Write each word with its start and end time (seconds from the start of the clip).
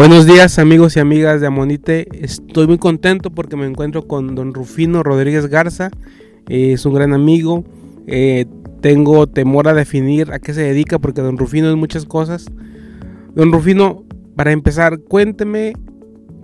Buenos 0.00 0.24
días 0.24 0.58
amigos 0.58 0.96
y 0.96 1.00
amigas 1.00 1.42
de 1.42 1.46
Amonite. 1.46 2.08
Estoy 2.24 2.66
muy 2.66 2.78
contento 2.78 3.28
porque 3.28 3.54
me 3.56 3.66
encuentro 3.66 4.08
con 4.08 4.34
don 4.34 4.54
Rufino 4.54 5.02
Rodríguez 5.02 5.48
Garza. 5.48 5.90
Eh, 6.48 6.72
es 6.72 6.86
un 6.86 6.94
gran 6.94 7.12
amigo. 7.12 7.64
Eh, 8.06 8.46
tengo 8.80 9.26
temor 9.26 9.68
a 9.68 9.74
definir 9.74 10.32
a 10.32 10.38
qué 10.38 10.54
se 10.54 10.62
dedica 10.62 10.98
porque 10.98 11.20
don 11.20 11.36
Rufino 11.36 11.68
es 11.68 11.76
muchas 11.76 12.06
cosas. 12.06 12.46
Don 13.34 13.52
Rufino, 13.52 14.04
para 14.36 14.52
empezar, 14.52 15.00
cuénteme 15.00 15.74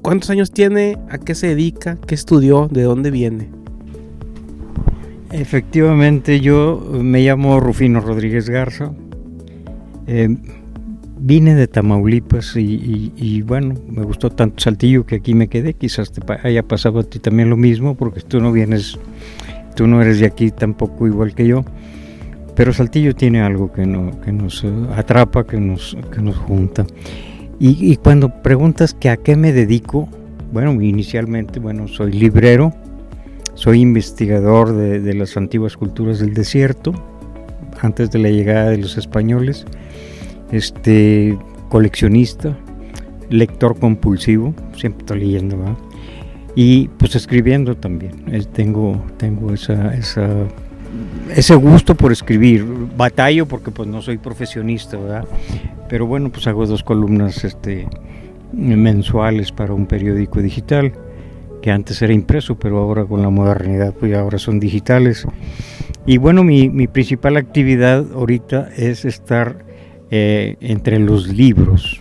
cuántos 0.03 0.29
años 0.29 0.51
tiene, 0.51 0.99
a 1.09 1.17
qué 1.17 1.35
se 1.35 1.47
dedica, 1.47 1.97
qué 2.07 2.15
estudió, 2.15 2.69
de 2.71 2.83
dónde 2.83 3.11
viene. 3.11 3.49
Efectivamente, 5.33 6.41
yo 6.41 6.87
me 6.93 7.23
llamo 7.23 7.59
Rufino 7.59 8.01
Rodríguez 8.01 8.51
Garza. 8.51 8.93
Eh, 10.07 10.29
vine 11.27 11.57
de 11.57 11.67
Tamaulipas 11.67 12.55
y, 12.57 13.43
bueno, 13.43 13.75
me 13.89 14.05
gustó 14.05 14.31
tanto 14.31 14.61
Saltillo 14.61 15.05
que 15.05 15.17
aquí 15.17 15.35
me 15.35 15.49
quedé. 15.49 15.75
Quizás 15.75 16.13
te 16.13 16.23
haya 16.45 16.63
pasado 16.63 17.01
a 17.01 17.03
ti 17.03 17.19
también 17.19 17.51
lo 17.51 17.57
mismo, 17.57 17.97
porque 17.97 18.21
tú 18.21 18.41
no 18.41 18.53
vienes, 18.53 18.97
tú 19.75 19.89
no 19.89 20.01
eres 20.01 20.21
de 20.21 20.27
aquí 20.27 20.53
tampoco 20.53 21.09
igual 21.09 21.35
que 21.35 21.49
yo. 21.49 21.65
Pero 22.55 22.73
Saltillo 22.73 23.15
tiene 23.17 23.41
algo 23.41 23.73
que, 23.73 23.87
no, 23.87 24.21
que 24.21 24.31
nos 24.31 24.65
atrapa, 24.95 25.45
que 25.45 25.59
nos, 25.59 25.97
que 26.15 26.23
nos 26.23 26.37
junta. 26.37 26.87
Y, 27.59 27.97
cuando 27.97 28.43
preguntas 28.43 28.95
que 28.95 29.09
a 29.09 29.17
qué 29.17 29.35
me 29.35 29.53
dedico, 29.53 30.09
bueno, 30.53 30.81
inicialmente, 30.81 31.59
bueno, 31.59 31.89
soy 31.89 32.13
librero, 32.13 32.73
soy 33.55 33.81
investigador 33.81 34.77
de, 34.77 35.01
de 35.01 35.15
las 35.15 35.37
antiguas 35.37 35.77
culturas 35.77 36.21
del 36.21 36.35
desierto, 36.35 36.93
antes 37.81 38.11
de 38.13 38.21
la 38.21 38.29
llegada 38.29 38.71
de 38.71 38.79
los 38.79 38.97
españoles 38.97 39.67
este 40.53 41.39
coleccionista, 41.69 42.57
lector 43.31 43.79
compulsivo, 43.79 44.55
siempre 44.77 45.01
estoy 45.01 45.21
leyendo, 45.21 45.57
y 46.57 46.89
pues 46.89 47.15
escribiendo 47.15 47.77
también. 47.77 48.25
tengo 48.53 49.05
tengo 49.19 49.53
esa, 49.53 49.95
esa, 49.95 50.27
ese 51.35 51.55
gusto 51.55 51.95
por 51.95 52.11
escribir. 52.11 52.65
Batallo 52.97 53.47
porque 53.47 53.71
pues 53.71 53.89
no 53.89 54.01
soy 54.01 54.17
profesionista, 54.17 54.97
¿verdad? 54.97 55.25
Pero 55.89 56.07
bueno, 56.07 56.33
pues 56.33 56.47
hago 56.47 56.67
dos 56.67 56.83
columnas 56.83 57.45
este, 57.45 57.87
mensuales 58.53 59.53
para 59.53 59.75
un 59.75 59.87
periódico 59.87 60.41
digital 60.41 60.93
que 61.61 61.71
antes 61.71 62.01
era 62.01 62.15
impreso, 62.15 62.59
pero 62.59 62.79
ahora 62.79 63.05
con 63.05 63.21
la 63.23 63.29
modernidad 63.29 63.93
pues 63.93 64.15
ahora 64.15 64.39
son 64.39 64.59
digitales. 64.59 65.27
Y 66.07 66.17
bueno, 66.17 66.43
mi, 66.43 66.71
mi 66.71 66.87
principal 66.87 67.37
actividad 67.37 68.07
ahorita 68.15 68.71
es 68.77 69.05
estar 69.05 69.66
eh, 70.11 70.57
entre 70.61 70.99
los 70.99 71.29
libros. 71.29 72.01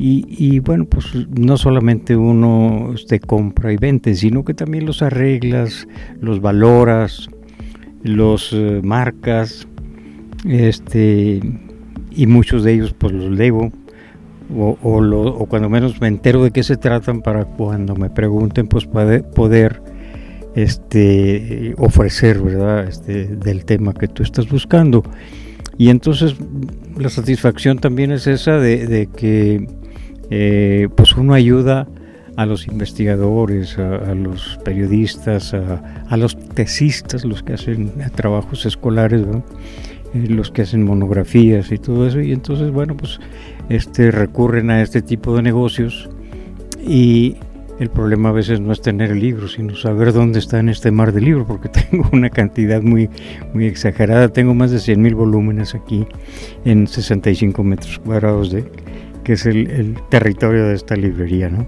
Y, 0.00 0.60
bueno, 0.60 0.84
pues 0.84 1.06
no 1.28 1.56
solamente 1.56 2.16
uno 2.16 2.92
este, 2.94 3.18
compra 3.18 3.72
y 3.72 3.76
vende, 3.76 4.14
sino 4.14 4.44
que 4.44 4.54
también 4.54 4.86
los 4.86 5.02
arreglas, 5.02 5.88
los 6.20 6.40
valoras, 6.40 7.28
los 8.04 8.52
eh, 8.52 8.80
marcas, 8.84 9.66
este, 10.46 11.40
y 12.12 12.26
muchos 12.28 12.62
de 12.62 12.74
ellos 12.74 12.94
pues 12.96 13.12
los 13.12 13.32
leo, 13.32 13.72
o, 14.56 14.78
o, 14.82 15.46
cuando 15.46 15.68
menos 15.68 16.00
me 16.00 16.06
entero 16.06 16.44
de 16.44 16.52
qué 16.52 16.62
se 16.62 16.76
tratan 16.76 17.20
para 17.20 17.44
cuando 17.44 17.96
me 17.96 18.08
pregunten 18.08 18.68
pues 18.68 18.86
poder, 18.86 19.24
poder 19.24 19.82
este, 20.54 21.74
ofrecer, 21.76 22.40
¿verdad? 22.40 22.88
Este, 22.88 23.26
del 23.26 23.64
tema 23.64 23.94
que 23.94 24.08
tú 24.08 24.22
estás 24.22 24.48
buscando. 24.48 25.02
Y 25.78 25.90
entonces 25.90 26.34
la 26.98 27.08
satisfacción 27.08 27.78
también 27.78 28.10
es 28.10 28.26
esa 28.26 28.58
de, 28.58 29.08
que 29.16 29.66
eh, 30.28 30.88
pues 30.96 31.16
uno 31.16 31.34
ayuda 31.34 31.86
a 32.36 32.46
los 32.46 32.66
investigadores, 32.66 33.78
a, 33.78 34.14
los 34.14 34.58
periodistas, 34.64 35.54
a, 35.54 36.16
los 36.16 36.36
tesistas, 36.36 37.24
los 37.24 37.42
que 37.42 37.54
hacen 37.54 37.92
trabajos 38.16 38.66
escolares, 38.66 39.22
eh, 40.14 40.26
los 40.28 40.50
que 40.50 40.62
hacen 40.62 40.82
monografías 40.82 41.70
y 41.70 41.78
todo 41.78 42.08
eso. 42.08 42.20
Y 42.20 42.32
entonces, 42.32 42.72
bueno, 42.72 42.96
pues 42.96 43.20
este, 43.68 44.10
recurren 44.10 44.70
a 44.70 44.82
este 44.82 45.00
tipo 45.00 45.34
de 45.36 45.42
negocios 45.42 46.10
y 46.80 47.36
el 47.78 47.90
problema 47.90 48.30
a 48.30 48.32
veces 48.32 48.60
no 48.60 48.72
es 48.72 48.80
tener 48.80 49.12
el 49.12 49.20
libro, 49.20 49.46
sino 49.48 49.76
saber 49.76 50.12
dónde 50.12 50.40
está 50.40 50.58
en 50.58 50.68
este 50.68 50.90
mar 50.90 51.12
de 51.12 51.20
libros, 51.20 51.46
porque 51.46 51.68
tengo 51.90 52.08
una 52.12 52.30
cantidad 52.30 52.82
muy, 52.82 53.08
muy 53.54 53.66
exagerada. 53.66 54.28
Tengo 54.28 54.54
más 54.54 54.70
de 54.70 54.78
100.000 54.78 55.14
volúmenes 55.14 55.74
aquí 55.74 56.06
en 56.64 56.86
65 56.86 57.62
metros 57.62 57.98
cuadrados, 58.00 58.50
de, 58.50 58.64
que 59.22 59.34
es 59.34 59.46
el, 59.46 59.96
territorio 60.08 60.66
de 60.66 60.74
esta 60.74 60.96
librería. 60.96 61.48
¿no? 61.48 61.66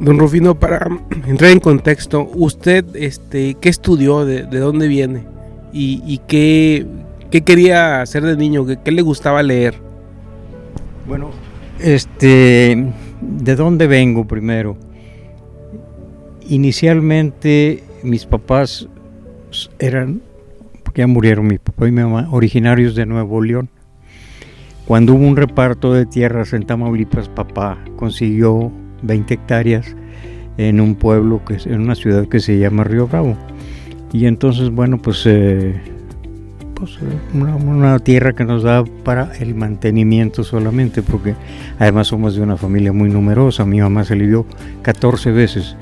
Don 0.00 0.18
Rufino, 0.18 0.58
para 0.58 0.88
entrar 1.26 1.52
en 1.52 1.60
contexto, 1.60 2.28
¿usted 2.34 2.84
este, 2.94 3.54
qué 3.60 3.68
estudió? 3.68 4.24
¿De, 4.24 4.42
dónde 4.42 4.88
viene? 4.88 5.24
¿Y, 5.72 6.18
qué, 6.26 6.86
qué, 7.30 7.42
quería 7.42 8.00
hacer 8.00 8.22
de 8.24 8.36
niño? 8.36 8.66
¿Qué, 8.66 8.78
qué 8.82 8.90
le 8.90 9.02
gustaba 9.02 9.42
leer? 9.42 9.74
Bueno, 11.06 11.30
este, 11.80 12.92
¿de 13.20 13.56
dónde 13.56 13.86
vengo 13.86 14.26
primero? 14.26 14.76
Inicialmente 16.48 17.82
mis 18.02 18.24
papás 18.24 18.88
eran, 19.78 20.20
porque 20.84 21.02
ya 21.02 21.06
murieron 21.06 21.46
mi 21.46 21.58
papá 21.58 21.88
y 21.88 21.92
mi 21.92 22.02
mamá, 22.02 22.28
originarios 22.30 22.94
de 22.94 23.06
Nuevo 23.06 23.42
León. 23.42 23.68
Cuando 24.86 25.14
hubo 25.14 25.26
un 25.26 25.36
reparto 25.36 25.92
de 25.92 26.06
tierras 26.06 26.52
en 26.52 26.64
Tamaulipas, 26.64 27.28
papá 27.28 27.78
consiguió 27.96 28.70
20 29.02 29.34
hectáreas 29.34 29.96
en 30.58 30.80
un 30.80 30.94
pueblo, 30.94 31.42
que 31.44 31.56
en 31.68 31.80
una 31.80 31.94
ciudad 31.94 32.28
que 32.28 32.38
se 32.40 32.58
llama 32.58 32.84
Río 32.84 33.08
Bravo. 33.08 33.36
Y 34.12 34.26
entonces, 34.26 34.70
bueno, 34.70 34.98
pues 35.02 35.24
eh, 35.26 35.74
pues, 36.78 36.98
una, 37.32 37.98
tierra 38.00 38.34
que 38.34 38.44
nos 38.44 38.62
da 38.62 38.84
para 38.84 39.32
el 39.40 39.54
mantenimiento 39.54 40.44
solamente, 40.44 41.02
porque 41.02 41.34
además 41.78 42.08
somos 42.08 42.36
de 42.36 42.42
una 42.42 42.56
familia 42.56 42.92
muy 42.92 43.08
numerosa. 43.08 43.64
Mi 43.64 43.80
mamá 43.80 44.04
se 44.04 44.14
lidió 44.14 44.46
14 44.82 45.32
veces. 45.32 45.74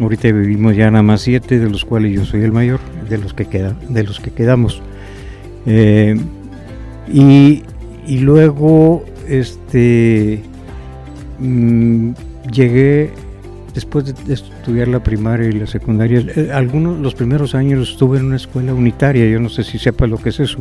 Ahorita 0.00 0.32
vivimos 0.32 0.74
ya 0.74 0.90
nada 0.90 1.02
más 1.02 1.20
7, 1.20 1.60
de 1.60 1.70
los 1.70 1.84
cuales 1.84 2.12
yo 2.12 2.24
soy 2.24 2.42
el 2.42 2.50
mayor, 2.50 2.80
de 3.08 3.18
los 3.18 3.32
que, 3.32 3.46
queda, 3.46 3.76
de 3.88 4.02
los 4.02 4.18
que 4.18 4.32
quedamos. 4.32 4.82
Eh, 5.66 6.20
y, 7.06 7.62
y, 8.06 8.18
luego 8.18 9.04
este, 9.28 10.42
mm, 11.38 12.10
llegué 12.50 13.12
después 13.74 14.04
de 14.04 14.34
estudiar 14.34 14.88
la 14.88 15.02
primaria 15.02 15.48
y 15.48 15.52
la 15.52 15.66
secundaria, 15.66 16.24
eh, 16.34 16.50
algunos 16.52 16.98
los 17.00 17.14
primeros 17.14 17.54
años 17.54 17.90
estuve 17.90 18.18
en 18.18 18.26
una 18.26 18.36
escuela 18.36 18.72
unitaria, 18.72 19.28
yo 19.28 19.40
no 19.40 19.48
sé 19.48 19.64
si 19.64 19.78
sepa 19.78 20.06
lo 20.06 20.18
que 20.18 20.30
es 20.30 20.40
eso. 20.40 20.58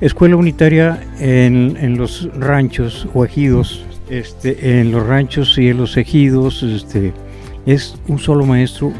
Escuela 0.00 0.36
unitaria 0.36 0.98
en, 1.20 1.76
en 1.78 1.98
los 1.98 2.28
ranchos 2.38 3.06
o 3.12 3.24
ejidos, 3.24 3.84
este, 4.08 4.80
en 4.80 4.90
los 4.90 5.06
ranchos 5.06 5.58
y 5.58 5.68
en 5.68 5.76
los 5.76 5.96
ejidos, 5.96 6.62
este, 6.62 7.12
es 7.66 7.96
un 8.08 8.18
solo 8.18 8.46
maestro 8.46 8.92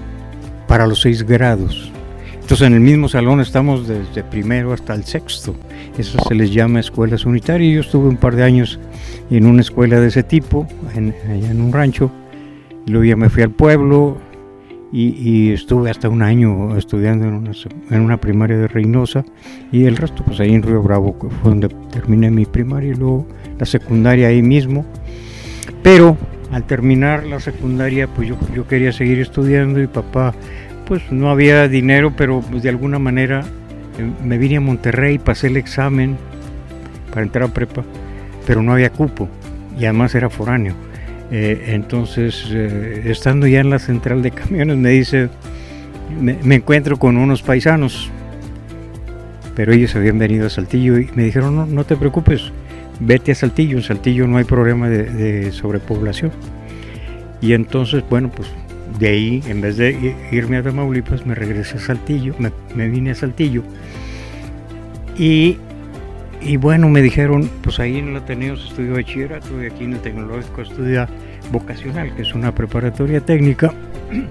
para 0.68 0.86
los 0.86 1.00
seis 1.00 1.22
grados. 1.22 1.90
Entonces 2.34 2.66
en 2.66 2.74
el 2.74 2.80
mismo 2.80 3.08
salón 3.08 3.40
estamos 3.40 3.86
desde 3.86 4.24
primero 4.24 4.72
hasta 4.72 4.92
el 4.94 5.04
sexto. 5.04 5.54
Eso 5.96 6.18
se 6.26 6.34
les 6.34 6.52
llama 6.52 6.80
escuelas 6.80 7.24
unitarias. 7.24 7.74
Yo 7.74 7.80
estuve 7.80 8.08
un 8.08 8.16
par 8.16 8.34
de 8.34 8.42
años 8.42 8.80
en 9.30 9.46
una 9.46 9.60
escuela 9.60 10.00
de 10.00 10.08
ese 10.08 10.24
tipo, 10.24 10.66
en, 10.96 11.14
allá 11.30 11.50
en 11.50 11.60
un 11.60 11.72
rancho, 11.72 12.10
Luego 12.86 13.04
ya 13.04 13.16
me 13.16 13.28
fui 13.28 13.42
al 13.42 13.50
pueblo 13.50 14.18
y, 14.92 15.52
estuve 15.52 15.90
hasta 15.90 16.08
un 16.08 16.22
año 16.22 16.76
estudiando 16.76 17.26
en 17.26 17.34
una, 17.34 17.52
en 17.90 18.00
una, 18.00 18.16
primaria 18.16 18.56
de 18.56 18.66
Reynosa 18.66 19.24
y 19.70 19.84
el 19.84 19.96
resto 19.96 20.24
pues 20.24 20.40
ahí 20.40 20.52
en 20.52 20.62
Río 20.62 20.82
Bravo, 20.82 21.16
fue 21.20 21.50
donde 21.50 21.68
terminé 21.92 22.30
mi 22.30 22.44
primaria 22.44 22.90
y 22.90 22.94
luego 22.96 23.26
la 23.58 23.66
secundaria 23.66 24.28
ahí 24.28 24.42
mismo. 24.42 24.84
Pero 25.82 26.16
al 26.50 26.64
terminar 26.64 27.24
la 27.24 27.38
secundaria 27.38 28.08
pues 28.08 28.28
yo, 28.28 28.36
yo 28.54 28.66
quería 28.66 28.92
seguir 28.92 29.20
estudiando 29.20 29.80
y 29.80 29.86
papá 29.86 30.34
pues 30.86 31.12
no 31.12 31.30
había 31.30 31.68
dinero, 31.68 32.12
pero 32.16 32.40
pues, 32.40 32.64
de 32.64 32.68
alguna 32.68 32.98
manera 32.98 33.42
eh, 33.96 34.10
me 34.24 34.38
vine 34.38 34.56
a 34.56 34.60
Monterrey, 34.60 35.20
pasé 35.20 35.46
el 35.46 35.56
examen 35.56 36.16
para 37.10 37.22
entrar 37.22 37.48
a 37.48 37.54
prepa, 37.54 37.84
pero 38.44 38.60
no 38.60 38.72
había 38.72 38.90
cupo 38.90 39.28
y 39.78 39.84
además 39.84 40.16
era 40.16 40.28
foráneo. 40.28 40.74
Eh, 41.30 41.66
entonces, 41.68 42.46
eh, 42.50 43.02
estando 43.06 43.46
ya 43.46 43.60
en 43.60 43.70
la 43.70 43.78
central 43.78 44.22
de 44.22 44.32
camiones, 44.32 44.76
me 44.76 44.90
dice, 44.90 45.28
me, 46.20 46.54
encuentro 46.54 46.96
con 46.98 47.16
unos 47.16 47.42
paisanos, 47.42 48.10
pero 49.54 49.72
ellos 49.72 49.94
habían 49.94 50.18
venido 50.18 50.46
a 50.46 50.50
Saltillo 50.50 50.98
y 50.98 51.08
me 51.14 51.24
dijeron, 51.24 51.54
no, 51.54 51.66
no 51.66 51.84
te 51.84 51.96
preocupes, 51.96 52.50
vete 53.00 53.32
a 53.32 53.34
Saltillo, 53.34 53.76
en 53.76 53.82
Saltillo 53.82 54.26
no 54.26 54.36
hay 54.36 54.44
problema 54.44 54.88
de, 54.88 55.50
sobrepoblación. 55.52 56.30
Y 57.40 57.54
entonces, 57.54 58.04
bueno, 58.08 58.30
pues 58.30 58.48
de 58.98 59.08
ahí, 59.08 59.42
en 59.48 59.60
vez 59.60 59.76
de 59.76 60.14
irme 60.30 60.58
a 60.58 60.62
Tamaulipas, 60.62 61.24
me 61.24 61.34
regresé 61.34 61.78
a 61.78 61.80
Saltillo, 61.80 62.34
me, 62.74 62.88
vine 62.88 63.12
a 63.12 63.14
Saltillo. 63.14 63.62
Y 65.16 65.58
y 66.40 66.56
bueno, 66.56 66.88
me 66.88 67.02
dijeron, 67.02 67.50
pues 67.62 67.78
ahí 67.80 67.98
en 67.98 68.08
el 68.08 68.16
Ateneo 68.16 68.56
se 68.56 68.68
estudió 68.68 68.94
bachillerato 68.94 69.62
y 69.62 69.66
aquí 69.66 69.84
en 69.84 69.94
el 69.94 70.00
Tecnológico 70.00 70.62
estudia 70.62 71.08
vocacional, 71.52 72.14
que 72.14 72.22
es 72.22 72.34
una 72.34 72.54
preparatoria 72.54 73.20
técnica. 73.20 73.72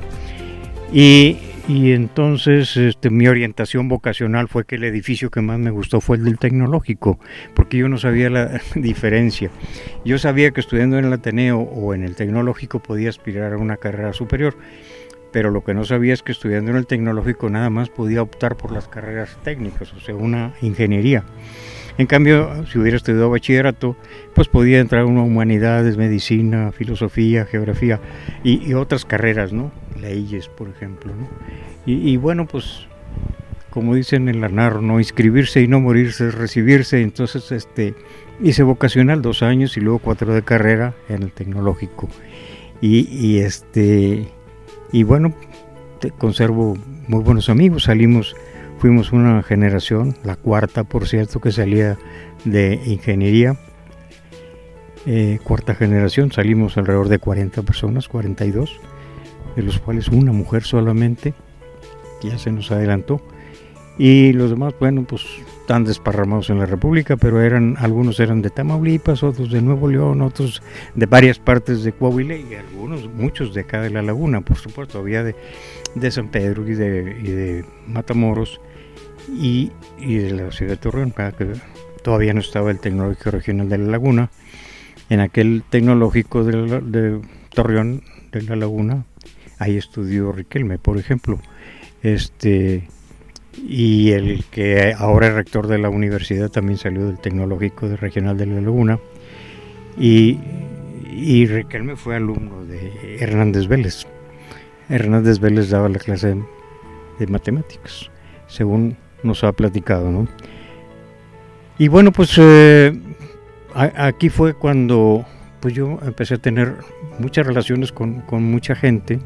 Y, 0.92 1.38
y 1.68 1.92
entonces 1.92 2.76
este, 2.76 3.12
mi 3.12 3.28
orientación 3.28 3.88
vocacional 3.90 4.48
fue 4.48 4.66
que 4.66 4.78
el 4.78 4.84
edificio 4.84 5.30
que 5.30 5.42
más 5.42 5.60
me 5.60 5.70
gustó 5.70 6.02
fue 6.02 6.18
el 6.18 6.24
del 6.24 6.40
tecnológico, 6.40 7.20
porque 7.54 7.78
yo 7.78 7.88
no 7.90 8.00
sabía 8.00 8.32
la 8.32 8.60
diferencia. 8.76 9.52
Yo 10.04 10.18
sabía 10.18 10.50
que 10.50 10.62
estudiando 10.62 10.98
en 10.98 11.06
el 11.06 11.14
Ateneo 11.14 11.60
o 11.60 11.94
en 11.94 12.04
el 12.04 12.16
tecnológico 12.16 12.80
podía 12.80 13.10
aspirar 13.10 13.54
a 13.54 13.58
una 13.58 13.78
carrera 13.78 14.14
superior, 14.14 14.58
pero 15.32 15.52
lo 15.52 15.64
que 15.64 15.76
no 15.76 15.84
sabía 15.84 16.16
es 16.16 16.24
que 16.24 16.32
estudiando 16.32 16.72
en 16.72 16.78
el 16.78 16.88
tecnológico 16.88 17.52
nada 17.52 17.70
más 17.70 17.90
podía 17.90 18.24
optar 18.24 18.56
por 18.56 18.72
las 18.72 18.88
carreras 18.88 19.38
técnicas, 19.44 19.94
o 19.94 20.00
sea, 20.00 20.16
una 20.16 20.54
ingeniería. 20.64 21.24
En 22.00 22.08
cambio, 22.08 22.66
si 22.72 22.80
hubiera 22.80 22.96
estudiado 22.96 23.30
bachillerato, 23.30 23.98
pues 24.34 24.48
podía 24.48 24.80
entrar 24.80 25.06
en 25.06 25.18
humanidades, 25.18 25.98
medicina, 25.98 26.72
filosofía, 26.72 27.44
geografía 27.44 28.00
y, 28.42 28.74
otras 28.74 29.04
carreras, 29.04 29.52
¿no? 29.52 29.74
Leyes, 30.00 30.48
por 30.48 30.70
ejemplo, 30.70 31.14
¿no? 31.14 31.28
Y, 31.86 32.16
bueno, 32.16 32.48
pues 32.48 32.88
como 33.70 33.96
dicen 33.96 34.30
en 34.30 34.40
la 34.40 34.48
narro, 34.48 34.82
no 34.82 35.00
inscribirse 35.00 35.62
y 35.62 35.68
no 35.68 35.82
morirse 35.82 36.30
es 36.30 36.36
recibirse. 36.36 37.02
Entonces, 37.02 37.52
este, 37.52 37.96
hice 38.42 38.64
vocacional 38.64 39.22
dos 39.22 39.44
años 39.44 39.76
y 39.76 39.82
luego 39.82 40.00
cuatro 40.00 40.34
de 40.34 40.42
carrera 40.42 40.94
en 41.10 41.24
el 41.24 41.34
tecnológico. 41.34 42.08
Y, 42.80 43.10
y 43.10 43.40
este, 43.40 44.30
y 44.94 45.04
bueno, 45.04 45.34
conservo 46.18 46.78
muy 47.08 47.22
buenos 47.24 47.50
amigos. 47.50 47.84
Salimos 47.84 48.38
Fuimos 48.80 49.12
una 49.12 49.44
generación, 49.44 50.16
la 50.24 50.38
cuarta 50.38 50.86
por 50.86 51.06
cierto, 51.06 51.42
que 51.42 51.52
salía 51.52 51.98
de 52.46 52.80
ingeniería. 52.86 53.58
Eh, 55.06 55.40
cuarta 55.44 55.76
generación, 55.76 56.32
salimos 56.32 56.78
alrededor 56.78 57.10
de 57.10 57.20
40 57.20 57.62
personas, 57.64 58.08
42, 58.08 58.80
de 59.58 59.64
los 59.64 59.80
cuales 59.80 60.08
una 60.08 60.32
mujer 60.32 60.64
solamente, 60.64 61.34
ya 62.24 62.38
se 62.38 62.54
nos 62.54 62.72
adelantó. 62.72 63.22
Y 63.98 64.32
los 64.32 64.50
demás, 64.50 64.74
bueno, 64.80 65.04
pues 65.04 65.26
están 65.60 65.84
desparramados 65.84 66.50
en 66.50 66.60
la 66.60 66.66
República, 66.66 67.18
pero 67.18 67.42
eran 67.42 67.76
algunos 67.80 68.18
eran 68.22 68.42
de 68.42 68.50
Tamaulipas, 68.50 69.24
otros 69.24 69.52
de 69.52 69.62
Nuevo 69.62 69.90
León, 69.90 70.22
otros 70.22 70.64
de 70.96 71.06
varias 71.06 71.38
partes 71.38 71.84
de 71.84 71.92
Coahuila 71.92 72.38
y 72.38 72.56
algunos, 72.56 73.10
muchos 73.10 73.54
de 73.54 73.62
acá 73.62 73.82
de 73.82 73.90
la 73.90 74.02
Laguna, 74.02 74.40
por 74.40 74.56
supuesto, 74.56 75.00
había 75.00 75.22
de, 75.22 75.36
de 75.96 76.12
San 76.12 76.30
Pedro 76.30 76.66
y 76.66 76.76
de, 76.76 77.18
y 77.22 77.28
de 77.28 77.66
Matamoros 77.88 78.62
y, 79.36 79.72
de 80.00 80.32
la 80.32 80.52
ciudad 80.52 80.72
de 80.72 80.78
Torreón, 80.78 81.12
que 81.12 81.54
todavía 82.04 82.34
no 82.34 82.40
estaba 82.40 82.72
el 82.72 82.80
Tecnológico 82.80 83.32
Regional 83.32 83.70
de 83.70 83.78
la 83.78 83.88
Laguna. 83.88 84.30
En 85.10 85.20
aquel 85.20 85.64
Tecnológico 85.70 86.44
de, 86.44 87.22
Torreón 87.54 88.04
de 88.32 88.42
la 88.44 88.56
Laguna, 88.56 89.06
ahí 89.58 89.78
estudió 89.78 90.32
Riquelme, 90.32 90.78
por 90.78 90.98
ejemplo. 90.98 91.40
Este, 92.04 92.88
y 93.58 94.12
el 94.12 94.46
que 94.46 94.94
ahora 94.98 95.28
es 95.28 95.34
rector 95.34 95.68
de 95.68 95.80
la 95.80 95.90
universidad 95.90 96.50
también 96.50 96.78
salió 96.78 97.08
del 97.08 97.20
Tecnológico 97.20 97.88
Regional 97.96 98.38
de 98.38 98.46
la 98.46 98.62
Laguna. 98.62 99.00
Y, 99.98 100.40
y 101.12 101.46
Riquelme 101.48 101.96
fue 101.96 102.16
alumno 102.16 102.66
de 102.66 103.18
Hernández 103.20 103.68
Vélez. 103.68 104.06
Hernández 104.90 105.40
Vélez 105.40 105.70
daba 105.70 105.90
la 105.90 106.00
clase 106.00 106.36
de, 106.36 106.44
de 107.20 107.28
matemáticas, 107.28 108.10
según 108.48 108.98
nos 109.24 109.44
ha 109.44 109.52
platicado, 109.52 110.12
¿no? 110.12 110.28
Y 111.78 111.88
bueno, 111.88 112.12
pues 112.12 112.34
eh, 112.38 112.98
aquí 113.74 114.30
fue 114.30 114.54
cuando 114.54 115.26
pues 115.60 115.74
yo 115.74 116.00
empecé 116.04 116.36
a 116.36 116.38
tener 116.38 116.76
muchas 117.20 117.46
relaciones 117.46 117.92
con, 117.92 118.24
mucha 118.30 118.76
gente 118.76 119.20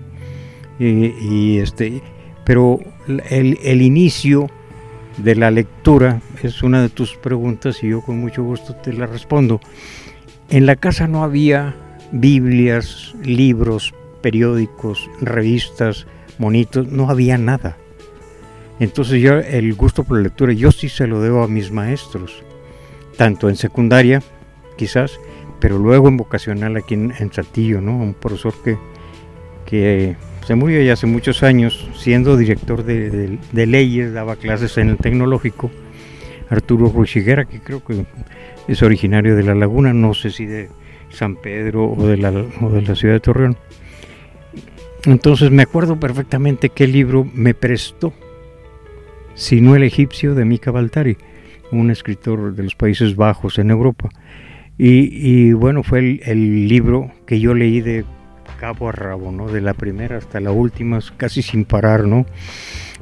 y, 0.80 1.58
este 1.58 2.02
pero 2.44 2.80
el, 3.08 3.58
el, 3.64 3.82
inicio 3.82 4.50
de 5.18 5.36
la 5.36 5.52
lectura 5.52 6.22
es 6.42 6.62
una 6.64 6.82
de 6.82 6.90
tus 6.90 7.16
preguntas 7.16 7.84
y 7.84 7.90
yo 7.90 8.02
con 8.02 8.20
mucho 8.20 8.44
gusto 8.44 8.76
te 8.76 8.92
la 8.94 9.06
respondo. 9.06 9.62
En 10.50 10.66
la 10.66 10.76
casa 10.76 11.08
no 11.08 11.24
había 11.24 11.76
Biblias, 12.12 13.16
libros, 13.24 13.94
periódicos, 14.22 15.10
revistas, 15.20 16.06
monitos, 16.38 16.88
no 16.88 17.10
había 17.10 17.40
nada. 17.40 17.78
Entonces 18.84 19.22
yo 19.22 19.40
el 19.40 19.74
gusto 19.76 20.04
por 20.04 20.18
la 20.18 20.24
lectura, 20.24 20.52
yo 20.52 20.70
sí 20.70 20.90
se 20.90 21.08
lo 21.08 21.22
debo 21.22 21.42
a 21.42 21.48
mis 21.48 21.72
maestros, 21.72 22.44
tanto 23.16 23.48
en 23.48 23.56
secundaria, 23.56 24.22
quizás, 24.76 25.22
pero 25.62 25.78
luego 25.78 26.10
en 26.10 26.18
vocacional 26.18 26.76
aquí 26.76 26.96
en, 26.96 27.32
Saltillo, 27.32 27.80
¿no? 27.80 27.96
Un 27.96 28.14
profesor 28.14 28.54
que, 28.62 28.78
que 29.66 30.18
se 30.46 30.56
murió 30.56 30.82
ya 30.82 30.94
hace 30.94 31.06
muchos 31.06 31.44
años, 31.44 31.90
siendo 31.96 32.36
director 32.36 32.84
de, 32.84 33.40
leyes, 33.54 34.12
daba 34.12 34.36
clases 34.36 34.78
en 34.78 34.90
el 34.90 34.98
tecnológico, 34.98 35.72
Arturo 36.50 36.92
Ruchiguera, 36.94 37.46
que 37.46 37.62
creo 37.62 37.86
que 37.86 38.06
es 38.68 38.84
originario 38.84 39.38
de 39.38 39.44
La 39.44 39.56
Laguna, 39.56 39.94
no 39.94 40.14
sé 40.14 40.30
si 40.30 40.46
de 40.46 40.70
San 41.10 41.38
Pedro 41.38 41.90
o 41.90 42.06
de 42.06 42.18
la, 42.18 42.32
o 42.32 42.70
de 42.70 42.82
la 42.82 42.96
ciudad 42.96 43.14
de 43.14 43.22
Torreón. 43.22 43.58
Entonces 45.06 45.52
me 45.52 45.64
acuerdo 45.64 45.98
perfectamente 45.98 46.70
qué 46.70 46.86
libro 46.86 47.26
me 47.34 47.54
prestó 47.54 48.14
sino 49.36 49.76
el 49.76 49.84
egipcio 49.84 50.36
de 50.36 50.46
Mika 50.46 50.72
Baltari, 50.72 51.18
un 51.72 51.92
escritor 51.92 52.56
de 52.56 52.64
los 52.64 52.76
Países 52.76 53.16
Bajos 53.16 53.60
en 53.60 53.72
Europa. 53.72 54.10
Y, 54.78 55.54
bueno, 55.54 55.84
fue 55.84 56.20
el, 56.24 56.68
libro 56.68 57.12
que 57.28 57.40
yo 57.40 57.54
leí 57.54 57.82
de 57.82 58.06
cabo 58.60 58.90
a 58.90 58.92
rabo, 58.92 59.32
¿no? 59.32 59.48
De 59.48 59.62
la 59.62 59.74
primera 59.74 60.18
hasta 60.18 60.40
la 60.40 60.52
última, 60.52 61.00
casi 61.18 61.42
sin 61.42 61.66
parar, 61.66 62.06
¿no? 62.06 62.26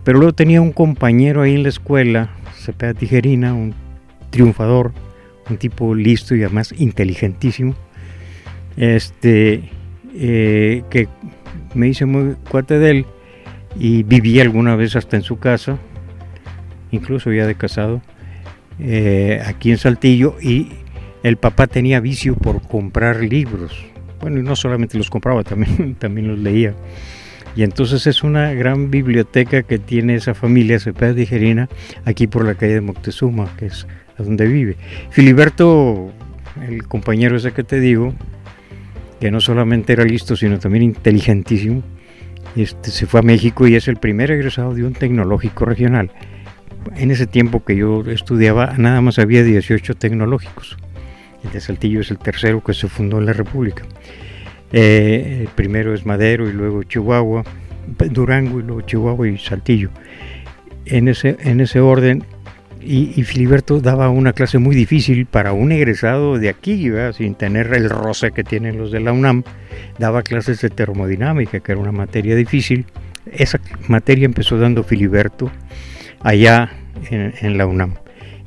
Pero 0.04 0.18
luego 0.20 0.34
tenía 0.34 0.62
un 0.62 0.74
compañero 0.74 1.42
ahí 1.42 1.56
en 1.56 1.64
la 1.64 1.70
escuela, 1.70 2.30
Cepeda 2.56 2.94
Tijerina, 2.94 3.54
un 3.54 3.74
triunfador, 4.32 4.92
un 5.50 5.58
tipo 5.58 5.96
listo 5.96 6.36
y 6.36 6.44
además 6.44 6.74
inteligentísimo, 6.78 7.76
este, 8.76 9.70
eh, 10.16 10.84
que 10.90 11.08
me 11.74 11.88
hice 11.88 12.06
muy 12.06 12.36
cuate 12.50 12.80
de 12.80 12.90
él 12.90 13.06
y 13.80 14.04
viví 14.04 14.40
alguna 14.40 14.76
vez 14.76 14.96
hasta 14.96 15.16
en 15.16 15.24
su 15.24 15.38
casa, 15.40 15.78
incluso 16.92 17.32
ya 17.32 17.48
de 17.48 17.56
casado, 17.56 18.02
eh, 18.80 19.42
aquí 19.46 19.72
en 19.72 19.78
Saltillo, 19.78 20.36
y 20.42 20.70
el 21.24 21.38
papá 21.38 21.68
tenía 21.68 22.00
vicio 22.00 22.36
por 22.36 22.62
comprar 22.62 23.22
libros. 23.22 23.86
Bueno, 24.20 24.40
y 24.40 24.44
no 24.44 24.56
solamente 24.56 24.98
los 24.98 25.10
compraba, 25.10 25.44
también, 25.46 25.96
también 25.96 26.28
los 26.28 26.40
leía. 26.40 26.74
Y 27.56 27.64
entonces 27.64 28.08
es 28.08 28.24
una 28.24 28.54
gran 28.54 28.92
biblioteca 28.92 29.64
que 29.64 29.78
tiene 29.78 30.16
esa 30.16 30.34
familia 30.34 30.80
Cepeda 30.80 31.14
Tijerina 31.14 31.68
aquí 32.06 32.28
por 32.28 32.46
la 32.46 32.56
calle 32.56 32.76
de 32.76 32.82
Moctezuma, 32.82 33.50
que 33.58 33.66
es 33.66 33.86
donde 34.18 34.48
vive. 34.48 34.78
Filiberto, 35.10 36.14
el 36.66 36.88
compañero 36.88 37.36
ese 37.36 37.52
que 37.52 37.64
te 37.64 37.80
digo, 37.80 38.14
que 39.20 39.32
no 39.32 39.42
solamente 39.42 39.94
era 39.94 40.06
listo, 40.06 40.36
sino 40.36 40.60
también 40.60 40.84
inteligentísimo, 40.84 41.84
este, 42.56 42.92
se 42.92 43.06
fue 43.06 43.20
a 43.20 43.24
México 43.24 43.68
y 43.68 43.76
es 43.76 43.88
el 43.88 43.98
primer 43.98 44.32
egresado 44.32 44.74
de 44.74 44.84
un 44.84 44.94
tecnológico 44.94 45.66
regional 45.66 46.12
en 46.96 47.12
ese 47.12 47.28
tiempo 47.28 47.64
que 47.64 47.76
yo 47.76 48.04
estudiaba, 48.08 48.76
nada 48.78 49.02
más 49.02 49.20
había 49.20 49.44
18 49.44 49.96
tecnológicos. 49.96 50.78
El 51.44 51.52
de 51.52 51.62
Saltillo 51.62 52.02
es 52.02 52.12
el 52.12 52.20
tercero 52.20 52.64
que 52.64 52.74
se 52.74 52.88
fundó 52.88 53.20
en 53.20 53.26
la 53.26 53.34
República. 53.34 53.84
Eh, 54.72 55.40
el 55.42 55.48
primero 55.50 55.94
es 55.94 56.06
Madero 56.06 56.48
y 56.48 56.54
luego 56.54 56.84
Chihuahua, 56.84 57.44
Durango 58.10 58.60
y 58.60 58.64
luego 58.64 58.82
Chihuahua 58.82 59.28
y 59.28 59.38
Saltillo. 59.38 59.90
En 60.86 61.08
ese, 61.08 61.38
en 61.42 61.60
ese 61.60 61.80
orden, 61.80 62.24
y, 62.84 63.24
Filiberto 63.24 63.80
daba 63.80 64.10
una 64.10 64.34
clase 64.34 64.58
muy 64.58 64.76
difícil 64.76 65.28
para 65.28 65.54
un 65.54 65.72
egresado 65.72 66.40
de 66.40 66.50
aquí, 66.50 66.90
sin 67.16 67.36
tener 67.36 67.72
el 67.74 67.90
roce 67.90 68.32
que 68.32 68.44
tienen 68.44 68.78
los 68.78 68.92
de 68.92 69.00
la 69.00 69.12
UNAM. 69.12 69.44
Daba 70.00 70.24
clases 70.24 70.62
de 70.62 70.70
termodinámica, 70.70 71.60
que 71.60 71.72
era 71.72 71.82
una 71.82 71.92
materia 71.92 72.36
difícil. 72.36 72.86
Esa 73.32 73.60
materia 73.88 74.26
empezó 74.26 74.58
dando 74.58 74.84
Filiberto 74.84 75.52
allá 76.24 76.72
en, 77.10 77.58
la 77.58 77.66
UNAM. 77.66 77.96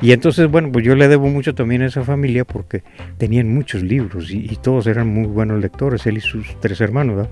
Y 0.00 0.12
entonces, 0.12 0.50
bueno, 0.50 0.70
pues 0.72 0.84
yo 0.84 0.94
le 0.94 1.08
debo 1.08 1.28
mucho 1.28 1.54
también 1.54 1.82
a 1.82 1.86
esa 1.86 2.04
familia 2.04 2.44
porque 2.44 2.82
tenían 3.18 3.54
muchos 3.54 3.82
libros 3.82 4.30
y, 4.30 4.56
todos 4.62 4.86
eran 4.86 5.08
muy 5.08 5.26
buenos 5.26 5.60
lectores, 5.60 6.06
él 6.06 6.18
y 6.18 6.20
sus 6.20 6.58
tres 6.60 6.80
hermanos, 6.80 7.16
¿verdad? 7.16 7.30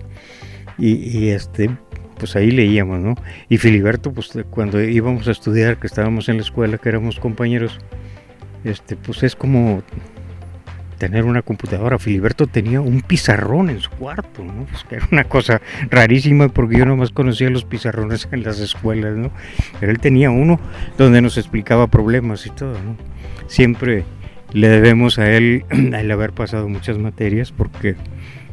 Y, 0.78 1.28
este, 1.28 1.70
pues 2.18 2.34
ahí 2.36 2.50
leíamos, 2.50 3.00
¿no? 3.00 3.14
Y 3.48 3.58
Filiberto, 3.58 4.12
pues 4.12 4.32
cuando 4.50 4.82
íbamos 4.82 5.28
a 5.28 5.32
estudiar, 5.32 5.78
que 5.78 5.86
estábamos 5.86 6.28
en 6.28 6.36
la 6.36 6.42
escuela, 6.42 6.78
que 6.78 6.88
éramos 6.88 7.18
compañeros, 7.18 7.78
este, 8.64 8.96
pues 8.96 9.22
es 9.22 9.36
como 9.36 9.82
tener 11.02 11.24
una 11.24 11.42
computadora. 11.42 11.98
Filiberto 11.98 12.46
tenía 12.46 12.80
un 12.80 13.00
pizarrón 13.00 13.70
en 13.70 13.80
su 13.80 13.90
cuarto, 13.90 14.44
¿no? 14.44 14.68
que 14.88 14.94
era 14.94 15.08
una 15.10 15.24
cosa 15.24 15.60
rarísima 15.90 16.48
porque 16.48 16.78
yo 16.78 16.86
nomás 16.86 17.10
conocía 17.10 17.50
los 17.50 17.64
pizarrones 17.64 18.28
en 18.30 18.44
las 18.44 18.60
escuelas, 18.60 19.16
¿no? 19.16 19.32
Pero 19.80 19.90
él 19.90 19.98
tenía 19.98 20.30
uno 20.30 20.60
donde 20.96 21.20
nos 21.20 21.38
explicaba 21.38 21.88
problemas 21.88 22.46
y 22.46 22.50
todo, 22.50 22.74
¿no? 22.74 22.96
siempre 23.48 24.04
le 24.52 24.68
debemos 24.68 25.18
a 25.18 25.28
él 25.28 25.64
el 25.70 26.08
haber 26.12 26.30
pasado 26.30 26.68
muchas 26.68 26.98
materias 26.98 27.50
porque 27.50 27.96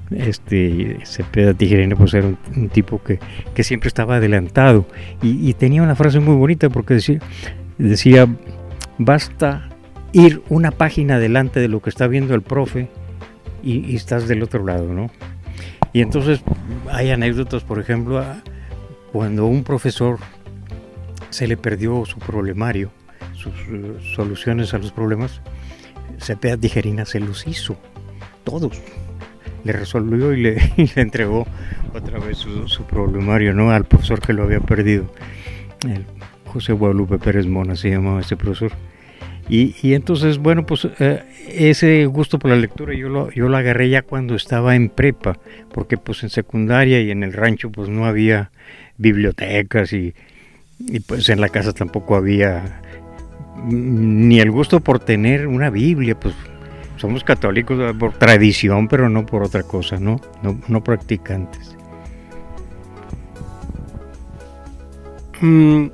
este 0.10 0.98
Cepeda 1.04 1.54
Tijerina 1.54 1.96
pues 1.96 2.16
era 2.16 2.30
un, 2.56 2.70
tipo 2.70 3.00
que, 3.04 3.20
siempre 3.64 3.90
estaba 3.90 4.16
adelantado 4.16 4.88
y, 5.22 5.54
tenía 5.54 5.84
una 5.84 5.94
frase 5.94 6.20
muy 6.20 6.34
bonita 6.34 6.70
porque 6.70 6.96
decía, 6.96 7.20
decía 7.78 8.28
basta 8.98 9.69
ir 10.12 10.42
una 10.50 10.72
página 10.72 11.16
adelante 11.16 11.60
de 11.60 11.68
lo 11.68 11.82
que 11.82 11.90
está 11.90 12.08
viendo 12.08 12.36
el 12.36 12.42
profe 12.42 12.90
y, 13.64 13.96
estás 13.96 14.28
del 14.28 14.44
otro 14.44 14.66
lado, 14.66 14.94
¿no? 14.94 15.10
Y 15.94 16.02
entonces 16.02 16.42
hay 16.92 17.12
anécdotas, 17.12 17.64
por 17.64 17.80
ejemplo, 17.80 18.24
cuando 19.12 19.46
un 19.46 19.64
profesor 19.64 20.20
se 21.30 21.48
le 21.48 21.58
perdió 21.58 22.06
su 22.06 22.20
problemario, 22.20 22.92
sus 23.34 23.54
eh, 23.70 23.98
soluciones 24.16 24.74
a 24.74 24.78
los 24.78 24.92
problemas, 24.92 25.42
Cepeda 26.20 26.58
Tijerina 26.58 27.06
se 27.06 27.20
los 27.20 27.48
hizo, 27.48 27.78
todos. 28.44 28.82
Le 29.64 29.74
resolvió 29.74 30.34
y 30.34 30.42
le, 30.42 30.58
entregó 30.96 31.46
otra 31.94 32.20
vez 32.20 32.38
su, 32.38 32.84
problemario 32.84 33.54
¿no? 33.54 33.72
al 33.72 33.86
profesor 33.86 34.22
que 34.22 34.34
lo 34.34 34.44
había 34.44 34.60
perdido. 34.60 35.12
José 36.46 36.74
Guadalupe 36.74 37.18
Pérez 37.20 37.46
Mona 37.46 37.76
se 37.76 37.90
llamaba 37.90 38.22
ese 38.22 38.36
profesor. 38.36 38.72
Y, 39.50 39.94
entonces, 39.94 40.38
bueno, 40.38 40.64
pues 40.66 40.88
eh, 41.00 41.24
ese 41.48 42.06
gusto 42.06 42.38
por 42.38 42.52
la 42.52 42.58
lectura 42.58 42.94
yo 42.94 43.10
lo, 43.10 43.32
yo 43.32 43.50
lo 43.50 43.58
agarré 43.58 43.90
ya 43.90 44.04
cuando 44.04 44.36
estaba 44.36 44.76
en 44.76 44.90
prepa, 44.90 45.40
porque 45.74 45.98
pues 45.98 46.22
en 46.22 46.30
secundaria 46.30 47.02
y 47.02 47.10
en 47.10 47.24
el 47.24 47.34
rancho 47.34 47.72
pues 47.72 47.90
no 47.90 48.06
había 48.06 48.52
bibliotecas 48.98 49.92
y, 49.92 50.14
y 50.78 51.00
pues 51.00 51.30
en 51.30 51.42
la 51.42 51.50
casa 51.50 51.74
tampoco 51.74 52.16
había 52.16 52.82
ni 53.66 54.40
el 54.40 54.52
gusto 54.52 54.80
por 54.80 55.00
tener 55.00 55.48
una 55.48 55.70
Biblia, 55.70 56.20
pues 56.20 56.36
somos 56.98 57.24
católicos 57.24 57.96
por 57.98 58.14
tradición, 58.14 58.88
pero 58.88 59.10
no 59.10 59.26
por 59.26 59.44
otra 59.44 59.64
cosa, 59.64 59.98
¿no? 60.00 60.20
No, 60.68 60.84
practicantes. 60.84 61.76
Mm, 65.42 65.88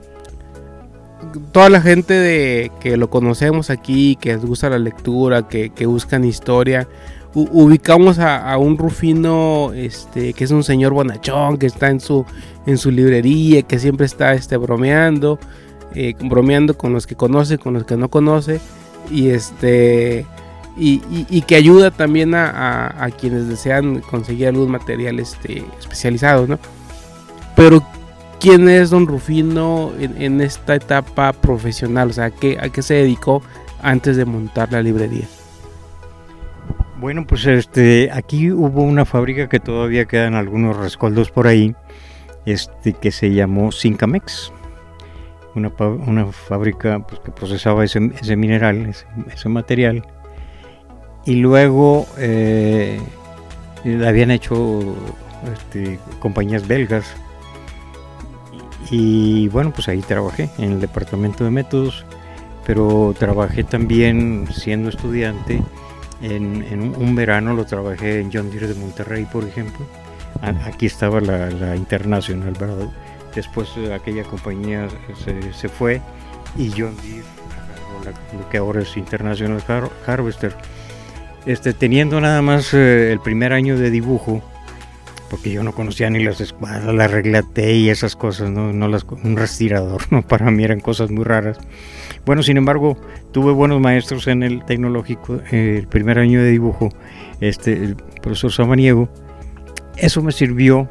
toda 1.52 1.70
la 1.70 1.82
gente 1.82 2.14
de, 2.14 2.72
que 2.80 2.98
lo 2.98 3.10
conocemos 3.10 3.70
aquí, 3.70 4.16
que 4.16 4.34
les 4.34 4.46
gusta 4.46 4.70
la 4.70 4.80
lectura, 4.80 5.48
que, 5.48 5.86
buscan 5.86 6.24
historia, 6.26 6.88
ubicamos 7.34 8.20
a, 8.20 8.58
un 8.58 8.78
Rufino, 8.78 9.74
este, 9.74 10.34
que 10.34 10.44
es 10.44 10.52
un 10.52 10.64
señor 10.64 10.94
bonachón, 10.94 11.58
que 11.58 11.66
está 11.66 11.90
en 11.90 12.00
su, 12.00 12.26
en 12.66 12.78
su 12.78 12.92
librería, 12.92 13.62
que 13.64 13.80
siempre 13.80 14.06
está 14.06 14.34
este, 14.34 14.58
bromeando, 14.58 15.40
eh, 15.94 16.16
bromeando 16.20 16.78
con 16.78 16.94
los 16.94 17.08
que 17.08 17.16
conoce, 17.16 17.58
con 17.58 17.74
los 17.74 17.86
que 17.86 17.98
no 17.98 18.10
conoce, 18.10 18.60
y 19.12 19.30
este 19.30 20.26
y, 20.78 21.42
que 21.44 21.56
ayuda 21.56 21.92
también 21.92 22.36
a, 22.36 23.10
quienes 23.20 23.48
desean 23.48 24.02
conseguir 24.02 24.48
algún 24.48 24.72
material 24.72 25.20
este, 25.20 25.64
especializado, 25.80 26.48
¿no? 26.48 26.60
Pero 27.56 27.82
quién 28.40 28.70
es 28.70 28.90
don 28.90 29.08
Rufino 29.08 29.92
en, 30.00 30.42
esta 30.42 30.76
etapa 30.76 31.34
profesional, 31.34 32.10
o 32.10 32.14
sea, 32.14 32.26
¿a 32.26 32.30
qué, 32.32 32.82
se 32.82 32.96
dedicó 32.96 33.42
antes 33.82 34.18
de 34.18 34.26
montar 34.26 34.72
la 34.72 34.82
librería. 34.82 35.26
Bueno, 36.98 37.26
pues 37.28 37.46
este, 37.46 38.10
aquí 38.12 38.52
hubo 38.52 38.82
una 38.82 39.06
fábrica 39.06 39.48
que 39.48 39.60
todavía 39.60 40.06
quedan 40.06 40.34
algunos 40.34 40.76
rescoldos 40.78 41.30
por 41.30 41.48
ahí, 41.48 41.76
este, 42.46 42.94
que 42.94 43.12
se 43.12 43.34
llamó 43.34 43.72
Sincamex, 43.72 44.52
una, 45.56 45.72
una 45.80 46.26
fábrica 46.28 47.00
pues, 47.00 47.20
que 47.20 47.32
procesaba 47.32 47.84
ese, 47.84 48.00
mineral, 48.00 48.94
ese, 49.32 49.50
material, 49.50 50.06
y 51.26 51.36
luego 51.36 52.08
eh, 52.18 53.00
habían 54.06 54.32
hecho 54.32 54.96
este, 55.54 56.00
compañías 56.20 56.68
belgas 56.68 57.16
y 58.90 59.48
bueno, 59.50 59.72
pues 59.72 59.88
ahí 59.88 60.02
trabajé 60.02 60.50
en 60.58 60.74
el 60.74 60.82
departamento 60.82 61.44
de 61.44 61.52
métodos, 61.52 62.06
pero 62.66 63.14
trabajé 63.18 63.64
también 63.64 64.48
siendo 64.52 64.90
estudiante. 64.90 65.62
En, 66.22 66.96
un, 66.98 67.16
verano 67.16 67.54
lo 67.54 67.66
trabajé 67.66 68.20
en 68.22 68.32
John 68.32 68.50
Deere 68.50 68.68
de 68.68 68.76
Monterrey, 68.76 69.26
por 69.26 69.44
ejemplo. 69.44 69.86
Aquí 70.42 70.86
estaba 70.86 71.20
la, 71.22 71.76
Internacional, 71.76 72.54
¿verdad? 72.60 72.90
Después 73.34 73.70
eh, 73.78 73.94
aquella 73.94 74.24
compañía 74.24 74.88
se, 75.54 75.70
fue 75.70 76.02
y 76.58 76.70
John 76.72 76.96
Deere 76.98 77.36
lo 78.38 78.50
que 78.50 78.58
ahora 78.58 78.82
es 78.82 78.96
International 78.98 79.62
Harvester. 80.06 80.56
Este, 81.46 81.74
teniendo 81.74 82.20
nada 82.22 82.42
más 82.42 82.74
eh, 82.74 83.12
el 83.12 83.20
primer 83.20 83.54
año 83.54 83.78
de 83.78 83.92
dibujo, 83.92 84.42
porque 85.30 85.52
yo 85.52 85.64
no 85.64 85.74
conocía 85.74 86.10
ni 86.10 86.24
las 86.24 86.40
escuadras, 86.42 86.94
la 86.94 87.08
regla 87.08 87.42
T 87.42 87.76
y 87.76 87.90
esas 87.90 88.16
cosas, 88.16 88.50
¿no? 88.50 88.74
no 88.74 88.88
las, 88.88 89.04
un 89.04 89.36
respirador, 89.36 90.02
¿no? 90.12 90.22
para 90.22 90.52
mí 90.52 90.64
eran 90.64 90.80
cosas 90.80 91.12
muy 91.12 91.24
raras. 91.24 91.58
Bueno, 92.26 92.44
sin 92.44 92.58
embargo, 92.58 92.98
tuve 93.32 93.52
buenos 93.52 93.80
maestros 93.80 94.28
en 94.28 94.44
el 94.44 94.64
tecnológico, 94.66 95.42
eh, 95.52 95.78
el 95.80 95.88
primer 95.88 96.20
año 96.20 96.42
de 96.42 96.52
dibujo, 96.52 96.90
este, 97.40 97.74
el 97.74 97.96
profesor 98.22 98.52
Samaniego. 98.52 99.10
Eso 99.98 100.22
me 100.22 100.32
sirvió 100.32 100.90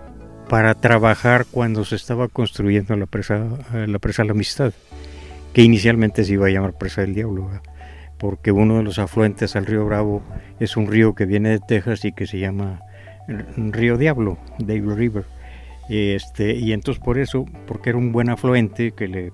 para 0.48 0.74
trabajar 0.74 1.46
cuando 1.50 1.84
se 1.84 1.96
estaba 1.96 2.28
construyendo 2.28 2.96
la 2.96 3.06
presa, 3.06 3.46
eh, 3.74 3.86
la 3.88 3.98
presa 3.98 4.24
La 4.24 4.32
Amistad, 4.32 4.72
que 5.52 5.62
inicialmente 5.62 6.24
se 6.24 6.34
iba 6.34 6.46
a 6.46 6.50
llamar 6.50 6.76
Presa 6.76 7.00
del 7.00 7.14
Diablo, 7.14 7.50
porque 8.18 8.52
uno 8.52 8.78
de 8.78 8.82
los 8.82 8.98
afluentes 8.98 9.56
al 9.56 9.66
río 9.66 9.84
Bravo 9.84 10.22
es 10.60 10.76
un 10.76 10.86
río 10.86 11.14
que 11.14 11.26
viene 11.26 11.50
de 11.50 11.60
Texas 11.60 12.04
y 12.04 12.12
que 12.12 12.26
se 12.26 12.38
llama 12.38 12.80
Río 13.26 13.96
Diablo, 13.96 14.38
Devil 14.58 14.96
River. 14.96 15.24
Este, 15.88 16.54
y 16.54 16.72
entonces 16.72 17.02
por 17.02 17.18
eso, 17.18 17.46
porque 17.66 17.90
era 17.90 17.98
un 17.98 18.12
buen 18.12 18.30
afluente 18.30 18.92
que 18.92 19.08
le 19.08 19.32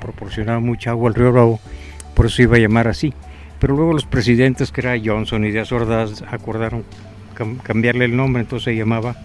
proporcionaba 0.00 0.60
mucha 0.60 0.90
agua 0.90 1.08
al 1.08 1.14
río 1.14 1.32
Bravo, 1.32 1.60
por 2.14 2.26
eso 2.26 2.42
iba 2.42 2.56
a 2.56 2.60
llamar 2.60 2.88
así. 2.88 3.12
Pero 3.58 3.76
luego 3.76 3.92
los 3.92 4.04
presidentes, 4.04 4.70
que 4.70 4.80
era 4.82 5.00
Johnson 5.02 5.44
y 5.44 5.50
Díaz 5.50 5.72
Ordaz, 5.72 6.22
acordaron 6.30 6.84
cambiarle 7.62 8.04
el 8.04 8.16
nombre, 8.16 8.42
entonces 8.42 8.64
se 8.64 8.76
llamaba, 8.76 9.16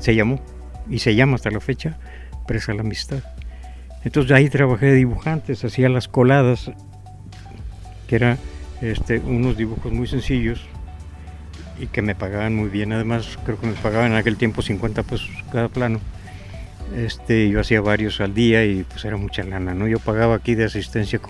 se 0.00 0.14
llamó, 0.14 0.40
y 0.88 0.98
se 0.98 1.14
llama 1.14 1.36
hasta 1.36 1.50
la 1.50 1.60
fecha, 1.60 1.98
Presa 2.46 2.74
la 2.74 2.80
Amistad. 2.80 3.22
Entonces 4.04 4.32
ahí 4.32 4.48
trabajé 4.48 4.86
de 4.86 4.94
dibujantes, 4.94 5.64
hacía 5.64 5.88
las 5.88 6.08
coladas, 6.08 6.72
que 8.08 8.16
eran 8.16 8.38
este, 8.80 9.18
unos 9.18 9.56
dibujos 9.56 9.92
muy 9.92 10.06
sencillos, 10.06 10.66
y 11.78 11.86
que 11.86 12.02
me 12.02 12.14
pagaban 12.14 12.54
muy 12.54 12.68
bien. 12.68 12.92
Además, 12.92 13.38
creo 13.44 13.58
que 13.58 13.66
me 13.66 13.74
pagaban 13.74 14.12
en 14.12 14.18
aquel 14.18 14.36
tiempo 14.36 14.62
50 14.62 15.02
pesos 15.02 15.30
cada 15.50 15.68
plano. 15.68 16.00
Este, 16.96 17.48
yo 17.48 17.60
hacía 17.60 17.80
varios 17.80 18.20
al 18.20 18.34
día 18.34 18.64
y 18.64 18.84
pues 18.84 19.04
era 19.04 19.16
mucha 19.16 19.42
lana, 19.44 19.74
¿no? 19.74 19.88
Yo 19.88 19.98
pagaba 19.98 20.34
aquí 20.34 20.54
de 20.54 20.64
asistencia 20.64 21.20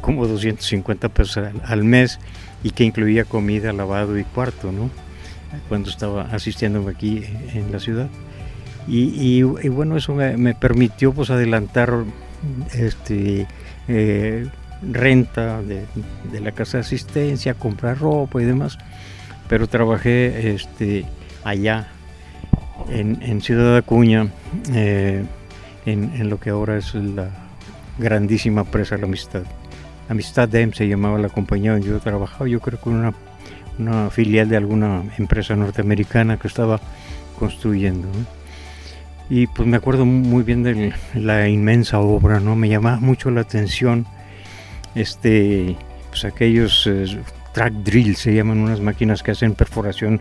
como 0.00 0.26
250 0.26 1.08
pesos 1.08 1.44
al, 1.64 1.84
mes 1.84 2.18
y 2.62 2.70
que 2.70 2.84
incluía 2.84 3.24
comida, 3.24 3.72
lavado 3.72 4.18
y 4.18 4.24
cuarto, 4.24 4.70
¿no? 4.70 4.90
Cuando 5.68 5.90
estaba 5.90 6.22
asistiéndome 6.30 6.92
aquí 6.92 7.24
en 7.54 7.72
la 7.72 7.80
ciudad. 7.80 8.08
Y, 8.86 9.42
bueno, 9.42 9.96
eso 9.96 10.14
me, 10.14 10.54
permitió 10.54 11.12
pues 11.12 11.30
adelantar 11.30 11.92
este, 12.72 13.46
eh, 13.88 14.48
renta 14.82 15.62
de, 15.62 15.84
de, 16.32 16.40
la 16.40 16.52
casa 16.52 16.78
de 16.78 16.82
asistencia, 16.82 17.54
comprar 17.54 17.98
ropa 17.98 18.40
y 18.40 18.46
demás 18.46 18.78
pero 19.50 19.66
trabajé 19.66 20.52
este, 20.54 21.04
allá 21.42 21.88
en, 22.88 23.40
Ciudad 23.42 23.76
Acuña, 23.76 24.28
eh, 24.72 25.24
en, 25.86 26.30
lo 26.30 26.38
que 26.38 26.50
ahora 26.50 26.78
es 26.78 26.94
la 26.94 27.30
grandísima 27.98 28.62
presa 28.62 28.96
La 28.96 29.06
Amistad. 29.06 29.42
Amistad 30.08 30.48
DEM 30.48 30.72
se 30.72 30.86
llamaba 30.86 31.18
la 31.18 31.30
compañía 31.30 31.72
donde 31.72 31.88
yo 31.88 31.98
trabajaba, 31.98 32.48
yo 32.48 32.60
creo 32.60 32.80
que 32.80 32.90
una, 32.90 33.12
una 33.76 34.08
filial 34.10 34.48
de 34.48 34.56
alguna 34.56 35.02
empresa 35.18 35.56
norteamericana 35.56 36.36
que 36.36 36.46
estaba 36.46 36.80
construyendo. 37.36 38.06
Y 39.28 39.48
pues 39.48 39.66
me 39.66 39.78
acuerdo 39.78 40.06
muy 40.06 40.44
bien 40.44 40.62
de 40.62 40.92
la 41.14 41.48
inmensa 41.48 41.98
obra, 41.98 42.38
¿no? 42.38 42.54
Me 42.54 42.68
llamaba 42.68 43.00
mucho 43.00 43.32
la 43.32 43.40
atención 43.40 44.06
este, 44.94 45.74
pues 46.10 46.24
aquellos 46.24 46.86
eh, 46.86 47.18
track 47.52 47.72
drill, 47.72 48.16
se 48.16 48.34
llaman 48.34 48.58
unas 48.58 48.80
máquinas 48.80 49.22
que 49.22 49.32
hacen 49.32 49.54
perforación 49.54 50.20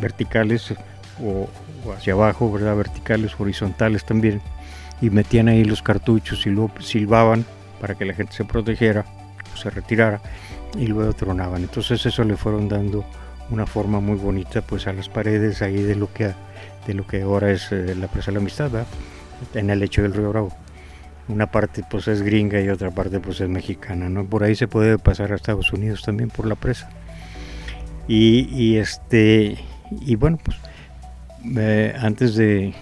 verticales 0.00 0.74
o, 1.22 1.48
hacia 1.96 2.12
abajo, 2.12 2.50
¿verdad? 2.50 2.76
Verticales, 2.76 3.38
horizontales 3.38 4.04
también. 4.04 4.40
Y 5.00 5.10
metían 5.10 5.48
ahí 5.48 5.64
los 5.64 5.82
cartuchos 5.82 6.46
y 6.46 6.50
luego 6.50 6.72
silbaban 6.80 7.44
para 7.80 7.94
que 7.94 8.04
la 8.04 8.14
gente 8.14 8.32
se 8.32 8.44
protegiera 8.44 9.04
se 9.56 9.70
retirara 9.70 10.20
y 10.78 10.86
luego 10.86 11.12
tronaban. 11.12 11.62
Entonces 11.62 12.04
eso 12.06 12.22
le 12.24 12.36
fueron 12.36 12.68
dando 12.68 13.04
una 13.50 13.66
forma 13.66 14.00
muy 14.00 14.16
bonita 14.16 14.60
pues 14.60 14.86
a 14.86 14.92
las 14.92 15.08
paredes 15.08 15.62
ahí 15.62 15.82
de 15.82 15.94
lo 15.94 16.12
que 16.12 16.34
de 16.86 16.94
lo 16.94 17.06
que 17.06 17.22
ahora 17.22 17.50
es 17.50 17.70
eh, 17.72 17.94
la 17.94 18.08
presa 18.08 18.30
de 18.30 18.34
la 18.34 18.40
amistad 18.40 18.70
en 19.54 19.70
el 19.70 19.78
lecho 19.78 20.02
del 20.02 20.14
río 20.14 20.30
Bravo 20.30 20.52
una 21.28 21.50
parte 21.50 21.82
pues 21.88 22.08
es 22.08 22.22
gringa 22.22 22.60
y 22.60 22.68
otra 22.68 22.90
parte 22.90 23.20
pues 23.20 23.40
es 23.40 23.48
mexicana, 23.48 24.08
¿no? 24.08 24.24
Por 24.24 24.44
ahí 24.44 24.54
se 24.54 24.68
puede 24.68 24.98
pasar 24.98 25.32
a 25.32 25.36
Estados 25.36 25.72
Unidos 25.72 26.02
también 26.02 26.30
por 26.30 26.46
la 26.46 26.54
presa. 26.54 26.88
Y, 28.08 28.76
este 28.76 29.58
y 30.00 30.14
bueno 30.14 30.38
pues 30.44 30.56
eh, 31.56 31.94
antes 31.98 32.36
de, 32.36 32.74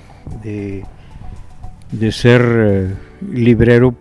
de, 0.42 2.12
ser 2.12 2.42
eh, 2.42 2.94
librero 3.30 3.94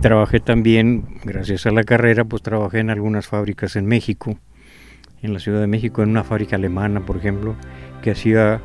trabajé 0.00 0.38
también 0.38 1.18
gracias 1.24 1.66
a 1.66 1.72
la 1.72 1.82
carrera 1.82 2.24
pues 2.24 2.42
trabajé 2.42 2.78
en 2.78 2.90
algunas 2.90 3.26
fábricas 3.26 3.74
en 3.74 3.86
México 3.86 4.38
en 5.22 5.32
la 5.32 5.40
Ciudad 5.40 5.60
de 5.60 5.66
México 5.66 6.02
en 6.02 6.10
una 6.10 6.22
fábrica 6.22 6.56
alemana 6.56 7.04
por 7.04 7.16
ejemplo 7.16 7.56
que 8.02 8.12
hacía 8.12 8.60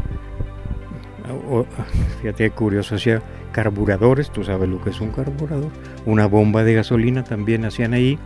fíjate 2.22 2.50
curioso 2.52 2.96
hacía 2.96 3.22
carburadores, 3.56 4.32
tú 4.32 4.44
sabes 4.44 4.68
lo 4.68 4.84
que 4.84 4.90
es 4.90 5.00
un 5.00 5.12
carburador, 5.12 5.72
una 6.06 6.26
bomba 6.26 6.66
de 6.66 6.74
gasolina 6.74 7.24
también 7.24 7.64
hacían 7.64 7.94
ahí 7.94 8.20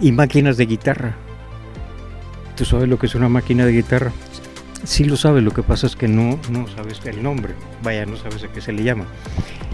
y 0.00 0.10
máquinas 0.10 0.56
de 0.56 0.64
guitarra. 0.64 1.16
¿Tú 2.56 2.64
sabes 2.64 2.88
lo 2.88 2.98
que 2.98 3.04
es 3.04 3.14
una 3.14 3.28
máquina 3.28 3.66
de 3.66 3.72
guitarra? 3.72 4.10
Sí 4.84 5.04
lo 5.04 5.18
sabes, 5.18 5.44
lo 5.44 5.50
que 5.50 5.62
pasa 5.62 5.86
es 5.86 5.96
que 5.96 6.08
no, 6.08 6.38
no 6.50 6.66
sabes 6.68 7.02
el 7.04 7.22
nombre, 7.22 7.52
vaya, 7.82 8.06
no 8.06 8.16
sabes 8.16 8.42
a 8.44 8.48
qué 8.48 8.62
se 8.62 8.72
le 8.72 8.84
llama. 8.84 9.04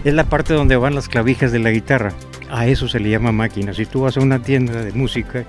Es 0.03 0.13
la 0.13 0.25
parte 0.25 0.53
donde 0.53 0.75
van 0.75 0.93
las 0.93 1.07
clavijas 1.07 1.53
de 1.53 1.59
la 1.59 1.71
guitarra, 1.71 2.11
a 2.49 2.67
eso 2.67 2.89
se 2.89 2.99
le 2.99 3.11
llama 3.11 3.31
máquina. 3.31 3.73
Si 3.73 3.85
tú 3.85 4.01
vas 4.01 4.17
a 4.17 4.19
una 4.19 4.41
tienda 4.41 4.83
de 4.83 4.91
música, 4.91 5.45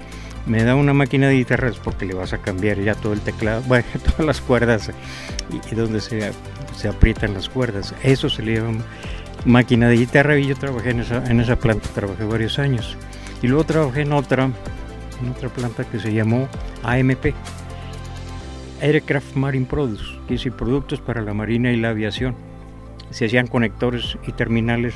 me 0.47 0.63
da 0.63 0.77
una 0.77 0.95
máquina 0.95 1.27
de 1.27 1.35
guitarra 1.35 1.69
es 1.69 1.79
porque 1.79 2.07
le 2.07 2.15
vas 2.15 2.33
a 2.33 2.39
cambiar 2.39 2.79
ya 2.79 2.95
todo 2.95 3.13
el 3.13 3.21
teclado, 3.21 3.63
todas 4.05 4.25
las 4.25 4.41
cuerdas 4.41 4.93
y, 5.69 5.75
donde 5.75 6.01
se, 6.01 6.31
se 6.77 6.89
aprietan 6.89 7.35
las 7.35 7.49
cuerdas, 7.49 7.93
eso 8.05 8.31
se 8.31 8.43
le 8.43 8.55
llama 8.55 8.85
máquina 9.45 9.89
de 9.89 9.97
guitarra 9.97 10.39
y 10.39 10.47
yo 10.47 10.57
trabajé 10.57 10.91
en 10.91 11.01
esa, 11.01 11.25
en 11.27 11.41
esa 11.41 11.57
planta, 11.57 11.89
trabajé 11.95 12.25
varios 12.25 12.59
años. 12.59 12.97
Y 13.43 13.49
luego 13.49 13.65
trabajé 13.65 14.03
en 14.03 14.13
otra, 14.13 14.45
en 15.21 15.29
otra 15.31 15.49
planta 15.49 15.85
que 15.85 15.99
se 15.99 16.13
llamó 16.13 16.49
AMP, 16.83 17.35
Aircraft 18.81 19.35
Marine 19.35 19.67
Products, 19.67 20.19
que 20.29 20.35
es 20.35 20.49
productos 20.57 21.01
para 21.01 21.23
la 21.23 21.35
marina 21.35 21.73
y 21.73 21.77
la 21.77 21.91
aviación. 21.91 22.35
Se 23.11 23.27
hacían 23.27 23.47
conectores 23.47 24.17
y 24.27 24.33
terminales 24.33 24.95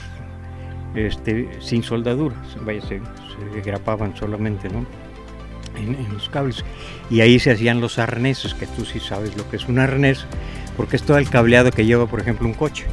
este, 0.95 1.49
sin 1.61 1.83
soldaduras, 1.83 2.38
vaya, 2.65 2.81
se, 2.81 3.00
grapaban 3.62 4.17
solamente 4.17 4.71
¿no? 4.71 4.87
En, 5.76 5.95
en, 5.95 6.12
los 6.12 6.29
cables. 6.31 6.65
Y 7.11 7.21
ahí 7.21 7.38
se 7.38 7.50
hacían 7.50 7.81
los 7.81 7.99
arneses, 7.99 8.55
que 8.55 8.67
tú 8.67 8.85
sí 8.85 8.99
sabes 8.99 9.37
lo 9.37 9.49
que 9.50 9.57
es 9.57 9.69
un 9.69 9.79
arnés, 9.79 10.25
porque 10.76 10.97
es 10.97 11.03
todo 11.03 11.19
el 11.19 11.29
cableado 11.29 11.71
que 11.71 11.85
lleva, 11.85 12.07
por 12.07 12.21
ejemplo, 12.21 12.47
un 12.47 12.55
coche 12.55 12.87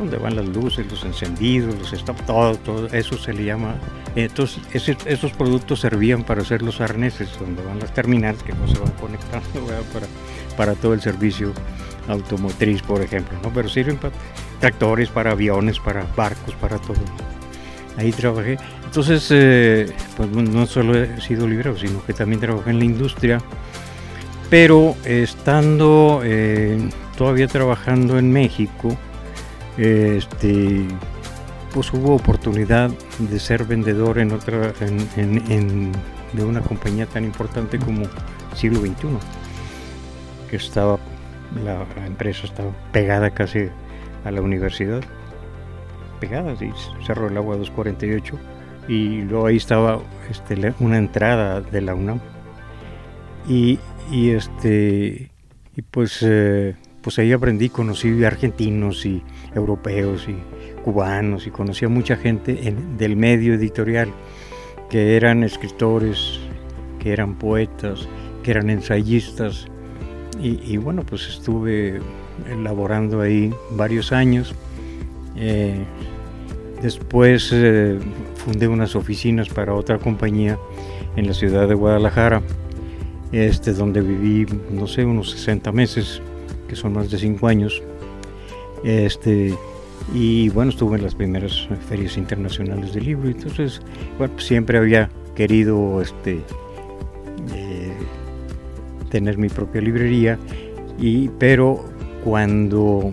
donde 0.00 0.16
van 0.16 0.34
las 0.34 0.46
luces, 0.48 0.90
los 0.90 1.04
encendidos, 1.04 1.74
los 1.78 1.92
stop, 1.92 2.18
todo, 2.26 2.56
todo 2.56 2.86
eso 2.88 3.16
se 3.18 3.32
le 3.32 3.44
llama. 3.44 3.74
Entonces, 4.16 4.62
esos 5.04 5.30
productos 5.32 5.80
servían 5.80 6.24
para 6.24 6.42
hacer 6.42 6.62
los 6.62 6.80
arneses, 6.80 7.28
donde 7.38 7.62
van 7.62 7.78
las 7.78 7.94
terminales 7.94 8.42
que 8.42 8.52
no 8.54 8.66
se 8.66 8.78
van 8.78 8.90
conectando 8.92 9.46
para, 9.92 10.06
para 10.56 10.74
todo 10.74 10.94
el 10.94 11.02
servicio 11.02 11.52
automotriz, 12.08 12.82
por 12.82 13.02
ejemplo, 13.02 13.38
¿no? 13.42 13.52
Pero 13.52 13.68
sirven 13.68 13.98
para 13.98 14.14
tractores, 14.58 15.10
para 15.10 15.32
aviones, 15.32 15.78
para 15.78 16.06
barcos, 16.16 16.54
para 16.54 16.78
todo. 16.78 16.96
Ahí 17.98 18.10
trabajé. 18.10 18.56
Entonces, 18.86 19.28
eh, 19.30 19.86
pues 20.16 20.30
no 20.30 20.66
solo 20.66 20.96
he 20.96 21.20
sido 21.20 21.46
librero, 21.46 21.76
sino 21.76 22.02
que 22.04 22.14
también 22.14 22.40
trabajé 22.40 22.70
en 22.70 22.78
la 22.78 22.84
industria. 22.86 23.40
Pero 24.48 24.96
estando 25.04 26.22
eh, 26.24 26.88
todavía 27.16 27.46
trabajando 27.46 28.18
en 28.18 28.32
México, 28.32 28.96
este, 29.76 30.86
pues 31.72 31.92
hubo 31.92 32.14
oportunidad 32.14 32.90
de 33.18 33.38
ser 33.38 33.64
vendedor 33.64 34.18
en 34.18 34.32
otra, 34.32 34.72
en, 34.80 35.92
de 36.32 36.44
una 36.44 36.60
compañía 36.60 37.06
tan 37.06 37.24
importante 37.24 37.78
como 37.78 38.04
Siglo 38.54 38.80
XXI, 38.80 39.08
que 40.48 40.56
estaba, 40.56 40.98
la, 41.64 41.86
empresa 42.06 42.46
estaba 42.46 42.70
pegada 42.92 43.30
casi 43.30 43.68
a 44.24 44.30
la 44.30 44.42
universidad, 44.42 45.02
pegada, 46.18 46.56
sí, 46.56 46.70
Cerro 47.06 47.28
del 47.28 47.36
Agua 47.36 47.56
248, 47.56 48.38
y 48.88 49.22
luego 49.22 49.46
ahí 49.46 49.56
estaba 49.56 50.00
este, 50.30 50.74
una 50.80 50.98
entrada 50.98 51.60
de 51.60 51.80
la 51.80 51.94
UNAM. 51.94 52.20
Y, 53.48 53.78
y 54.10 54.30
este, 54.30 55.30
y 55.76 55.82
pues, 55.82 56.18
eh, 56.22 56.76
pues 57.02 57.18
ahí 57.18 57.32
aprendí, 57.32 57.68
conocí 57.68 58.24
argentinos 58.24 59.06
y 59.06 59.22
europeos 59.54 60.28
y 60.28 60.36
cubanos 60.84 61.46
y 61.46 61.50
conocía 61.50 61.88
mucha 61.88 62.16
gente 62.16 62.74
del 62.98 63.16
medio 63.16 63.54
editorial 63.54 64.10
que 64.88 65.16
eran 65.16 65.44
escritores, 65.44 66.40
que 66.98 67.12
eran 67.12 67.36
poetas, 67.36 68.08
que 68.42 68.50
eran 68.50 68.70
ensayistas 68.70 69.66
y, 70.42 70.78
bueno 70.78 71.02
pues 71.02 71.28
estuve 71.28 72.00
elaborando 72.50 73.20
ahí 73.20 73.52
varios 73.72 74.12
años. 74.12 74.54
Eh, 75.36 75.84
después 76.82 77.50
eh, 77.52 77.98
fundé 78.36 78.68
unas 78.68 78.96
oficinas 78.96 79.48
para 79.48 79.74
otra 79.74 79.98
compañía 79.98 80.58
en 81.16 81.26
la 81.26 81.34
ciudad 81.34 81.68
de 81.68 81.74
Guadalajara, 81.74 82.42
este, 83.32 83.72
donde 83.72 84.00
viví, 84.00 84.46
no 84.70 84.86
sé, 84.86 85.04
unos 85.04 85.30
60 85.30 85.72
meses, 85.72 86.22
que 86.70 86.76
son 86.76 86.92
más 86.92 87.10
de 87.10 87.18
5 87.18 87.48
años. 87.48 87.82
Este, 88.84 89.54
y 90.14 90.48
bueno, 90.50 90.70
estuve 90.70 90.96
en 90.96 91.02
las 91.02 91.16
primeras 91.16 91.68
ferias 91.88 92.16
internacionales 92.16 92.94
del 92.94 93.04
libro, 93.04 93.28
entonces 93.28 93.82
bueno, 94.16 94.32
pues 94.34 94.46
siempre 94.46 94.78
había 94.78 95.10
querido 95.34 96.00
este, 96.00 96.40
eh, 97.54 97.92
tener 99.10 99.36
mi 99.36 99.48
propia 99.48 99.80
librería, 99.80 100.38
y, 100.98 101.28
pero 101.40 101.84
cuando 102.24 103.12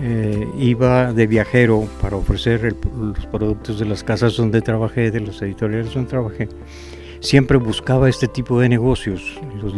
eh, 0.00 0.46
iba 0.58 1.12
de 1.12 1.26
viajero 1.26 1.88
para 2.00 2.16
ofrecer 2.16 2.74
los 2.98 3.26
productos 3.26 3.80
de 3.80 3.86
las 3.86 4.04
casas 4.04 4.36
donde 4.36 4.62
trabajé, 4.62 5.10
de 5.10 5.20
los 5.20 5.42
editoriales 5.42 5.92
donde 5.92 6.08
trabajé, 6.08 6.48
siempre 7.20 7.58
buscaba 7.58 8.08
este 8.08 8.28
tipo 8.28 8.60
de 8.60 8.68
negocios, 8.68 9.40
los 9.60 9.76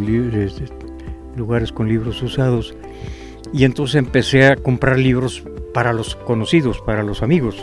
lugares 1.37 1.73
con 1.73 1.89
libros 1.89 2.23
usados, 2.23 2.75
y 3.53 3.65
entonces 3.65 3.97
empecé 3.97 4.47
a 4.47 4.57
comprar 4.57 4.99
libros 4.99 5.43
para 5.73 5.93
los 5.93 6.17
conocidos, 6.17 6.81
para 6.81 7.03
los 7.03 7.23
amigos. 7.23 7.57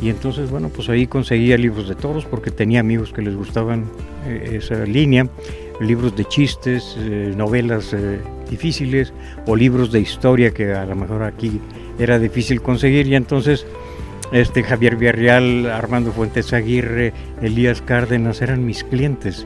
Y 0.00 0.10
entonces, 0.10 0.50
bueno, 0.50 0.68
pues 0.68 0.88
ahí 0.88 1.06
conseguía 1.06 1.56
libros 1.56 1.88
de 1.88 1.94
toros 1.94 2.24
porque 2.24 2.50
tenía 2.50 2.80
amigos 2.80 3.12
que 3.12 3.22
les 3.22 3.34
gustaban 3.34 3.84
eh, 4.26 4.58
esa 4.62 4.84
línea, 4.84 5.26
libros 5.80 6.14
de 6.16 6.24
chistes, 6.24 6.96
eh, 6.98 7.32
novelas 7.36 7.92
eh, 7.92 8.20
difíciles 8.48 9.12
o 9.46 9.56
libros 9.56 9.90
de 9.90 10.00
historia 10.00 10.52
que 10.52 10.72
a 10.72 10.86
lo 10.86 10.94
mejor 10.94 11.24
aquí 11.24 11.60
era 11.98 12.18
difícil 12.18 12.62
conseguir. 12.62 13.08
Y 13.08 13.16
entonces 13.16 13.66
este 14.30 14.62
Javier 14.62 14.96
Villarreal, 14.96 15.66
Armando 15.66 16.12
Fuentes 16.12 16.52
Aguirre, 16.52 17.12
Elías 17.42 17.82
Cárdenas 17.82 18.40
eran 18.40 18.64
mis 18.64 18.84
clientes 18.84 19.44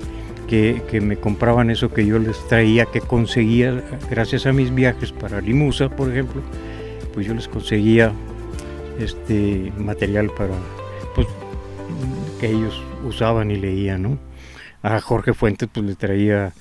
que, 0.53 1.01
me 1.01 1.17
compraban 1.17 1.71
eso 1.71 1.91
que 1.91 2.05
yo 2.05 2.19
les 2.19 2.47
traía, 2.47 2.85
que 2.85 3.01
conseguía 3.01 3.83
gracias 4.11 4.45
a 4.45 4.53
mis 4.53 4.75
viajes 4.75 5.11
para 5.11 5.41
Limusa, 5.41 5.89
por 5.89 6.11
ejemplo, 6.11 6.43
pues 7.15 7.27
yo 7.27 7.33
les 7.33 7.49
conseguía 7.49 8.13
este 8.99 9.73
material 9.79 10.31
para 10.37 10.53
pues, 11.15 11.27
que 12.39 12.51
ellos 12.51 12.83
usaban 13.03 13.51
y 13.51 13.57
leían, 13.57 14.03
¿no? 14.03 14.19
A 14.83 15.01
Jorge 15.01 15.33
Fuentes 15.33 15.71
pues 15.73 15.87
le 15.87 15.95
traía 15.95 16.53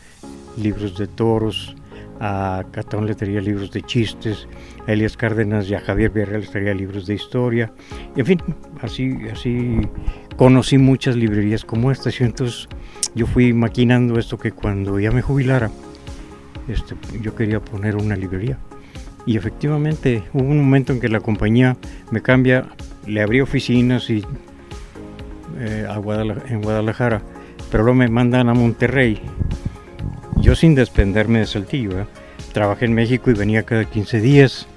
libros 0.55 0.97
de 0.97 1.07
toros, 1.07 1.75
a 2.21 2.63
Catón 2.71 3.07
le 3.07 3.15
traía 3.15 3.41
libros 3.41 3.71
de 3.71 3.81
chistes, 3.81 4.47
a 4.87 4.93
Elias 4.93 5.17
Cárdenas 5.17 5.69
y 5.69 5.73
a 5.73 5.81
Javier 5.81 6.11
Villarreal 6.11 6.41
les 6.41 6.51
traía 6.51 6.73
libros 6.73 7.07
de 7.07 7.15
historia, 7.15 7.73
en 8.15 8.25
fin, 8.25 8.41
así, 8.81 9.17
así 9.29 9.81
conocí 10.37 10.77
muchas 10.77 11.17
librerías 11.17 11.65
como 11.65 11.91
esta, 11.91 12.09
y 12.09 12.23
entonces 12.23 12.69
yo 13.15 13.27
fui 13.27 13.53
maquinando 13.53 14.17
esto 14.17 14.37
que 14.37 14.51
cuando 14.51 14.99
ya 14.99 15.11
me 15.11 15.21
jubilara, 15.21 15.69
este, 16.67 16.95
yo 17.21 17.35
quería 17.35 17.59
poner 17.59 17.95
una 17.95 18.15
librería. 18.15 18.57
Y 19.25 19.37
efectivamente 19.37 20.23
hubo 20.33 20.43
un 20.43 20.57
momento 20.57 20.93
en 20.93 20.99
que 20.99 21.09
la 21.09 21.19
compañía 21.19 21.77
me 22.09 22.21
cambia, 22.21 22.67
le 23.05 23.21
abrí 23.21 23.41
oficinas 23.41 24.09
y, 24.09 24.23
eh, 25.59 25.87
en 26.49 26.61
Guadalajara, 26.61 27.21
pero 27.69 27.83
luego 27.83 27.97
me 27.97 28.07
mandan 28.07 28.49
a 28.49 28.53
Monterrey. 28.53 29.21
Yo 30.37 30.55
sin 30.55 30.73
desprenderme 30.73 31.39
de 31.39 31.45
Saltillo, 31.45 31.99
¿eh? 31.99 32.05
trabajé 32.53 32.85
en 32.85 32.93
México 32.93 33.29
y 33.29 33.33
venía 33.33 33.63
cada 33.63 33.85
15 33.85 34.21
días. 34.21 34.67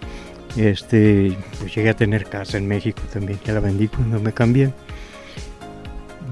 Este, 0.56 1.36
pues 1.58 1.74
llegué 1.74 1.90
a 1.90 1.96
tener 1.96 2.26
casa 2.26 2.58
en 2.58 2.68
México 2.68 3.02
también, 3.12 3.40
ya 3.44 3.54
la 3.54 3.60
vendí 3.60 3.88
cuando 3.88 4.20
me 4.20 4.32
cambié 4.32 4.72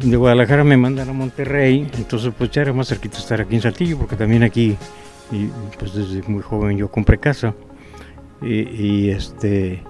de 0.02 0.16
Guadalajara 0.16 0.64
me 0.64 0.76
mandan 0.76 1.08
a 1.08 1.12
Monterrey, 1.12 1.88
entonces 1.96 2.32
pues 2.36 2.50
ya 2.50 2.62
era 2.62 2.72
más 2.72 2.88
cerquita 2.88 3.18
estar 3.18 3.40
aquí 3.40 3.54
en 3.54 3.62
Saltillo, 3.62 3.98
porque 3.98 4.16
también 4.16 4.42
aquí, 4.42 4.76
pues 5.78 5.94
desde 5.94 6.22
muy 6.28 6.42
joven 6.42 6.76
yo 6.76 6.88
compré 6.88 7.18
casa. 7.18 7.54
Y, 8.40 9.10
este 9.10 9.82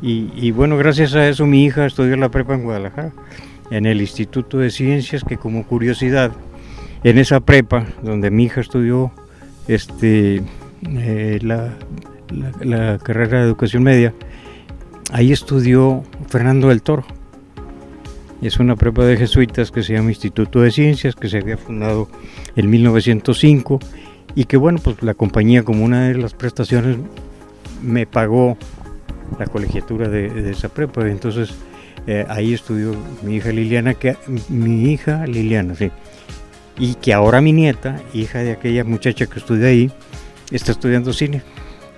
Y, 0.00 0.50
bueno, 0.52 0.76
gracias 0.76 1.14
a 1.14 1.28
eso 1.28 1.46
mi 1.46 1.64
hija 1.64 1.86
estudió 1.86 2.16
la 2.16 2.30
prepa 2.30 2.54
en 2.54 2.62
Guadalajara, 2.62 3.12
en 3.70 3.86
el 3.86 4.00
Instituto 4.00 4.58
de 4.58 4.70
Ciencias, 4.70 5.24
que 5.24 5.36
como 5.36 5.66
curiosidad, 5.66 6.30
en 7.02 7.18
esa 7.18 7.40
prepa 7.40 7.86
donde 8.02 8.30
mi 8.30 8.44
hija 8.44 8.60
estudió 8.60 9.10
este, 9.66 10.42
eh, 10.88 11.38
la, 11.42 11.74
la, 12.60 12.98
carrera 12.98 13.38
de 13.40 13.46
educación 13.46 13.82
media, 13.82 14.14
ahí 15.12 15.32
estudió 15.32 16.04
Fernando 16.28 16.68
del 16.68 16.82
Toro. 16.82 17.04
Es 18.42 18.58
una 18.58 18.76
prepa 18.76 19.04
de 19.04 19.16
jesuitas 19.16 19.70
que 19.70 19.82
se 19.82 19.94
llama 19.94 20.10
Instituto 20.10 20.60
de 20.60 20.70
Ciencias, 20.70 21.14
que 21.14 21.28
se 21.28 21.38
había 21.38 21.56
fundado 21.56 22.08
en 22.54 22.68
1905 22.68 23.80
y 24.34 24.44
que 24.44 24.56
bueno, 24.56 24.78
pues 24.82 25.02
la 25.02 25.14
compañía 25.14 25.62
como 25.62 25.84
una 25.84 26.08
de 26.08 26.14
las 26.16 26.34
prestaciones 26.34 26.98
me 27.82 28.06
pagó 28.06 28.58
la 29.38 29.46
colegiatura 29.46 30.08
de, 30.08 30.50
esa 30.50 30.68
prepa. 30.68 31.08
Entonces 31.08 31.54
eh, 32.06 32.26
ahí 32.28 32.52
estudió 32.52 32.94
mi 33.22 33.36
hija 33.36 33.50
Liliana, 33.50 33.94
que 33.94 34.16
mi 34.48 34.92
hija 34.92 35.26
Liliana, 35.26 35.74
sí, 35.74 35.90
y 36.78 36.94
que 36.94 37.14
ahora 37.14 37.40
mi 37.40 37.52
nieta, 37.52 38.00
hija 38.12 38.40
de 38.40 38.52
aquella 38.52 38.84
muchacha 38.84 39.26
que 39.26 39.38
estudia 39.38 39.68
ahí, 39.68 39.90
está 40.50 40.72
estudiando 40.72 41.12
cine 41.12 41.42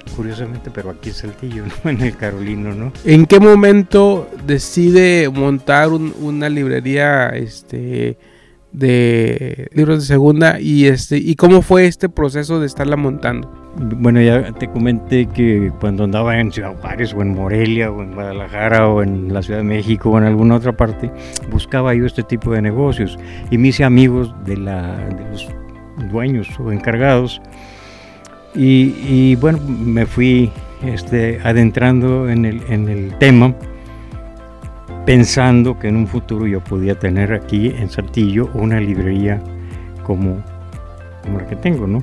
curiosamente, 0.08 0.70
pero 0.72 0.90
aquí 0.90 1.10
en 1.10 1.14
Saltillo, 1.14 1.64
¿no? 1.84 1.90
en 1.90 2.00
el 2.00 2.16
Carolino, 2.16 2.74
¿no? 2.74 2.92
¿En 3.04 3.26
qué 3.26 3.40
momento 3.40 4.28
decide 4.46 5.28
montar 5.28 5.88
una 5.90 6.48
librería 6.48 7.28
este, 7.28 8.18
de 8.72 9.68
libros 9.72 10.00
de 10.00 10.06
segunda 10.06 10.60
y, 10.60 10.86
este, 10.86 11.16
y 11.16 11.34
cómo 11.36 11.62
fue 11.62 11.86
este 11.86 12.08
proceso 12.08 12.60
de 12.60 12.66
estarla 12.66 12.96
montando? 12.96 13.50
Bueno, 13.76 14.20
ya 14.20 14.52
te 14.52 14.68
comenté 14.68 15.26
que 15.26 15.72
cuando 15.80 16.04
andaba 16.04 16.38
en 16.40 16.50
Ciudad 16.50 16.74
Juárez 16.80 17.14
o 17.14 17.22
en 17.22 17.34
Morelia 17.34 17.90
o 17.90 18.02
en 18.02 18.12
Guadalajara 18.12 18.88
o 18.88 19.02
en 19.02 19.32
la 19.32 19.42
Ciudad 19.42 19.60
de 19.60 19.64
México 19.64 20.10
o 20.10 20.18
en 20.18 20.24
alguna 20.24 20.56
otra 20.56 20.76
parte, 20.76 21.10
buscaba 21.50 21.94
yo 21.94 22.04
este 22.04 22.24
tipo 22.24 22.52
de 22.52 22.62
negocios 22.62 23.18
y 23.50 23.58
me 23.58 23.68
hice 23.68 23.84
amigos 23.84 24.34
de, 24.44 24.56
la, 24.56 24.96
de 24.96 25.30
los 25.30 25.48
dueños 26.10 26.48
o 26.58 26.72
encargados 26.72 27.40
y, 28.60 29.36
bueno, 29.36 29.58
me 29.60 30.04
fui 30.04 30.50
este, 30.82 31.38
adentrando 31.44 32.28
en 32.28 32.44
el, 32.44 32.62
en 32.68 32.88
el 32.88 33.16
tema, 33.18 33.54
pensando 35.06 35.78
que 35.78 35.88
en 35.88 35.96
un 35.96 36.06
futuro 36.06 36.46
yo 36.46 36.60
podía 36.60 36.98
tener 36.98 37.32
aquí 37.32 37.68
en 37.68 37.88
Saltillo 37.88 38.50
una 38.54 38.80
librería 38.80 39.40
como, 40.02 40.42
como 41.22 41.38
la 41.38 41.46
que 41.46 41.56
tengo, 41.56 41.86
¿no? 41.86 42.02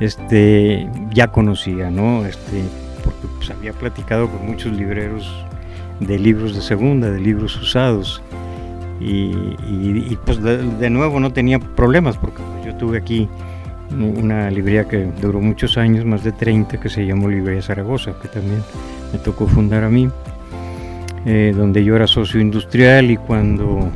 Este, 0.00 0.88
ya 1.12 1.28
conocía, 1.28 1.90
¿no? 1.90 2.24
Este, 2.24 2.62
porque 3.02 3.26
pues, 3.36 3.50
había 3.50 3.72
platicado 3.72 4.28
con 4.28 4.46
muchos 4.46 4.72
libreros 4.72 5.44
de 6.00 6.18
libros 6.18 6.54
de 6.54 6.62
segunda, 6.62 7.10
de 7.10 7.20
libros 7.20 7.60
usados. 7.60 8.22
Y, 9.00 10.16
pues 10.24 10.40
de, 10.42 10.88
nuevo 10.88 11.20
no 11.20 11.32
tenía 11.32 11.58
problemas 11.58 12.16
porque 12.16 12.42
pues, 12.42 12.66
yo 12.66 12.74
tuve 12.76 12.98
aquí 12.98 13.28
una 13.98 14.50
librería 14.50 14.86
que 14.88 15.08
duró 15.20 15.40
muchos 15.40 15.78
años, 15.78 16.04
más 16.04 16.24
de 16.24 16.32
30, 16.32 16.80
que 16.80 16.88
se 16.88 17.06
llamó 17.06 17.28
Librería 17.28 17.62
Zaragoza, 17.62 18.14
que 18.20 18.28
también 18.28 18.62
me 19.12 19.18
tocó 19.18 19.46
fundar 19.46 19.84
a 19.84 19.88
mí, 19.88 20.08
eh, 21.26 21.52
donde 21.56 21.84
yo 21.84 21.96
era 21.96 22.06
socio 22.06 22.40
industrial 22.40 23.10
y 23.10 23.16
cuando, 23.16 23.90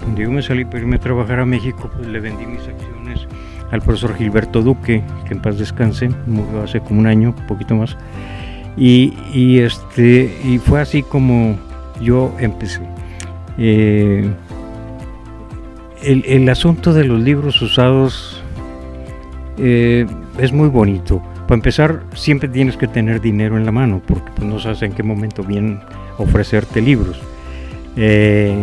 cuando, 0.00 0.20
yo 0.20 0.30
me 0.30 0.42
salí 0.42 0.64
para 0.64 0.78
irme 0.78 0.96
a 0.96 1.00
trabajar 1.00 1.40
a 1.40 1.46
México, 1.46 1.90
pues 1.94 2.08
le 2.08 2.20
vendí 2.20 2.46
mis 2.46 2.60
acciones 2.60 3.26
al 3.70 3.82
profesor 3.82 4.14
Gilberto 4.16 4.62
Duque, 4.62 5.02
que 5.26 5.34
en 5.34 5.40
paz 5.40 5.58
descanse, 5.58 6.08
murió 6.26 6.62
hace 6.62 6.80
como 6.80 7.00
un 7.00 7.06
año, 7.06 7.34
un 7.36 7.46
poquito 7.46 7.74
más, 7.74 7.96
y, 8.76 9.14
y 9.32 9.58
este, 9.58 10.34
y 10.44 10.58
fue 10.58 10.80
así 10.80 11.02
como 11.02 11.56
yo 12.00 12.34
empecé. 12.38 12.82
Eh, 13.58 14.30
el, 16.02 16.24
el 16.26 16.48
asunto 16.48 16.92
de 16.92 17.04
los 17.04 17.20
libros 17.20 17.60
usados 17.62 18.35
eh, 19.58 20.06
es 20.38 20.52
muy 20.52 20.68
bonito. 20.68 21.22
Para 21.46 21.54
empezar, 21.54 22.02
siempre 22.14 22.48
tienes 22.48 22.76
que 22.76 22.88
tener 22.88 23.20
dinero 23.20 23.56
en 23.56 23.64
la 23.64 23.72
mano, 23.72 24.02
porque 24.04 24.30
pues, 24.34 24.48
no 24.48 24.58
sabes 24.58 24.82
en 24.82 24.92
qué 24.92 25.02
momento 25.02 25.42
vienen 25.42 25.80
ofrecerte 26.18 26.80
libros. 26.80 27.20
Eh, 27.96 28.54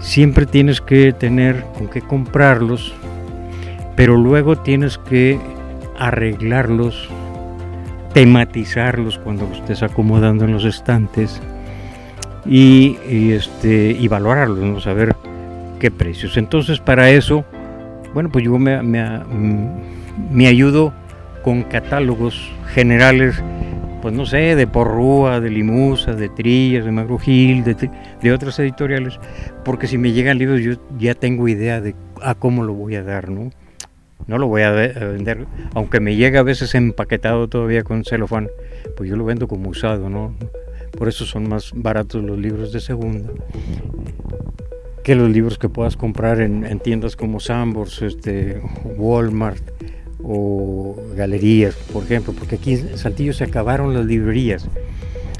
siempre 0.00 0.46
tienes 0.46 0.80
que 0.80 1.12
tener 1.12 1.64
con 1.78 1.88
qué 1.88 2.02
comprarlos, 2.02 2.94
pero 3.96 4.16
luego 4.16 4.56
tienes 4.56 4.98
que 4.98 5.38
arreglarlos, 5.98 7.08
tematizarlos 8.12 9.18
cuando 9.18 9.46
los 9.46 9.58
estés 9.58 9.82
acomodando 9.82 10.44
en 10.44 10.52
los 10.52 10.64
estantes 10.64 11.40
y, 12.44 12.98
este, 13.32 13.96
y 13.98 14.08
valorarlos, 14.08 14.58
¿no? 14.58 14.80
saber 14.80 15.14
qué 15.78 15.90
precios. 15.90 16.36
Entonces, 16.36 16.80
para 16.80 17.10
eso, 17.10 17.44
bueno, 18.14 18.30
pues 18.30 18.44
yo 18.44 18.56
me, 18.58 18.80
me 20.30 20.46
ayudo 20.46 20.94
con 21.42 21.62
catálogos 21.62 22.50
generales, 22.72 23.42
pues 24.00 24.14
no 24.14 24.24
sé, 24.24 24.56
de 24.56 24.66
Porrúa, 24.66 25.40
de 25.40 25.50
Limusa, 25.50 26.14
de 26.14 26.28
Trillas, 26.28 26.84
de 26.84 26.92
Magrujil, 26.92 27.64
de, 27.64 27.90
de 28.22 28.32
otras 28.32 28.58
editoriales, 28.58 29.18
porque 29.64 29.86
si 29.86 29.98
me 29.98 30.12
llegan 30.12 30.38
libros 30.38 30.60
yo 30.62 30.72
ya 30.98 31.14
tengo 31.14 31.46
idea 31.48 31.80
de 31.80 31.94
a 32.22 32.34
cómo 32.34 32.64
lo 32.64 32.72
voy 32.72 32.94
a 32.94 33.02
dar, 33.02 33.28
¿no? 33.28 33.50
No 34.26 34.38
lo 34.38 34.46
voy 34.46 34.62
a, 34.62 34.70
vender, 34.70 35.46
aunque 35.74 36.00
me 36.00 36.16
llega 36.16 36.40
a 36.40 36.44
veces 36.44 36.74
empaquetado 36.74 37.48
todavía 37.48 37.82
con 37.82 38.04
celofán, 38.04 38.48
pues 38.96 39.10
yo 39.10 39.16
lo 39.16 39.24
vendo 39.26 39.46
como 39.46 39.68
usado, 39.68 40.08
¿no? 40.08 40.34
Por 40.96 41.08
eso 41.08 41.26
son 41.26 41.46
más 41.48 41.72
baratos 41.74 42.24
los 42.24 42.38
libros 42.38 42.72
de 42.72 42.80
segunda 42.80 43.28
que 45.04 45.14
los 45.14 45.30
libros 45.30 45.58
que 45.58 45.68
puedas 45.68 45.96
comprar 45.96 46.40
en, 46.40 46.64
en 46.64 46.80
tiendas 46.80 47.14
como 47.14 47.38
Sambors, 47.38 48.02
este, 48.02 48.60
Walmart, 48.96 49.62
o 50.24 50.96
galerías, 51.14 51.74
por 51.92 52.04
ejemplo, 52.04 52.32
porque 52.32 52.56
aquí 52.56 52.72
en 52.72 52.96
Saltillo 52.96 53.32
se 53.32 53.44
acabaron 53.44 53.94
las 53.94 54.06
librerías. 54.06 54.66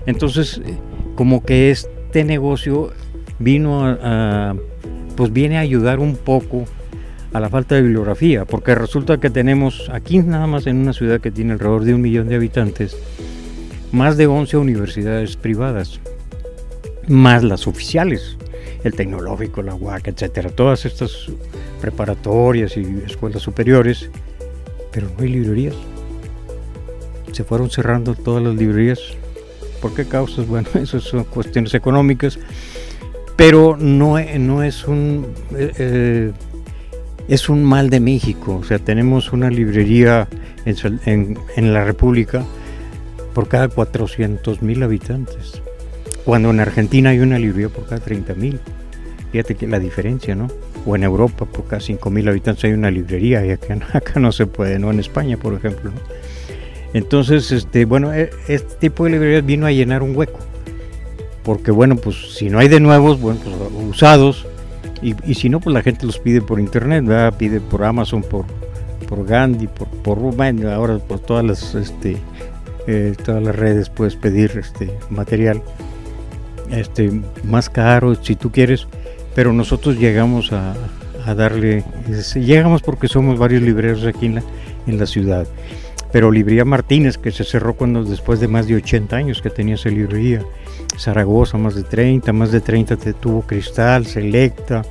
Entonces, 0.07 0.61
eh, 0.65 0.77
como 1.15 1.43
que 1.43 1.71
este 1.71 2.25
negocio 2.25 2.93
vino 3.39 3.85
a, 3.85 4.55
pues 5.17 5.33
viene 5.33 5.57
a 5.57 5.61
ayudar 5.61 5.99
un 5.99 6.17
poco 6.17 6.65
a 7.33 7.41
la 7.41 7.49
falta 7.49 7.75
de 7.75 7.83
bibliografía, 7.83 8.45
porque 8.45 8.75
resulta 8.75 9.19
que 9.19 9.31
tenemos 9.31 9.91
aquí 9.93 10.19
nada 10.19 10.47
más 10.47 10.67
en 10.67 10.77
una 10.77 10.93
ciudad 10.93 11.21
que 11.21 11.31
tiene 11.31 11.55
alrededor 11.55 11.85
de 11.85 11.95
un 11.95 12.03
millón 12.03 12.29
de 12.29 12.37
habitantes, 12.37 12.97
más 13.91 14.17
de 14.17 14.27
11 14.27 14.57
universidades 14.59 15.37
privadas, 15.37 16.01
más 17.09 17.43
las 17.43 17.67
oficiales, 17.67 18.37
el 18.85 18.95
tecnológico, 18.95 19.63
la 19.63 19.75
UAC, 19.75 20.09
etcétera, 20.09 20.51
todas 20.51 20.85
estas 20.85 21.27
preparatorias 21.81 22.77
y 22.77 23.03
escuelas 23.05 23.43
superiores 23.43 24.11
pero 24.95 25.09
no 25.09 25.25
hay 25.25 25.29
librerías. 25.29 25.75
Se 27.33 27.43
fueron 27.43 27.69
cerrando 27.69 28.15
todas 28.15 28.43
las 28.43 28.55
librerías. 28.55 29.01
¿Por 29.83 29.93
qué 29.93 30.07
causas? 30.07 30.47
Bueno, 30.49 30.69
eso 30.75 31.01
son 31.01 31.25
cuestiones 31.25 31.75
económicas, 31.75 32.39
pero 33.37 33.77
no, 33.77 34.19
no 34.39 34.63
es 34.63 34.87
un... 34.87 35.27
Eh, 35.57 35.73
eh, 35.79 36.33
es 37.27 37.49
un 37.49 37.65
mal 37.65 37.89
de 37.89 38.01
México, 38.01 38.59
o 38.61 38.65
sea, 38.65 38.79
tenemos 38.79 39.33
una 39.33 39.49
librería 39.49 40.29
en, 40.67 41.39
en, 41.57 41.73
la 41.73 41.83
República 41.83 42.45
por 43.33 43.49
cada 43.49 43.69
400 43.69 44.61
mil 44.61 44.83
habitantes, 44.83 45.63
cuando 46.25 46.51
en 46.51 46.61
Argentina 46.61 47.11
hay 47.11 47.21
una 47.21 47.39
librería 47.39 47.69
por 47.69 47.87
cada 47.87 48.01
30 48.01 48.35
mil. 48.35 48.61
Fíjate 49.33 49.55
que 49.57 49.67
la 49.67 49.79
diferencia, 49.79 50.35
¿no? 50.35 50.49
o 50.87 50.97
en 50.97 51.03
Europa 51.03 51.47
por 51.47 51.67
cada 51.67 51.81
5.000 51.81 52.29
habitantes 52.29 52.65
hay 52.65 52.73
una 52.73 52.91
librería 52.91 53.45
y 53.45 53.51
acá, 53.51 53.79
acá, 53.93 54.21
no 54.21 54.33
se 54.33 54.47
puede, 54.47 54.79
¿no? 54.79 54.91
En 54.91 55.01
España, 55.01 55.37
por 55.37 55.55
ejemplo. 55.55 55.91
Entonces, 56.93 57.51
este, 57.51 57.85
bueno, 57.85 58.13
e, 58.13 58.31
este 58.49 58.75
tipo 58.77 59.05
de 59.05 59.11
librerías 59.11 59.45
vino 59.45 59.67
a 59.67 59.73
llenar 59.73 60.03
un 60.03 60.15
hueco. 60.15 60.39
Porque, 61.43 61.71
bueno, 61.71 61.97
pues 61.97 62.35
si 62.35 62.49
no 62.49 62.59
hay 62.59 62.69
de 62.69 62.81
nuevos, 62.81 63.21
bueno, 63.21 63.41
pues 63.43 63.57
usados. 63.89 64.47
Y, 65.03 65.15
y 65.31 65.35
si 65.35 65.49
no, 65.49 65.61
pues 65.61 65.75
la 65.75 65.83
gente 65.83 66.07
los 66.07 66.19
pide 66.19 66.41
por 66.41 66.59
internet, 66.59 67.05
¿verdad? 67.05 67.37
Pide 67.37 67.61
por 67.61 67.85
Amazon, 67.85 68.23
por, 68.23 68.47
por 69.09 69.27
Gandhi, 69.27 69.67
por, 69.67 69.89
por 69.89 70.19
ahora 70.67 70.99
por 70.99 71.19
todas 71.19 71.45
las, 71.45 71.75
este, 71.75 72.17
eh, 72.87 73.15
todas 73.23 73.43
las 73.43 73.55
redes 73.55 73.91
puedes 73.91 74.17
pedir 74.17 74.53
este 74.59 74.91
material 75.11 75.63
este 76.71 77.11
más 77.45 77.69
caro 77.69 78.15
si 78.15 78.37
tú 78.37 78.51
quieres 78.51 78.87
pero 79.35 79.53
nosotros 79.53 79.99
llegamos 79.99 80.53
a, 80.53 80.75
darle, 81.35 81.85
llegamos 82.35 82.83
porque 82.83 83.09
somos 83.09 83.39
varios 83.39 83.63
libreros 83.63 84.05
aquí 84.05 84.27
en 84.27 84.37
la, 84.37 84.43
en 84.87 84.99
la 84.99 85.07
ciudad. 85.07 85.47
Pero 86.13 86.31
Librería 86.31 86.65
Martínez, 86.65 87.19
que 87.19 87.33
se 87.33 87.43
cerró 87.43 87.75
cuando 87.75 88.05
después 88.05 88.39
de 88.39 88.47
más 88.47 88.69
de 88.69 88.77
80 88.77 89.17
años 89.17 89.43
que 89.43 89.51
tenía 89.51 89.75
esa 89.75 89.89
librería. 89.89 90.43
Zaragoza, 90.97 91.59
más 91.59 91.75
de 91.75 91.83
30, 91.83 92.33
más 92.33 92.53
de 92.53 92.61
30 92.61 92.97
tuvo 93.15 93.43
Cristal, 93.43 94.07
Selecta 94.07 94.83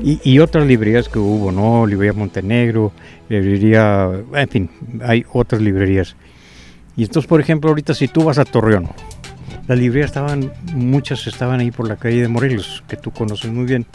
y, 0.00 0.18
y, 0.24 0.38
otras 0.38 0.66
librerías 0.66 1.10
que 1.10 1.18
hubo, 1.18 1.52
¿no? 1.52 1.86
Librería 1.86 2.14
Montenegro, 2.14 2.92
librería, 3.28 4.10
en 4.34 4.48
fin, 4.48 4.70
hay 5.04 5.26
otras 5.30 5.60
librerías. 5.60 6.16
Y 6.96 7.02
entonces, 7.02 7.28
por 7.28 7.40
ejemplo, 7.40 7.68
ahorita 7.68 7.92
si 7.92 8.08
tú 8.08 8.24
vas 8.24 8.38
a 8.38 8.46
Torreón, 8.46 8.88
las 9.68 9.78
librerías 9.78 10.10
estaban, 10.10 10.52
muchas 10.74 11.26
estaban 11.26 11.60
ahí 11.60 11.70
por 11.70 11.88
la 11.88 11.96
calle 11.96 12.22
de 12.22 12.28
Morelos, 12.28 12.82
que 12.88 12.96
tú 12.96 13.12
conoces 13.12 13.50
muy 13.50 13.64
bien. 13.64 13.86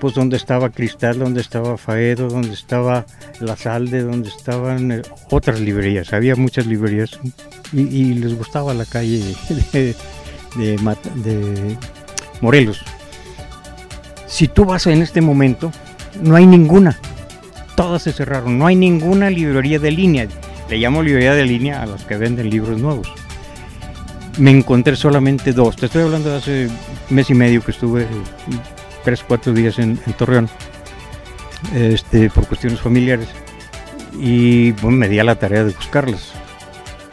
Pues 0.00 0.14
donde 0.14 0.36
estaba 0.36 0.70
Cristal, 0.70 1.18
donde 1.18 1.40
estaba 1.40 1.78
Faedo, 1.78 2.28
donde 2.28 2.52
estaba 2.52 3.06
La 3.40 3.56
Salde, 3.56 4.02
donde 4.02 4.28
estaban 4.28 4.92
eh, 4.92 5.02
otras 5.30 5.58
librerías. 5.58 6.12
Había 6.12 6.36
muchas 6.36 6.66
librerías 6.66 7.18
y, 7.72 8.14
les 8.14 8.36
gustaba 8.36 8.74
la 8.74 8.84
calle 8.84 9.34
de, 9.72 9.94
de 10.56 11.76
Morelos. 12.42 12.84
Si 14.26 14.48
tú 14.48 14.66
vas 14.66 14.86
en 14.86 15.00
este 15.00 15.22
momento, 15.22 15.72
no 16.22 16.36
hay 16.36 16.46
ninguna. 16.46 17.00
Todas 17.74 18.02
se 18.02 18.12
cerraron. 18.12 18.58
No 18.58 18.66
hay 18.66 18.76
ninguna 18.76 19.30
librería 19.30 19.78
de 19.78 19.90
línea. 19.90 20.28
Le 20.68 20.76
llamo 20.76 21.02
librería 21.02 21.34
de 21.34 21.46
línea 21.46 21.82
a 21.82 21.86
las 21.86 22.04
que 22.04 22.18
venden 22.18 22.50
libros 22.50 22.78
nuevos 22.78 23.08
me 24.38 24.50
encontré 24.50 24.96
solamente 24.96 25.52
dos. 25.52 25.76
Te 25.76 25.86
estoy 25.86 26.02
hablando 26.02 26.30
de 26.30 26.36
hace 26.36 26.68
mes 27.10 27.30
y 27.30 27.34
medio 27.34 27.62
que 27.62 27.70
estuve 27.70 28.06
tres, 29.04 29.24
cuatro 29.26 29.52
días 29.52 29.78
en, 29.78 29.96
Torreón, 30.18 30.48
este, 31.74 32.30
por 32.30 32.46
cuestiones 32.46 32.80
familiares. 32.80 33.28
Y 34.18 34.72
bueno, 34.72 34.96
me 34.96 35.08
di 35.08 35.18
a 35.18 35.24
la 35.24 35.36
tarea 35.36 35.64
de 35.64 35.72
buscarlas. 35.72 36.32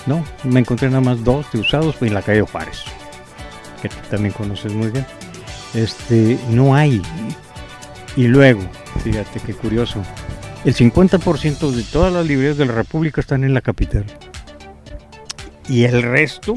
No, 0.05 0.23
me 0.43 0.59
encontré 0.59 0.89
nada 0.89 1.01
más 1.01 1.23
dos 1.23 1.45
de 1.51 1.59
usados 1.59 1.95
en 2.01 2.13
la 2.13 2.21
calle 2.21 2.41
Juárez, 2.41 2.83
que 3.81 3.89
también 4.09 4.33
conoces 4.33 4.73
muy 4.73 4.89
bien. 4.89 5.05
Este, 5.73 6.37
no 6.49 6.75
hay. 6.75 7.01
Y 8.15 8.27
luego, 8.27 8.61
fíjate 9.03 9.39
qué 9.39 9.53
curioso, 9.53 10.03
el 10.65 10.75
50% 10.75 11.71
de 11.71 11.83
todas 11.83 12.13
las 12.13 12.25
librerías 12.25 12.57
de 12.57 12.65
la 12.65 12.73
República 12.73 13.21
están 13.21 13.43
en 13.43 13.53
la 13.53 13.61
capital. 13.61 14.05
Y 15.69 15.85
el 15.85 16.03
resto 16.03 16.55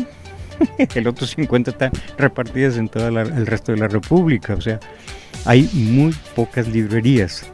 el 0.95 1.09
otro 1.09 1.27
50 1.27 1.71
están 1.71 1.93
repartidas 2.17 2.77
en 2.77 2.89
todo 2.89 3.09
el 3.09 3.47
resto 3.47 3.73
de 3.73 3.79
la 3.79 3.89
República. 3.89 4.55
O 4.55 4.61
sea, 4.61 4.81
hay 5.45 5.69
muy 5.73 6.15
pocas 6.35 6.69
librerías. 6.69 7.47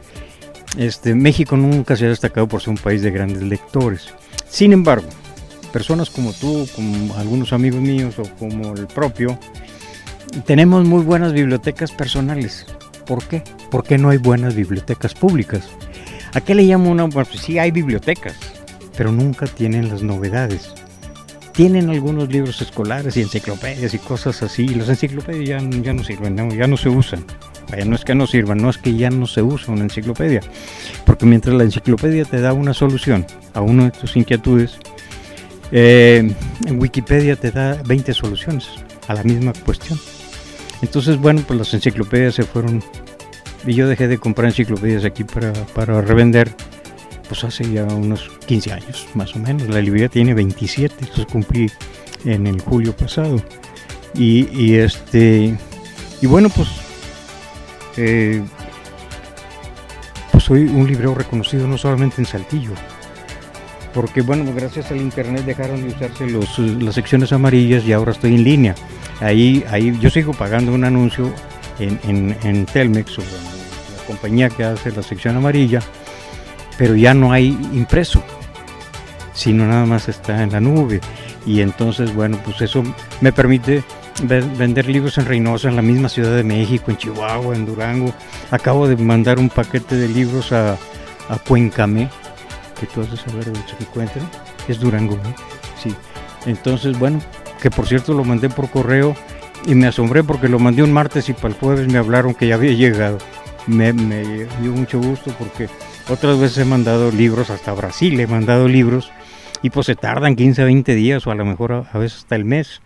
Este, 0.77 1.13
México 1.13 1.55
nunca 1.55 1.95
se 1.95 2.05
ha 2.05 2.09
destacado 2.09 2.47
por 2.47 2.61
ser 2.61 2.71
un 2.71 2.77
país 2.77 3.01
de 3.01 3.11
grandes 3.11 3.43
lectores. 3.43 4.07
Sin 4.47 4.73
embargo, 4.73 5.07
personas 5.71 6.09
como 6.09 6.33
tú, 6.33 6.67
como 6.75 7.15
algunos 7.15 7.53
amigos 7.53 7.81
míos 7.81 8.15
o 8.17 8.23
como 8.37 8.73
el 8.73 8.87
propio, 8.87 9.37
tenemos 10.45 10.85
muy 10.85 11.03
buenas 11.03 11.33
bibliotecas 11.33 11.91
personales. 11.91 12.65
¿Por 13.05 13.23
qué? 13.27 13.43
Porque 13.69 13.97
no 13.97 14.09
hay 14.09 14.17
buenas 14.17 14.55
bibliotecas 14.55 15.13
públicas. 15.13 15.69
¿A 16.33 16.41
qué 16.41 16.55
le 16.55 16.63
llamo 16.63 16.89
una? 16.89 17.07
Pues 17.07 17.27
sí 17.29 17.59
hay 17.59 17.69
bibliotecas, 17.69 18.35
pero 18.97 19.11
nunca 19.11 19.45
tienen 19.45 19.89
las 19.89 20.01
novedades 20.01 20.73
tienen 21.53 21.89
algunos 21.89 22.29
libros 22.29 22.61
escolares 22.61 23.15
y 23.15 23.21
enciclopedias 23.21 23.93
y 23.93 23.99
cosas 23.99 24.41
así, 24.41 24.67
las 24.69 24.89
enciclopedias 24.89 25.47
ya, 25.47 25.69
ya 25.81 25.93
no 25.93 26.03
sirven, 26.03 26.49
ya 26.51 26.67
no 26.67 26.77
se 26.77 26.89
usan. 26.89 27.23
No 27.85 27.95
es 27.95 28.05
que 28.05 28.13
no 28.13 28.27
sirvan, 28.27 28.57
no 28.59 28.69
es 28.69 28.77
que 28.77 28.95
ya 28.95 29.09
no 29.09 29.25
se 29.25 29.41
usa 29.41 29.73
una 29.73 29.83
enciclopedia, 29.83 30.41
porque 31.05 31.25
mientras 31.25 31.55
la 31.55 31.63
enciclopedia 31.63 32.23
te 32.25 32.39
da 32.39 32.53
una 32.53 32.73
solución 32.73 33.25
a 33.53 33.61
una 33.61 33.85
de 33.85 33.91
tus 33.91 34.15
inquietudes, 34.15 34.77
eh, 35.71 36.31
en 36.65 36.79
Wikipedia 36.79 37.35
te 37.35 37.51
da 37.51 37.81
20 37.83 38.13
soluciones 38.13 38.67
a 39.07 39.15
la 39.15 39.23
misma 39.23 39.53
cuestión. 39.65 39.99
Entonces, 40.83 41.17
bueno, 41.17 41.41
pues 41.47 41.57
las 41.57 41.73
enciclopedias 41.73 42.35
se 42.35 42.43
fueron, 42.43 42.83
y 43.65 43.73
yo 43.73 43.87
dejé 43.87 44.07
de 44.07 44.19
comprar 44.19 44.47
enciclopedias 44.49 45.03
aquí 45.03 45.23
para, 45.23 45.51
para 45.73 46.01
revender 46.01 46.55
pues 47.27 47.43
hace 47.43 47.71
ya 47.71 47.83
unos 47.85 48.29
15 48.45 48.73
años 48.73 49.07
más 49.13 49.35
o 49.35 49.39
menos. 49.39 49.67
La 49.69 49.81
librería 49.81 50.09
tiene 50.09 50.33
27, 50.33 50.95
entonces 50.99 51.25
cumplí 51.25 51.71
en 52.25 52.47
el 52.47 52.61
julio 52.61 52.95
pasado. 52.95 53.41
Y, 54.15 54.75
este 54.75 55.57
y 56.21 56.27
bueno 56.27 56.47
pues 56.49 56.67
eh, 57.97 58.43
pues 60.31 60.43
soy 60.43 60.65
un 60.65 60.87
librero 60.87 61.15
reconocido 61.15 61.67
no 61.67 61.79
solamente 61.79 62.21
en 62.21 62.25
Saltillo 62.25 62.73
porque 63.91 64.21
bueno 64.21 64.45
gracias 64.55 64.91
al 64.91 64.97
internet 64.97 65.43
dejaron 65.45 65.81
de 65.81 65.95
usarse 65.95 66.29
los, 66.29 66.59
las 66.59 66.93
secciones 66.93 67.33
amarillas 67.33 67.83
y 67.85 67.91
ahora 67.91 68.11
estoy 68.11 68.35
en 68.35 68.43
línea 68.43 68.75
ahí 69.19 69.65
ahí 69.69 69.97
yo 69.99 70.11
sigo 70.11 70.31
pagando 70.33 70.73
un 70.73 70.83
anuncio 70.83 71.33
en, 71.79 71.99
en, 72.07 72.37
en 72.43 72.65
Telmex 72.67 73.17
o 73.17 73.21
la 73.21 74.05
compañía 74.05 74.49
que 74.49 74.63
hace 74.63 74.91
la 74.91 75.01
sección 75.01 75.37
amarilla 75.37 75.81
pero 76.77 76.95
ya 76.95 77.13
no 77.13 77.31
hay 77.31 77.57
impreso, 77.73 78.23
sino 79.33 79.65
nada 79.65 79.85
más 79.85 80.09
está 80.09 80.43
en 80.43 80.51
la 80.51 80.59
nube. 80.59 81.01
Y 81.45 81.61
entonces, 81.61 82.13
bueno, 82.13 82.39
pues 82.43 82.61
eso 82.61 82.83
me 83.21 83.33
permite 83.33 83.83
vender 84.21 84.87
libros 84.87 85.17
en 85.17 85.25
Reynosa, 85.25 85.69
en 85.69 85.75
la 85.75 85.81
misma 85.81 86.09
Ciudad 86.09 86.35
de 86.35 86.43
México, 86.43 86.91
en 86.91 86.97
Chihuahua, 86.97 87.55
en 87.55 87.65
Durango. 87.65 88.13
Acabo 88.51 88.87
de 88.87 88.95
mandar 88.95 89.39
un 89.39 89.49
paquete 89.49 89.95
de 89.95 90.07
libros 90.07 90.51
a, 90.51 90.73
a 91.29 91.37
Cuencamé, 91.47 92.09
que 92.79 92.85
tú 92.87 93.01
de 93.01 93.17
saber 93.17 93.45
de 93.45 93.55
se 93.55 93.75
encuentra. 93.81 94.21
Es 94.67 94.79
Durango, 94.79 95.17
¿no? 95.17 95.35
Sí. 95.81 95.93
Entonces, 96.45 96.97
bueno, 96.97 97.19
que 97.61 97.69
por 97.69 97.87
cierto 97.87 98.13
lo 98.13 98.23
mandé 98.23 98.49
por 98.49 98.69
correo 98.69 99.15
y 99.65 99.75
me 99.75 99.87
asombré 99.87 100.23
porque 100.23 100.49
lo 100.49 100.59
mandé 100.59 100.83
un 100.83 100.93
martes 100.93 101.29
y 101.29 101.33
para 101.33 101.49
el 101.49 101.53
jueves 101.55 101.87
me 101.87 101.97
hablaron 101.97 102.33
que 102.33 102.47
ya 102.47 102.55
había 102.55 102.73
llegado. 102.73 103.17
Me 103.67 103.93
dio 103.93 104.71
mucho 104.73 104.99
gusto 104.99 105.33
porque 105.39 105.69
otras 106.09 106.39
veces 106.39 106.59
he 106.59 106.65
mandado 106.65 107.11
libros 107.11 107.49
hasta 107.49 107.73
Brasil, 107.73 108.19
he 108.19 108.27
mandado 108.27 108.67
libros 108.67 109.11
y 109.61 109.69
pues 109.69 109.85
se 109.85 109.95
tardan 109.95 110.35
15, 110.35 110.63
20 110.63 110.93
días 110.93 111.25
o 111.25 111.31
a 111.31 111.35
lo 111.35 111.45
mejor 111.45 111.71
a, 111.91 111.97
veces 111.97 112.19
hasta 112.19 112.35
el 112.35 112.45
mes. 112.45 112.81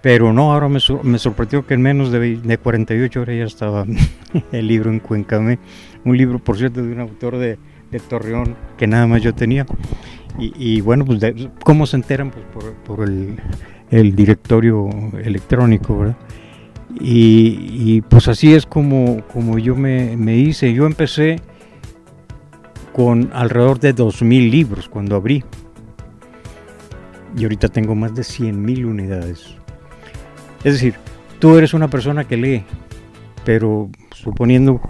Pero 0.00 0.32
no, 0.32 0.52
ahora 0.52 0.68
me, 0.68 0.80
me 1.02 1.18
sorprendió 1.18 1.66
que 1.66 1.74
en 1.74 1.82
menos 1.82 2.10
de, 2.10 2.36
de, 2.36 2.58
48 2.58 3.20
horas 3.20 3.36
ya 3.36 3.44
estaba 3.44 3.84
el 4.52 4.66
libro 4.66 4.90
en 4.90 5.00
Cuencame. 5.00 5.58
Un 6.04 6.16
libro, 6.16 6.38
por 6.38 6.56
cierto, 6.56 6.82
de 6.82 6.92
un 6.92 7.00
autor 7.00 7.36
de, 7.38 7.58
de 7.90 8.00
Torreón 8.00 8.56
que 8.76 8.86
nada 8.86 9.06
más 9.06 9.22
yo 9.22 9.34
tenía. 9.34 9.66
Y, 10.38 10.80
bueno, 10.80 11.04
pues 11.04 11.20
¿cómo 11.62 11.86
se 11.86 11.96
enteran? 11.96 12.30
Pues 12.30 12.44
por, 12.46 12.72
por 12.72 13.06
el, 13.06 13.36
el, 13.90 14.16
directorio 14.16 14.88
electrónico, 15.22 15.98
¿verdad? 15.98 16.16
Y, 16.98 17.68
y, 17.70 18.00
pues 18.00 18.28
así 18.28 18.54
es 18.54 18.64
como, 18.64 19.22
como 19.26 19.58
yo 19.58 19.76
me, 19.76 20.16
me 20.16 20.36
hice. 20.36 20.72
Yo 20.72 20.86
empecé 20.86 21.36
con 22.92 23.30
alrededor 23.32 23.80
de 23.80 23.94
2.000 23.94 24.50
libros 24.50 24.88
cuando 24.88 25.16
abrí. 25.16 25.44
Y 27.36 27.44
ahorita 27.44 27.68
tengo 27.68 27.94
más 27.94 28.14
de 28.14 28.22
100.000 28.22 28.84
unidades. 28.84 29.56
Es 30.64 30.74
decir, 30.74 30.94
tú 31.38 31.56
eres 31.56 31.74
una 31.74 31.88
persona 31.88 32.24
que 32.24 32.36
lee, 32.36 32.64
pero 33.44 33.90
suponiendo 34.14 34.80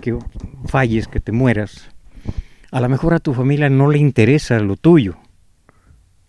que 0.00 0.16
falles, 0.66 1.08
que 1.08 1.20
te 1.20 1.32
mueras, 1.32 1.90
a 2.70 2.80
lo 2.80 2.88
mejor 2.88 3.14
a 3.14 3.18
tu 3.18 3.34
familia 3.34 3.68
no 3.68 3.90
le 3.90 3.98
interesa 3.98 4.58
lo 4.60 4.76
tuyo. 4.76 5.16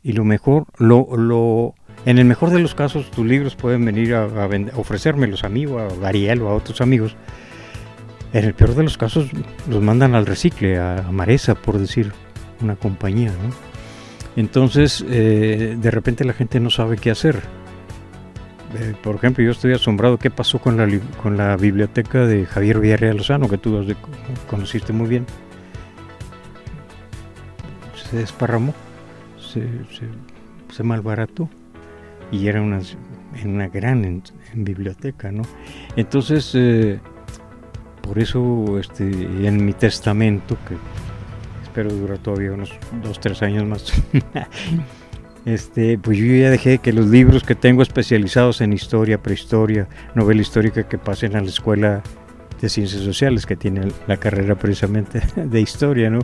Y 0.02 0.13
lo 0.13 0.24
mejor, 0.24 0.65
lo, 0.78 1.15
lo, 1.15 1.76
en 2.06 2.18
el 2.18 2.26
mejor 2.26 2.50
de 2.50 2.60
los 2.60 2.74
casos, 2.74 3.12
tus 3.12 3.26
libros 3.26 3.56
pueden 3.56 3.86
venir 3.86 4.15
a, 4.15 4.24
a, 4.24 4.50
ofrecérmelos 4.76 5.44
a 5.44 5.50
mí 5.50 5.65
o 5.65 5.78
a 5.78 6.08
Ariel 6.08 6.42
o 6.42 6.50
a 6.50 6.56
otros 6.56 6.82
amigos 6.82 7.15
en 8.34 8.46
el 8.46 8.54
peor 8.54 8.76
de 8.76 8.84
los 8.84 8.98
casos 8.98 9.30
los 9.68 9.82
mandan 9.82 10.15
al 10.15 10.26
recicle, 10.26 10.78
a, 10.78 11.08
Maresa, 11.12 11.56
por 11.56 11.80
decir 11.80 12.12
una 12.62 12.76
compañía. 12.76 13.32
¿no? 13.32 13.54
Entonces, 14.36 15.04
eh, 15.08 15.76
de 15.80 15.92
repente 15.92 16.24
la 16.24 16.34
gente 16.34 16.60
no 16.60 16.70
sabe 16.70 16.98
qué 16.98 17.12
hacer. 17.12 17.42
Eh, 18.76 18.94
por 19.02 19.15
ejemplo, 19.15 19.44
yo 19.44 19.52
estoy 19.52 19.74
asombrado 19.74 20.18
qué 20.18 20.30
pasó 20.30 20.60
con 20.60 20.78
la, 20.78 20.88
con 21.24 21.38
la 21.38 21.58
biblioteca 21.58 22.26
de 22.26 22.46
Javier 22.46 22.80
Villarreal 22.80 23.18
Lozano, 23.18 23.50
que 23.50 23.58
tú 23.58 23.84
conociste 24.48 24.94
muy 24.94 25.08
bien. 25.08 25.26
Se 28.10 28.18
desparramó, 28.18 28.74
se, 29.39 29.68
se, 30.72 30.84
malbarató 30.84 31.50
y 32.32 32.48
era 32.48 32.62
una, 32.62 32.80
una 33.44 33.68
gran 33.68 34.24
biblioteca. 34.54 35.32
¿no? 35.32 35.44
Entonces, 35.96 36.52
eh, 36.54 37.00
por 38.10 38.17
eso 38.17 38.80
este, 38.80 39.04
en 39.04 39.63
mi 39.63 39.72
testamento, 39.74 40.58
que 40.67 40.76
espero 41.62 41.93
durar 41.93 42.17
todavía 42.17 42.54
unos 42.54 42.72
dos, 43.04 43.19
tres 43.19 43.43
años 43.43 43.65
más, 43.67 43.93
este, 45.45 46.00
pues 46.00 46.17
yo 46.17 46.26
ya 46.26 46.50
dejé 46.50 46.80
que 46.80 46.91
los 46.91 47.06
libros 47.06 47.43
que 47.43 47.54
tengo 47.54 47.84
especializados 47.84 48.62
en 48.62 48.74
historia, 48.74 49.22
prehistoria, 49.22 49.88
novela 50.15 50.41
histórica 50.41 50.88
que 50.88 50.98
pasen 50.98 51.36
a 51.36 51.41
la 51.41 51.50
escuela 51.50 52.02
de 52.60 52.67
ciencias 52.69 53.04
sociales, 53.04 53.45
que 53.45 53.56
tiene 53.56 53.89
la 54.08 54.17
carrera 54.17 54.56
precisamente 54.56 55.22
de 55.36 55.62
historia, 55.62 56.10
¿no? 56.10 56.22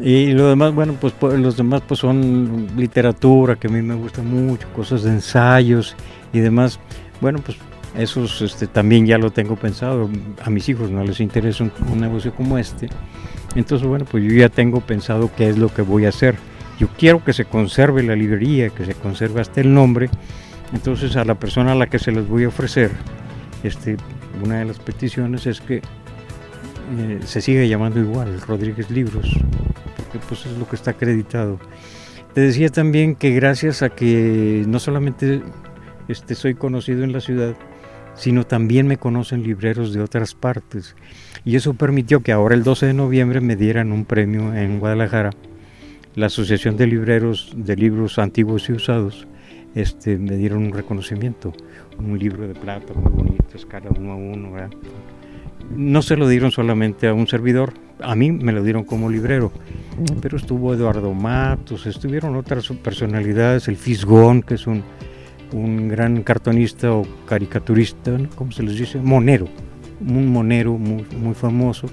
Y 0.00 0.32
lo 0.32 0.48
demás, 0.48 0.74
bueno, 0.74 0.94
pues, 0.98 1.12
pues 1.12 1.38
los 1.38 1.58
demás 1.58 1.82
pues 1.86 2.00
son 2.00 2.66
literatura, 2.78 3.56
que 3.56 3.66
a 3.66 3.70
mí 3.70 3.82
me 3.82 3.94
gusta 3.94 4.22
mucho, 4.22 4.66
cosas 4.72 5.02
de 5.02 5.10
ensayos 5.10 5.94
y 6.32 6.38
demás. 6.38 6.80
Bueno, 7.20 7.40
pues 7.44 7.58
eso 7.98 8.24
este, 8.24 8.66
también 8.66 9.06
ya 9.06 9.18
lo 9.18 9.30
tengo 9.30 9.56
pensado. 9.56 10.08
A 10.42 10.50
mis 10.50 10.68
hijos 10.68 10.90
no 10.90 11.02
les 11.02 11.20
interesa 11.20 11.64
un, 11.64 12.00
negocio 12.00 12.32
como 12.32 12.56
este. 12.56 12.88
Entonces, 13.54 13.86
bueno, 13.86 14.04
pues 14.04 14.24
yo 14.24 14.30
ya 14.32 14.48
tengo 14.48 14.80
pensado 14.80 15.30
qué 15.36 15.48
es 15.48 15.58
lo 15.58 15.68
que 15.72 15.82
voy 15.82 16.06
a 16.06 16.10
hacer. 16.10 16.36
Yo 16.78 16.88
quiero 16.96 17.24
que 17.24 17.32
se 17.32 17.44
conserve 17.44 18.02
la 18.04 18.14
librería, 18.14 18.70
que 18.70 18.84
se 18.84 18.94
conserve 18.94 19.40
hasta 19.40 19.60
el 19.60 19.74
nombre, 19.74 20.10
Entonces 20.72 21.16
a 21.16 21.24
la 21.24 21.34
persona 21.34 21.72
a 21.72 21.74
la 21.74 21.88
que 21.88 21.98
se 21.98 22.12
les 22.12 22.28
voy 22.28 22.44
a 22.44 22.48
ofrecer, 22.48 22.92
este, 23.64 23.96
una 24.44 24.58
de 24.60 24.66
las 24.66 24.78
peticiones 24.78 25.46
es 25.46 25.60
que 25.60 25.76
eh, 25.76 27.20
se 27.24 27.40
sigue 27.40 27.68
llamando 27.68 27.98
igual 27.98 28.40
Rodríguez 28.42 28.90
Libros, 28.90 29.28
porque 29.96 30.18
pues 30.28 30.46
es 30.46 30.56
lo 30.56 30.68
que 30.68 30.76
está 30.76 30.92
acreditado. 30.92 31.58
Te 32.34 32.42
decía 32.42 32.68
también 32.68 33.16
que 33.16 33.30
gracias 33.30 33.82
a 33.82 33.88
que 33.88 34.64
no 34.68 34.78
solamente 34.78 35.42
este, 36.06 36.34
soy 36.34 36.54
conocido 36.54 37.02
en 37.02 37.12
la 37.12 37.20
ciudad, 37.20 37.56
sino 38.18 38.44
también 38.44 38.86
me 38.86 38.98
conocen 38.98 39.42
libreros 39.42 39.92
de 39.94 40.00
otras 40.00 40.34
partes. 40.34 40.94
Y 41.44 41.56
eso 41.56 41.74
permitió 41.74 42.20
que 42.20 42.32
ahora 42.32 42.54
el 42.54 42.64
12 42.64 42.86
de 42.86 42.94
noviembre 42.94 43.40
me 43.40 43.56
dieran 43.56 43.92
un 43.92 44.04
premio 44.04 44.54
en 44.54 44.80
Guadalajara. 44.80 45.30
La 46.14 46.26
Asociación 46.26 46.76
de 46.76 46.88
Libreros 46.88 47.52
de 47.56 47.76
Libros 47.76 48.18
Antiguos 48.18 48.68
y 48.68 48.72
Usados 48.72 49.26
este, 49.74 50.18
me 50.18 50.36
dieron 50.36 50.64
un 50.64 50.72
reconocimiento, 50.72 51.52
un 51.98 52.18
libro 52.18 52.48
de 52.48 52.54
plata 52.54 52.92
muy 52.94 53.12
bonito, 53.12 53.54
escala 53.54 53.88
uno 53.96 54.12
a 54.12 54.16
uno. 54.16 54.50
No 55.76 56.02
se 56.02 56.16
lo 56.16 56.26
dieron 56.26 56.50
solamente 56.50 57.06
a 57.06 57.14
un 57.14 57.28
servidor, 57.28 57.74
a 58.00 58.16
mí 58.16 58.32
me 58.32 58.52
lo 58.52 58.64
dieron 58.64 58.82
como 58.82 59.10
librero, 59.10 59.52
pero 60.20 60.38
estuvo 60.38 60.74
Eduardo 60.74 61.12
Matos, 61.14 61.86
estuvieron 61.86 62.34
otras 62.34 62.66
personalidades, 62.82 63.68
el 63.68 63.76
Fisgón, 63.76 64.42
que 64.42 64.54
es 64.54 64.66
un 64.66 64.82
un 65.52 65.88
gran 65.88 66.22
cartonista 66.22 66.92
o 66.92 67.06
caricaturista, 67.26 68.16
¿cómo 68.34 68.52
se 68.52 68.62
les 68.62 68.76
dice? 68.76 68.98
Monero, 68.98 69.48
un 70.00 70.30
monero 70.30 70.74
muy, 70.74 71.04
muy 71.16 71.34
famoso, 71.34 71.88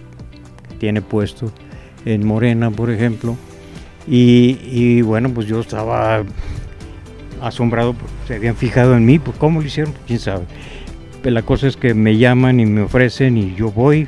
que 0.70 0.76
tiene 0.76 1.02
puesto 1.02 1.52
en 2.06 2.26
Morena, 2.26 2.72
por 2.72 2.90
ejemplo. 2.90 3.36
Y, 4.08 5.02
bueno, 5.02 5.30
pues 5.30 5.48
yo 5.48 5.60
estaba 5.60 6.24
asombrado 7.42 7.94
porque 7.94 8.14
se 8.28 8.36
habían 8.36 8.56
fijado 8.56 8.96
en 8.96 9.06
mí, 9.06 9.18
pues 9.18 9.38
¿cómo 9.38 9.62
lo 9.62 9.66
hicieron? 9.66 9.94
Quién 10.06 10.20
sabe. 10.20 10.46
Pero 11.24 11.34
la 11.34 11.42
cosa 11.42 11.68
es 11.68 11.76
que 11.76 11.94
me 11.94 12.18
llaman 12.18 12.60
y 12.60 12.66
me 12.66 12.82
ofrecen 12.82 13.38
y 13.38 13.56
yo 13.56 13.72
voy, 13.72 14.08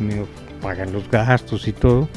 me 0.00 0.24
pagan 0.60 0.92
los 0.92 1.08
gastos 1.08 1.68
y 1.68 1.72
todo. 1.72 2.08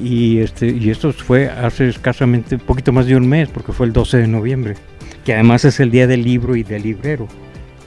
Y, 0.00 0.38
este, 0.38 0.68
y 0.68 0.90
esto 0.90 1.12
fue 1.12 1.48
hace 1.48 1.88
escasamente 1.88 2.58
poquito 2.58 2.92
más 2.92 3.06
de 3.06 3.16
un 3.16 3.26
mes, 3.26 3.48
porque 3.48 3.72
fue 3.72 3.86
el 3.86 3.92
12 3.92 4.18
de 4.18 4.28
noviembre 4.28 4.76
que 5.24 5.34
además 5.34 5.64
es 5.64 5.80
el 5.80 5.90
día 5.90 6.06
del 6.06 6.22
libro 6.22 6.56
y 6.56 6.62
del 6.62 6.82
librero, 6.82 7.28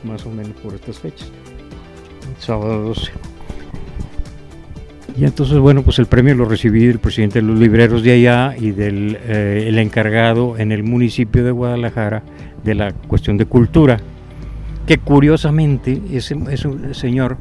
más 0.04 0.26
o 0.26 0.30
menos 0.30 0.54
por 0.62 0.74
estas 0.74 1.00
fechas, 1.00 1.32
sábado 2.39 2.84
12. 2.84 3.12
Y 5.17 5.26
entonces, 5.26 5.58
bueno, 5.58 5.84
pues 5.84 6.00
el 6.00 6.06
premio 6.06 6.34
lo 6.36 6.46
recibí 6.46 6.86
del 6.86 7.00
presidente 7.00 7.41
de 7.41 7.48
los 7.48 7.60
libreros 7.60 8.02
de 8.04 8.13
allá 8.13 8.56
y 8.58 8.72
del 8.72 9.17
eh, 9.24 9.65
el 9.67 9.78
encargado 9.78 10.58
en 10.58 10.72
el 10.72 10.84
municipio 10.84 11.44
de 11.44 11.52
Guadalajara 11.52 12.24
de 12.63 12.76
la 12.76 12.94
cuestión 12.94 13.38
de 13.38 13.46
cultura, 13.46 14.00
que 14.88 14.98
curiosamente 14.98 16.02
ese, 16.12 16.38
ese 16.50 16.94
señor 16.94 17.38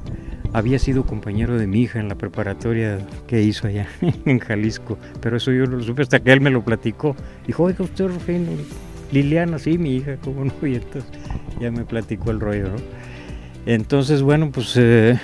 había 0.53 0.79
sido 0.79 1.05
compañero 1.05 1.59
de 1.59 1.67
mi 1.67 1.83
hija 1.83 2.01
en 2.01 2.09
la 2.09 2.17
preparatoria 2.17 2.99
que 3.27 3.43
hizo 3.43 3.69
allá 3.69 3.87
en 4.25 4.39
Jalisco, 4.39 4.99
pero 5.21 5.37
eso 5.37 5.53
yo 5.53 5.67
lo 5.67 5.81
supe 5.83 6.03
hasta 6.03 6.21
que 6.21 6.33
él 6.33 6.41
me 6.41 6.51
lo 6.51 6.65
platicó. 6.65 7.15
Dijo, 7.47 7.65
oiga 7.65 7.85
usted, 7.85 8.09
Rufino, 8.09 8.51
Liliana, 9.13 9.59
sí, 9.59 9.79
mi 9.79 9.97
hija, 9.97 10.17
como 10.17 10.45
no, 10.45 10.53
y 10.63 10.77
entonces 10.77 11.11
ya 11.61 11.71
me 11.71 11.85
platicó 11.85 12.31
el 12.31 12.41
rollo, 12.41 12.71
¿no? 12.71 12.77
Entonces, 13.67 14.23
bueno, 14.23 14.51
pues 14.53 14.77
eh, 14.77 15.19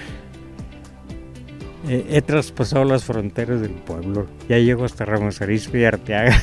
eh, 1.89 2.07
he 2.11 2.21
traspasado 2.21 2.85
las 2.85 3.05
fronteras 3.05 3.61
del 3.61 3.71
pueblo, 3.71 4.27
ya 4.49 4.59
llego 4.59 4.85
hasta 4.85 5.05
Ramos 5.05 5.41
Arispe 5.41 5.81
y 5.81 5.85
Arteaga 5.85 6.43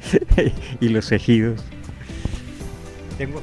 y 0.80 0.88
los 0.88 1.12
ejidos. 1.12 1.62
Tengo 3.18 3.40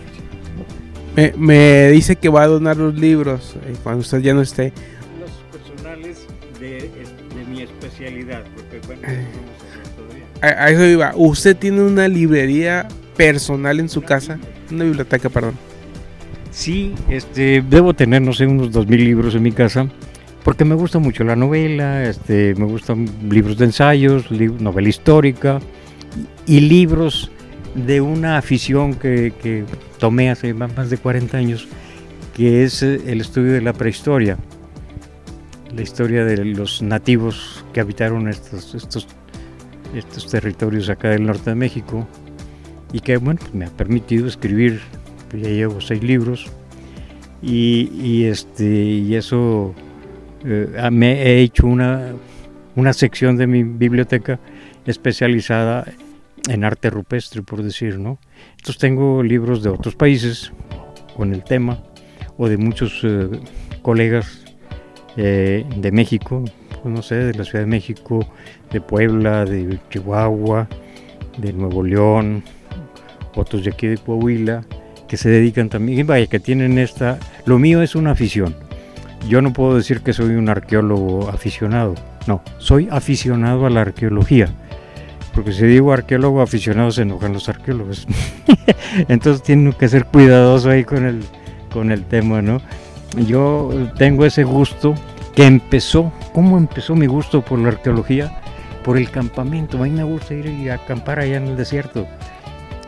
me, 1.16 1.34
me, 1.38 1.90
dice 1.90 2.16
que 2.16 2.30
va 2.30 2.44
a 2.44 2.48
donar 2.48 2.78
los 2.78 2.96
libros 2.96 3.56
eh, 3.66 3.76
cuando 3.84 4.02
usted 4.02 4.20
ya 4.20 4.34
no 4.34 4.42
esté. 4.42 4.74
Los 5.20 5.62
personales 5.62 6.26
de, 6.60 6.90
mi 7.50 7.62
especialidad, 7.62 8.44
porque 8.56 8.80
bueno, 8.88 9.02
a, 10.42 10.48
a 10.48 10.70
eso 10.70 10.86
iba. 10.86 11.14
Usted 11.16 11.56
tiene 11.58 11.82
una 11.82 12.08
librería 12.08 12.88
personal 13.20 13.82
en 13.82 13.90
su 13.90 14.02
casa, 14.02 14.40
una 14.72 14.86
biblioteca, 14.86 15.28
perdón. 15.28 15.56
Sí, 16.52 16.96
este, 17.10 17.62
debo 17.70 17.94
tener, 17.94 18.22
no 18.22 18.32
sé, 18.32 18.48
unos 18.48 18.72
dos 18.72 18.88
mil 18.88 19.04
libros 19.04 19.36
en 19.36 19.44
mi 19.44 19.52
casa, 19.52 19.90
porque 20.46 20.64
me 20.64 20.74
gusta 20.74 21.00
mucho 21.00 21.26
la 21.26 21.36
novela, 21.36 22.06
este, 22.06 22.56
me 22.56 22.64
gustan 22.64 23.10
libros 23.30 23.58
de 23.58 23.66
ensayos, 23.66 24.32
novela 24.32 24.88
histórica 24.88 25.60
y 26.46 26.62
libros 26.62 27.30
de 27.76 28.00
una 28.00 28.38
afición 28.38 28.94
que, 28.94 29.34
que 29.44 29.66
tomé 29.98 30.30
hace 30.30 30.54
más 30.54 30.90
de 30.90 30.98
40 30.98 31.38
años, 31.38 31.68
que 32.34 32.64
es 32.64 32.82
eh, 32.84 33.02
el 33.06 33.20
estudio 33.20 33.52
de 33.52 33.60
la 33.60 33.74
prehistoria, 33.74 34.38
la 35.76 35.82
historia 35.82 36.24
de 36.24 36.46
los 36.46 36.82
nativos 36.82 37.66
que 37.74 37.82
habitaron 37.82 38.30
estos, 38.30 38.76
estos, 38.76 39.08
estos 39.94 40.32
territorios 40.32 40.88
acá 40.88 41.10
del 41.10 41.26
norte 41.26 41.50
de 41.50 41.58
México, 41.58 42.08
y 42.94 43.00
que 43.02 43.18
bueno, 43.18 43.40
me 43.54 43.66
ha 43.66 43.70
permitido 43.70 44.28
escribir, 44.28 44.82
pues, 45.30 45.44
ya 45.44 45.50
llevo 45.50 45.82
seis 45.82 46.04
libros 46.04 46.48
y, 47.42 48.26
este, 48.26 48.66
y 48.66 49.16
eso 49.16 49.74
eh, 50.44 50.90
me 50.92 51.22
he 51.22 51.42
hecho 51.42 51.68
una, 51.68 52.14
una 52.76 52.94
sección 52.94 53.38
de 53.38 53.48
mi 53.48 53.64
biblioteca 53.64 54.40
especializada 54.86 55.86
en 56.50 56.64
arte 56.64 56.90
rupestre, 56.90 57.42
por 57.44 57.62
decir, 57.62 58.00
¿no? 58.00 58.18
Entonces 58.58 58.78
tengo 58.78 59.22
libros 59.24 59.62
de 59.64 59.70
otros 59.70 59.96
países 59.96 60.52
con 61.16 61.34
el 61.34 61.44
tema 61.44 61.80
o 62.38 62.48
de 62.48 62.58
muchos 62.58 63.02
eh, 63.04 63.30
colegas 63.82 64.46
eh, 65.18 65.66
de 65.76 65.92
México, 65.92 66.44
pues, 66.82 66.94
no 66.94 67.02
sé, 67.02 67.16
de 67.16 67.34
la 67.34 67.44
Ciudad 67.44 67.66
de 67.66 67.70
México, 67.70 68.26
de 68.72 68.82
Puebla, 68.82 69.46
de 69.46 69.80
Chihuahua, 69.90 70.68
de 71.38 71.54
Nuevo 71.54 71.84
León, 71.84 72.44
otros 73.36 73.64
de 73.64 73.72
aquí 73.72 73.88
de 73.88 73.98
Coahuila, 73.98 74.64
que 75.08 75.18
se 75.18 75.30
dedican 75.30 75.70
también, 75.70 76.06
vaya, 76.08 76.28
que 76.28 76.40
tienen 76.40 76.78
esta, 76.78 77.18
lo 77.46 77.60
mío 77.60 77.82
es 77.82 77.96
una 77.96 78.12
afición. 78.12 78.56
Yo 79.28 79.42
no 79.42 79.52
puedo 79.52 79.76
decir 79.76 80.02
que 80.02 80.14
soy 80.14 80.36
un 80.36 80.48
arqueólogo 80.48 81.30
aficionado, 81.30 81.96
no, 82.28 82.42
soy 82.58 82.88
aficionado 82.92 83.66
a 83.66 83.70
la 83.70 83.82
arqueología, 83.82 84.48
porque 85.34 85.52
si 85.52 85.66
digo 85.66 85.92
arqueólogo 85.92 86.42
aficionado 86.42 86.92
se 86.92 87.02
enojan 87.02 87.34
los 87.34 87.50
arqueólogos. 87.50 88.08
Entonces 89.08 89.44
tengo 89.44 89.76
que 89.78 89.90
ser 89.90 90.06
cuidadoso 90.06 90.70
ahí 90.70 90.84
con 90.84 91.06
el, 91.06 91.22
con 91.72 91.92
el 91.92 92.06
tema, 92.06 92.42
¿no? 92.42 92.62
Yo 93.28 93.72
tengo 93.98 94.26
ese 94.26 94.44
gusto 94.44 94.94
que 95.36 95.46
empezó, 95.46 96.14
¿cómo 96.34 96.58
empezó 96.58 96.96
mi 96.96 97.08
gusto 97.08 97.42
por 97.42 97.60
la 97.60 97.70
arqueología? 97.70 98.42
Por 98.84 98.98
el 98.98 99.10
campamento, 99.10 99.78
a 99.78 99.84
mí 99.84 99.90
me 99.90 100.04
gusta 100.04 100.34
ir 100.34 100.46
y 100.46 100.70
acampar 100.70 101.20
allá 101.20 101.38
en 101.38 101.48
el 101.48 101.58
desierto 101.58 102.08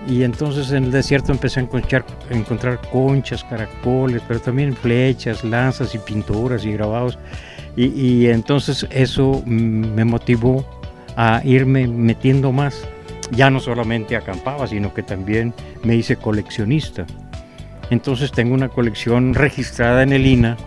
y 0.07 0.23
entonces 0.23 0.71
en 0.71 0.85
el 0.85 0.91
desierto 0.91 1.31
empecé 1.31 1.59
a 1.59 1.63
encontrar, 1.63 2.05
encontrar 2.29 2.79
conchas, 2.91 3.43
caracoles, 3.43 4.21
pero 4.27 4.39
también 4.39 4.75
flechas, 4.75 5.43
lanzas 5.43 5.93
y 5.93 5.99
pinturas 5.99 6.65
y 6.65 6.73
grabados. 6.73 7.19
Y, 7.75 8.27
entonces 8.27 8.85
eso 8.89 9.41
me 9.45 10.03
motivó 10.03 10.65
a 11.15 11.41
irme 11.45 11.87
metiendo 11.87 12.51
más. 12.51 12.83
Ya 13.31 13.49
no 13.49 13.61
solamente 13.61 14.17
acampaba, 14.17 14.67
sino 14.67 14.93
que 14.93 15.03
también 15.03 15.53
me 15.83 15.95
hice 15.95 16.17
coleccionista. 16.17 17.05
Entonces 17.89 18.31
tengo 18.31 18.53
una 18.53 18.69
colección 18.69 19.33
registrada 19.33 20.03
en 20.03 20.11
el 20.11 20.25
INA 20.25 20.57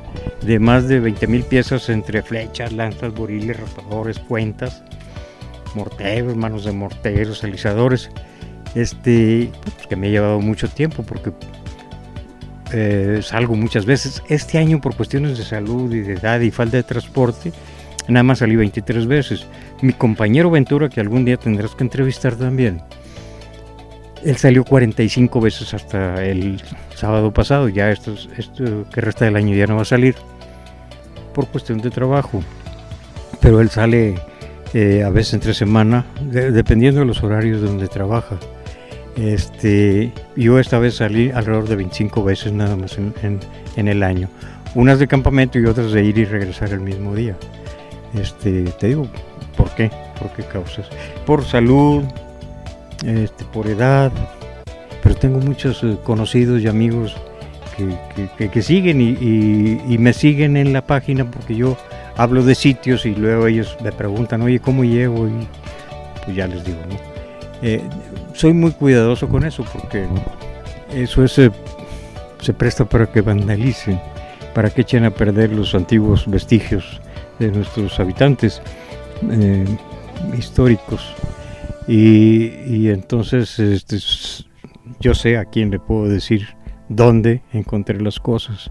de 0.43 0.59
más 0.59 0.89
de 0.89 1.01
20 1.01 1.27
mil 1.27 1.43
piezas 1.43 1.89
entre 1.91 2.23
flechas, 2.23 2.73
lanzas, 2.73 3.13
buriles, 3.13 3.61
raspadores, 3.61 4.19
cuentas, 4.19 4.83
morteros, 5.75 6.37
manos 6.37 6.65
de 6.65 6.73
morteros, 6.73 7.45
alisadores 7.45 8.11
este, 8.75 9.51
que 9.89 9.97
me 9.97 10.09
ha 10.09 10.11
llevado 10.11 10.41
mucho 10.41 10.69
tiempo 10.69 11.03
porque 11.03 11.33
eh, 12.73 13.21
salgo 13.23 13.55
muchas 13.55 13.87
veces. 13.87 14.23
Este 14.29 14.59
año 14.59 14.81
por 14.81 14.97
cuestiones 14.97 15.39
de 15.39 15.45
salud 15.45 15.93
y 15.93 16.01
de 16.01 16.15
edad 16.15 16.41
y 16.41 16.51
falta 16.51 16.77
de 16.77 16.83
transporte, 16.83 17.53
nada 18.09 18.25
más 18.25 18.39
salí 18.39 18.57
23 18.57 19.07
veces. 19.07 19.47
Mi 19.81 19.93
compañero 19.93 20.51
Ventura, 20.51 20.89
que 20.89 21.01
algún 21.01 21.25
día 21.25 21.37
tendrás 21.37 21.75
que 21.75 21.85
entrevistar 21.85 22.37
también, 22.37 22.83
él 24.25 24.37
salió 24.37 24.65
45 24.65 25.41
veces 25.41 25.75
hasta 25.75 26.25
el 26.25 26.61
sábado 26.95 27.33
pasado, 27.33 27.69
ya 27.69 27.91
esto, 27.91 28.15
esto 28.37 28.87
que 28.93 29.01
resta 29.01 29.27
del 29.27 29.37
año 29.37 29.55
ya 29.55 29.67
no 29.67 29.77
va 29.77 29.83
a 29.83 29.85
salir 29.85 30.15
por 31.35 31.47
cuestión 31.49 31.81
de 31.81 31.91
trabajo, 31.91 32.43
pero 33.41 33.61
él 33.61 33.69
sale 33.69 34.15
eh, 34.73 35.03
a 35.05 35.11
veces 35.11 35.35
entre 35.35 35.53
semana, 35.53 36.07
dependiendo 36.23 37.01
de 37.01 37.07
los 37.07 37.23
horarios 37.23 37.61
donde 37.61 37.87
trabaja. 37.89 38.39
Este, 39.17 40.13
yo 40.37 40.59
esta 40.59 40.79
vez 40.79 40.97
salí 40.97 41.31
alrededor 41.31 41.69
de 41.69 41.77
25 41.77 42.25
veces 42.25 42.53
nada 42.53 42.77
más 42.77 42.99
en, 42.99 43.89
el 43.89 44.03
año. 44.03 44.29
Unas 44.75 44.99
de 44.99 45.07
campamento 45.07 45.59
y 45.59 45.67
otras 45.67 45.93
de 45.93 46.05
ir 46.05 46.19
y 46.19 46.25
regresar 46.25 46.71
el 46.71 46.81
mismo 46.81 47.15
día. 47.15 47.37
Este, 48.15 48.65
te 48.65 48.89
digo, 48.89 49.07
¿por 49.57 49.71
qué? 49.75 49.91
¿Por 50.19 50.31
qué 50.33 50.43
causas? 50.45 50.89
Por 51.27 51.45
salud, 51.45 52.05
este, 53.05 53.45
por 53.45 53.69
edad, 53.69 54.13
pero 55.03 55.15
tengo 55.15 55.39
muchos 55.39 55.85
eh, 55.85 55.97
conocidos 56.03 56.63
y 56.63 56.69
amigos 56.69 57.17
que, 58.39 58.63
siguen 58.63 59.01
y, 59.01 59.99
me 59.99 60.13
siguen 60.13 60.57
en 60.57 60.73
la 60.73 60.87
página 60.87 61.29
porque 61.29 61.57
yo 61.57 61.77
hablo 62.17 62.45
de 62.45 62.55
sitios 62.55 63.05
y 63.05 63.15
luego 63.15 63.47
ellos 63.47 63.77
me 63.83 63.93
preguntan, 63.93 64.43
oye, 64.43 64.61
¿cómo 64.61 64.85
llego? 64.85 65.27
Y 65.27 65.47
pues 66.25 66.37
ya 66.37 66.47
les 66.47 66.65
digo, 66.65 66.79
¿no? 66.89 66.97
Eh, 67.63 67.83
soy 68.35 68.53
muy 68.53 68.73
cuidadoso 68.73 69.29
con 69.29 69.45
eso 69.45 69.65
porque 69.73 70.07
eso 70.93 71.25
es, 71.25 71.41
se 72.41 72.53
presta 72.53 72.85
para 72.85 73.07
que 73.07 73.23
vandalicen, 73.23 74.01
para 74.55 74.71
que 74.71 74.83
echen 74.83 75.05
a 75.05 75.11
perder 75.11 75.53
los 75.53 75.75
antiguos 75.75 76.27
vestigios 76.27 77.01
de 77.39 77.51
nuestros 77.51 77.99
habitantes 77.99 78.61
eh, 79.31 79.65
históricos. 80.39 81.15
Y, 81.87 82.89
entonces 82.89 83.59
este, 83.59 83.99
yo 85.01 85.15
sé 85.15 85.37
a 85.37 85.45
quién 85.45 85.71
le 85.71 85.79
puedo 85.79 86.09
decir 86.09 86.49
dónde 86.89 87.43
encontré 87.53 88.01
las 88.01 88.19
cosas. 88.19 88.71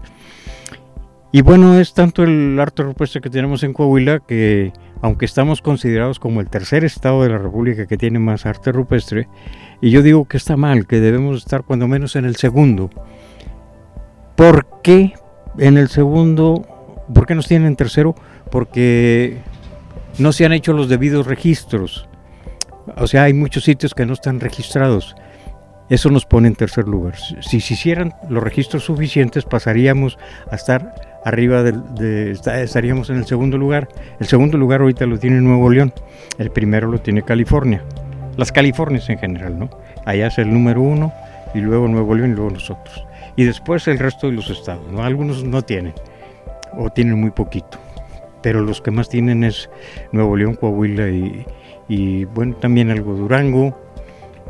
Y 1.32 1.42
bueno, 1.42 1.78
es 1.78 1.94
tanto 1.94 2.22
el 2.22 2.58
arte 2.60 2.82
rupestre 2.84 3.20
que 3.20 3.30
tenemos 3.30 3.62
en 3.64 3.72
Coahuila 3.72 4.20
que, 4.20 4.72
aunque 5.04 5.26
estamos 5.26 5.60
considerados 5.60 6.18
como 6.18 6.40
el 6.40 6.48
tercer 6.48 6.82
estado 6.82 7.24
de 7.24 7.28
la 7.28 7.36
República 7.36 7.86
que 7.86 7.98
tiene 7.98 8.18
más 8.18 8.46
arte 8.46 8.72
rupestre, 8.72 9.28
y 9.82 9.90
yo 9.90 10.00
digo 10.00 10.24
que 10.24 10.38
está 10.38 10.56
mal, 10.56 10.86
que 10.86 10.98
debemos 10.98 11.36
estar 11.36 11.62
cuando 11.62 11.86
menos 11.86 12.16
en 12.16 12.24
el 12.24 12.36
segundo. 12.36 12.88
¿Por 14.34 14.80
qué 14.82 15.12
en 15.58 15.76
el 15.76 15.90
segundo? 15.90 16.66
¿Por 17.12 17.26
qué 17.26 17.34
nos 17.34 17.46
tienen 17.46 17.68
en 17.68 17.76
tercero? 17.76 18.14
Porque 18.50 19.42
no 20.18 20.32
se 20.32 20.46
han 20.46 20.54
hecho 20.54 20.72
los 20.72 20.88
debidos 20.88 21.26
registros. 21.26 22.08
O 22.96 23.06
sea, 23.06 23.24
hay 23.24 23.34
muchos 23.34 23.64
sitios 23.64 23.92
que 23.92 24.06
no 24.06 24.14
están 24.14 24.40
registrados. 24.40 25.14
Eso 25.90 26.08
nos 26.08 26.24
pone 26.24 26.48
en 26.48 26.54
tercer 26.54 26.88
lugar. 26.88 27.16
Si 27.42 27.60
se 27.60 27.74
hicieran 27.74 28.14
los 28.30 28.42
registros 28.42 28.84
suficientes, 28.84 29.44
pasaríamos 29.44 30.16
a 30.50 30.56
estar 30.56 31.13
arriba 31.24 31.62
de, 31.62 32.30
estaríamos 32.30 33.10
en 33.10 33.16
el 33.16 33.26
segundo 33.26 33.58
lugar. 33.58 33.88
El 34.20 34.26
segundo 34.26 34.58
lugar 34.58 34.82
ahorita 34.82 35.06
lo 35.06 35.18
tiene 35.18 35.40
Nuevo 35.40 35.70
León, 35.70 35.92
el 36.38 36.50
primero 36.50 36.88
lo 36.88 36.98
tiene 37.00 37.22
California. 37.22 37.82
Las 38.36 38.52
Californias 38.52 39.08
en 39.08 39.18
general, 39.18 39.58
¿no? 39.58 39.70
Allá 40.04 40.26
es 40.26 40.38
el 40.38 40.52
número 40.52 40.82
uno 40.82 41.12
y 41.54 41.60
luego 41.60 41.88
Nuevo 41.88 42.14
León 42.14 42.32
y 42.32 42.34
luego 42.34 42.50
nosotros. 42.50 43.06
Y 43.36 43.44
después 43.44 43.88
el 43.88 43.98
resto 43.98 44.28
de 44.28 44.34
los 44.34 44.50
estados, 44.50 44.90
¿no? 44.92 45.02
Algunos 45.02 45.44
no 45.44 45.62
tienen 45.62 45.94
o 46.76 46.90
tienen 46.90 47.18
muy 47.18 47.30
poquito, 47.30 47.78
pero 48.42 48.60
los 48.60 48.80
que 48.80 48.90
más 48.90 49.08
tienen 49.08 49.44
es 49.44 49.70
Nuevo 50.12 50.36
León, 50.36 50.56
Coahuila 50.56 51.08
y, 51.08 51.46
y 51.88 52.24
bueno, 52.26 52.56
también 52.56 52.90
algo 52.90 53.14
Durango, 53.14 53.76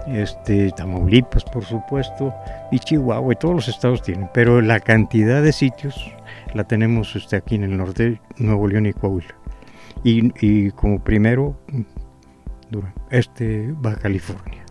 este, 0.08 0.70
Tamaulipas, 0.72 1.44
por 1.44 1.64
supuesto, 1.64 2.34
y 2.70 2.78
Chihuahua, 2.78 3.32
y 3.32 3.36
todos 3.36 3.54
los 3.54 3.68
estados 3.68 4.02
tienen, 4.02 4.28
pero 4.32 4.60
la 4.60 4.80
cantidad 4.80 5.42
de 5.42 5.52
sitios 5.52 6.12
la 6.54 6.64
tenemos 6.64 7.14
este, 7.16 7.36
aquí 7.36 7.56
en 7.56 7.64
el 7.64 7.76
norte, 7.76 8.20
Nuevo 8.38 8.68
León 8.68 8.86
y 8.86 8.92
Coahuila. 8.92 9.34
Y, 10.02 10.70
como 10.72 11.02
primero, 11.02 11.56
este, 13.10 13.72
Baja 13.78 13.96
California. 13.96 14.64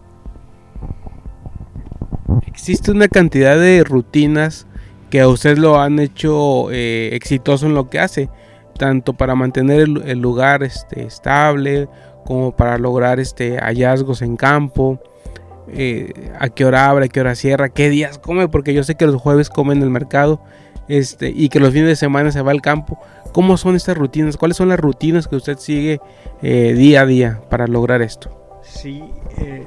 Existe 2.45 2.91
una 2.91 3.07
cantidad 3.07 3.57
de 3.59 3.84
rutinas 3.84 4.67
que 5.09 5.21
a 5.21 5.27
usted 5.27 5.57
lo 5.57 5.79
han 5.79 5.99
hecho 5.99 6.71
eh, 6.71 7.09
exitoso 7.13 7.65
en 7.65 7.73
lo 7.73 7.89
que 7.89 7.99
hace, 7.99 8.29
tanto 8.77 9.13
para 9.13 9.36
mantener 9.36 9.81
el, 9.81 10.19
lugar 10.19 10.63
este, 10.63 11.03
estable 11.03 11.88
como 12.25 12.55
para 12.55 12.77
lograr 12.77 13.19
este, 13.19 13.57
hallazgos 13.57 14.21
en 14.21 14.38
campo 14.38 14.99
eh, 15.67 16.31
a 16.39 16.49
qué 16.49 16.65
hora 16.65 16.89
abre, 16.89 17.05
a 17.05 17.09
qué 17.09 17.21
hora 17.21 17.36
cierra, 17.36 17.69
qué 17.69 17.89
días 17.89 18.19
come, 18.19 18.47
porque 18.47 18.73
yo 18.73 18.84
sé 18.84 18.95
que 18.95 19.05
los 19.05 19.21
jueves 19.21 19.49
comen 19.49 19.77
en 19.77 19.84
el 19.84 19.89
mercado 19.89 20.41
este, 20.88 21.29
y 21.29 21.49
que 21.49 21.59
los 21.59 21.71
fines 21.71 21.88
de 21.88 21.95
semana 21.95 22.31
se 22.31 22.41
va 22.41 22.51
al 22.51 22.61
campo. 22.61 22.99
¿Cómo 23.31 23.57
son 23.57 23.75
estas 23.75 23.97
rutinas? 23.97 24.38
¿Cuáles 24.38 24.57
son 24.57 24.69
las 24.69 24.79
rutinas 24.79 25.27
que 25.27 25.36
usted 25.36 25.57
sigue 25.57 25.99
eh, 26.41 26.73
día 26.77 27.01
a 27.01 27.05
día 27.05 27.41
para 27.49 27.67
lograr 27.67 28.01
esto? 28.01 28.59
Sí, 28.61 29.03
eh, 29.39 29.65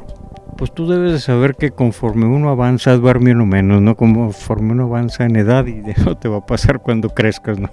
pues 0.56 0.72
tú 0.72 0.88
debes 0.88 1.12
de 1.12 1.20
saber 1.20 1.54
que 1.54 1.70
conforme 1.70 2.26
uno 2.26 2.48
avanza 2.48 2.96
duerme 2.96 3.32
uno 3.32 3.44
menos, 3.44 3.82
¿no? 3.82 3.96
Conforme 3.96 4.72
uno 4.72 4.84
avanza 4.84 5.24
en 5.24 5.36
edad 5.36 5.66
y 5.66 5.82
eso 5.90 6.16
te 6.16 6.28
va 6.28 6.38
a 6.38 6.46
pasar 6.46 6.80
cuando 6.80 7.10
crezcas, 7.10 7.58
¿no? 7.58 7.70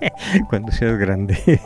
cuando 0.48 0.72
seas 0.72 0.98
grande. 0.98 1.60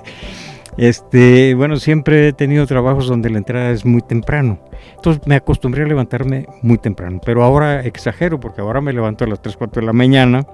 Este, 0.81 1.53
bueno, 1.53 1.77
siempre 1.77 2.29
he 2.29 2.33
tenido 2.33 2.67
trabajos 2.67 3.07
donde 3.07 3.29
la 3.29 3.37
entrada 3.37 3.71
es 3.71 3.85
muy 3.85 4.01
temprano. 4.01 4.59
Entonces 4.97 5.21
me 5.27 5.35
acostumbré 5.35 5.83
a 5.83 5.87
levantarme 5.87 6.47
muy 6.63 6.79
temprano, 6.79 7.21
pero 7.23 7.45
ahora 7.45 7.83
exagero 7.83 8.41
porque 8.41 8.63
ahora 8.63 8.81
me 8.81 8.95
levanto 8.95 9.25
a 9.25 9.27
las 9.27 9.43
3, 9.43 9.59
4 9.59 9.83
de 9.83 9.87
la 9.87 9.93
mañana 9.93 10.47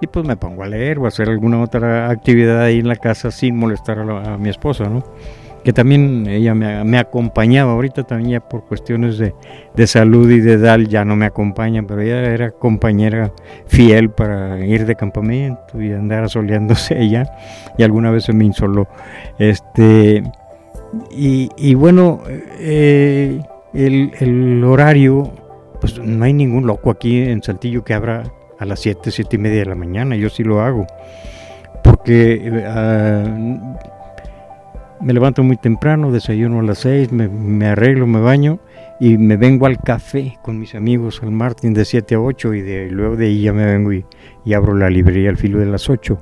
y 0.00 0.06
pues 0.06 0.24
me 0.24 0.36
pongo 0.36 0.62
a 0.62 0.68
leer 0.68 1.00
o 1.00 1.06
a 1.06 1.08
hacer 1.08 1.28
alguna 1.28 1.60
otra 1.60 2.10
actividad 2.10 2.62
ahí 2.62 2.78
en 2.78 2.86
la 2.86 2.94
casa 2.94 3.32
sin 3.32 3.56
molestar 3.56 3.98
a, 3.98 4.34
a 4.34 4.38
mi 4.38 4.50
esposa, 4.50 4.84
¿no? 4.84 5.02
Que 5.64 5.72
también 5.72 6.26
ella 6.26 6.54
me, 6.54 6.98
acompañaba, 6.98 7.72
ahorita 7.72 8.02
también 8.02 8.30
ya 8.30 8.40
por 8.40 8.64
cuestiones 8.64 9.18
de, 9.18 9.86
salud 9.86 10.30
y 10.30 10.40
de 10.40 10.54
edad 10.54 10.78
ya 10.80 11.04
no 11.04 11.14
me 11.14 11.26
acompaña, 11.26 11.84
pero 11.86 12.00
ella 12.00 12.20
era 12.32 12.50
compañera 12.50 13.32
fiel 13.66 14.10
para 14.10 14.64
ir 14.64 14.86
de 14.86 14.96
campamento 14.96 15.80
y 15.80 15.92
andar 15.92 16.24
asoleándose 16.24 16.98
ella, 17.00 17.30
y 17.78 17.82
alguna 17.84 18.10
vez 18.10 18.24
se 18.24 18.32
me 18.32 18.44
insoló. 18.44 18.88
Este, 19.38 20.22
y, 21.10 21.74
bueno, 21.74 22.22
eh, 22.58 23.40
el, 23.72 24.64
horario, 24.64 25.30
pues 25.80 25.98
no 25.98 26.24
hay 26.24 26.32
ningún 26.32 26.66
loco 26.66 26.90
aquí 26.90 27.22
en 27.22 27.42
Saltillo 27.42 27.84
que 27.84 27.94
abra 27.94 28.24
a 28.58 28.64
las 28.64 28.80
7, 28.80 29.10
7 29.10 29.36
y 29.36 29.38
media 29.38 29.60
de 29.60 29.66
la 29.66 29.74
mañana, 29.74 30.16
yo 30.16 30.28
sí 30.28 30.42
lo 30.42 30.60
hago, 30.60 30.86
porque... 31.84 32.40
Eh, 32.44 33.58
me 35.02 35.12
levanto 35.12 35.42
muy 35.42 35.56
temprano, 35.56 36.12
desayuno 36.12 36.60
a 36.60 36.62
las 36.62 36.78
6, 36.78 37.10
me, 37.12 37.66
arreglo, 37.66 38.06
me 38.06 38.20
baño 38.20 38.60
y 39.00 39.18
me 39.18 39.36
vengo 39.36 39.66
al 39.66 39.78
café 39.80 40.38
con 40.42 40.58
mis 40.58 40.74
amigos 40.76 41.20
al 41.22 41.32
Martín 41.32 41.74
de 41.74 41.84
7 41.84 42.14
a 42.14 42.20
8 42.20 42.54
y 42.54 42.60
de, 42.62 42.90
luego 42.90 43.16
de 43.16 43.26
ahí 43.26 43.42
ya 43.42 43.52
me 43.52 43.66
vengo 43.66 43.92
y, 43.92 44.04
abro 44.54 44.74
la 44.74 44.88
librería 44.88 45.30
al 45.30 45.36
filo 45.36 45.58
de 45.58 45.66
las 45.66 45.90
8. 45.90 46.18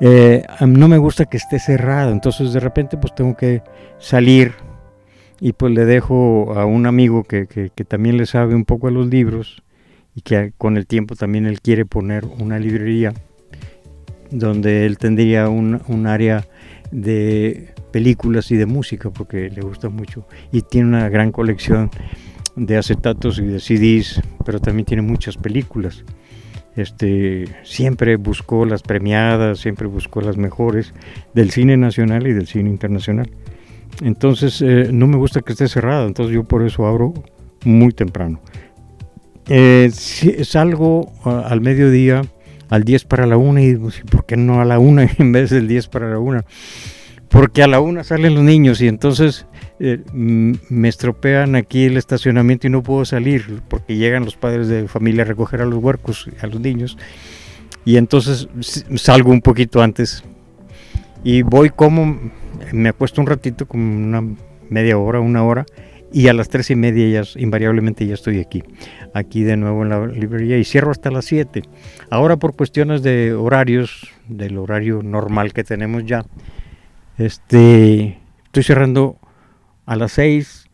Eh, 0.00 0.42
no 0.66 0.88
me 0.88 0.98
gusta 0.98 1.26
que 1.26 1.36
esté 1.36 1.58
cerrado, 1.58 2.10
entonces 2.12 2.52
de 2.52 2.60
repente 2.60 2.96
pues 2.96 3.14
tengo 3.14 3.36
que 3.36 3.62
salir 3.98 4.52
y 5.38 5.52
pues 5.52 5.72
le 5.72 5.84
dejo 5.84 6.54
a 6.56 6.64
un 6.64 6.86
amigo 6.86 7.24
que, 7.24 7.46
también 7.86 8.16
le 8.16 8.26
sabe 8.26 8.54
un 8.54 8.64
poco 8.64 8.88
a 8.88 8.90
los 8.90 9.06
libros 9.06 9.62
y 10.14 10.22
que 10.22 10.52
con 10.56 10.76
el 10.76 10.86
tiempo 10.86 11.14
también 11.14 11.46
él 11.46 11.60
quiere 11.60 11.84
poner 11.84 12.24
una 12.38 12.58
librería 12.58 13.12
donde 14.30 14.86
él 14.86 14.96
tendría 14.96 15.50
un, 15.50 15.82
un 15.88 16.06
área 16.06 16.46
de 16.90 17.71
películas 17.92 18.50
y 18.50 18.56
de 18.56 18.66
música 18.66 19.10
porque 19.10 19.50
le 19.50 19.62
gusta 19.62 19.88
mucho 19.88 20.26
y 20.50 20.62
tiene 20.62 20.88
una 20.88 21.08
gran 21.08 21.30
colección 21.30 21.90
de 22.56 22.76
acetatos 22.76 23.38
y 23.38 23.46
de 23.46 23.60
CDs, 23.60 24.20
pero 24.44 24.60
también 24.60 24.84
tiene 24.86 25.02
muchas 25.02 25.36
películas. 25.36 26.04
Este, 26.74 27.44
siempre 27.64 28.16
buscó 28.16 28.64
las 28.64 28.82
premiadas, 28.82 29.58
siempre 29.58 29.86
buscó 29.86 30.22
las 30.22 30.36
mejores 30.36 30.94
del 31.34 31.50
cine 31.50 31.76
nacional 31.76 32.26
y 32.26 32.32
del 32.32 32.46
cine 32.46 32.70
internacional. 32.70 33.30
Entonces 34.02 34.62
eh, 34.62 34.88
no 34.92 35.06
me 35.06 35.16
gusta 35.16 35.42
que 35.42 35.52
esté 35.52 35.68
cerrado, 35.68 36.06
entonces 36.06 36.34
yo 36.34 36.44
por 36.44 36.62
eso 36.66 36.86
abro 36.86 37.12
muy 37.64 37.92
temprano. 37.92 38.40
Eh, 39.48 39.90
si 39.92 40.44
salgo 40.44 41.12
al 41.24 41.60
mediodía, 41.60 42.22
al 42.70 42.84
10 42.84 43.04
para 43.04 43.26
la 43.26 43.36
1 43.36 43.60
y 43.60 43.74
¿por 44.10 44.24
qué 44.24 44.36
no 44.36 44.60
a 44.60 44.64
la 44.64 44.78
1 44.78 45.02
en 45.18 45.32
vez 45.32 45.50
del 45.50 45.68
10 45.68 45.88
para 45.88 46.08
la 46.08 46.18
1? 46.18 46.42
Porque 47.32 47.62
a 47.62 47.66
la 47.66 47.80
una 47.80 48.04
salen 48.04 48.34
los 48.34 48.44
niños 48.44 48.82
y 48.82 48.88
entonces 48.88 49.46
eh, 49.80 50.00
me 50.12 50.88
estropean 50.88 51.56
aquí 51.56 51.86
el 51.86 51.96
estacionamiento 51.96 52.66
y 52.66 52.70
no 52.70 52.82
puedo 52.82 53.06
salir 53.06 53.62
porque 53.68 53.96
llegan 53.96 54.26
los 54.26 54.36
padres 54.36 54.68
de 54.68 54.86
familia 54.86 55.22
a 55.22 55.24
recoger 55.24 55.62
a 55.62 55.64
los 55.64 55.82
huercos, 55.82 56.28
a 56.42 56.46
los 56.46 56.60
niños, 56.60 56.98
y 57.86 57.96
entonces 57.96 58.48
salgo 58.96 59.32
un 59.32 59.40
poquito 59.40 59.82
antes 59.82 60.22
y 61.24 61.40
voy 61.40 61.70
como, 61.70 62.20
me 62.70 62.90
acuesto 62.90 63.20
un 63.22 63.26
ratito, 63.26 63.66
como 63.66 63.82
una 63.82 64.22
media 64.68 64.98
hora, 64.98 65.20
una 65.20 65.42
hora, 65.42 65.64
y 66.12 66.28
a 66.28 66.34
las 66.34 66.50
tres 66.50 66.70
y 66.70 66.76
media 66.76 67.22
ya 67.22 67.40
invariablemente 67.40 68.06
ya 68.06 68.12
estoy 68.12 68.40
aquí, 68.40 68.62
aquí 69.14 69.42
de 69.42 69.56
nuevo 69.56 69.82
en 69.84 69.88
la 69.88 70.06
librería 70.06 70.58
y 70.58 70.64
cierro 70.64 70.90
hasta 70.90 71.10
las 71.10 71.24
siete. 71.24 71.62
Ahora 72.10 72.36
por 72.36 72.54
cuestiones 72.54 73.02
de 73.02 73.32
horarios, 73.32 74.10
del 74.28 74.58
horario 74.58 75.02
normal 75.02 75.54
que 75.54 75.64
tenemos 75.64 76.04
ya, 76.04 76.26
este, 77.18 78.18
estoy 78.44 78.62
cerrando 78.62 79.18
a 79.86 79.96
las 79.96 80.12
6, 80.12 80.68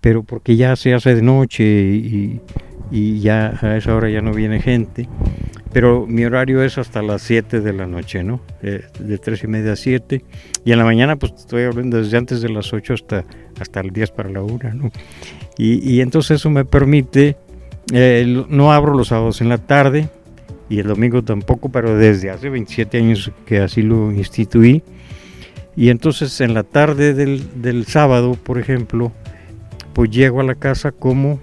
pero 0.00 0.22
porque 0.22 0.56
ya 0.56 0.76
se 0.76 0.94
hace 0.94 1.14
de 1.14 1.22
noche 1.22 1.64
y, 1.64 2.40
ya 3.20 3.58
a 3.62 3.76
esa 3.76 3.94
hora 3.94 4.10
ya 4.10 4.20
no 4.20 4.32
viene 4.32 4.60
gente. 4.60 5.08
Pero 5.72 6.06
mi 6.06 6.24
horario 6.24 6.62
es 6.62 6.76
hasta 6.76 7.00
las 7.00 7.22
7 7.22 7.60
de 7.60 7.72
la 7.72 7.86
noche, 7.86 8.22
¿no? 8.22 8.40
Eh, 8.62 8.84
de 8.98 9.16
3 9.16 9.44
y 9.44 9.46
media 9.46 9.72
a 9.72 9.76
7. 9.76 10.22
Y 10.66 10.72
en 10.72 10.78
la 10.78 10.84
mañana, 10.84 11.16
pues 11.16 11.32
estoy 11.32 11.62
hablando 11.62 11.96
desde 11.96 12.18
antes 12.18 12.42
de 12.42 12.50
las 12.50 12.72
8 12.74 12.92
hasta, 12.92 13.24
hasta 13.58 13.80
el 13.80 13.90
10 13.90 14.10
para 14.10 14.28
la 14.28 14.42
1, 14.42 14.74
¿no? 14.74 14.90
Y, 15.56 15.90
y 15.90 16.02
entonces 16.02 16.40
eso 16.40 16.50
me 16.50 16.66
permite 16.66 17.36
Eh, 17.90 18.44
no 18.48 18.72
abro 18.72 18.94
los 18.94 19.08
sábados 19.08 19.40
en 19.40 19.48
la 19.48 19.58
tarde 19.58 20.08
y 20.68 20.78
el 20.78 20.86
domingo 20.86 21.22
tampoco, 21.22 21.68
pero 21.68 21.96
desde 21.96 22.30
hace 22.30 22.48
27 22.48 22.98
años 22.98 23.32
que 23.44 23.58
así 23.58 23.82
lo 23.82 24.12
instituí. 24.12 24.82
Y 25.76 25.88
entonces 25.88 26.40
en 26.40 26.54
la 26.54 26.64
tarde 26.64 27.14
del, 27.14 27.86
sábado, 27.86 28.34
por 28.34 28.58
ejemplo, 28.58 29.12
pues 29.94 30.10
llego 30.10 30.40
a 30.40 30.44
la 30.44 30.54
casa 30.54 30.92
como 30.92 31.40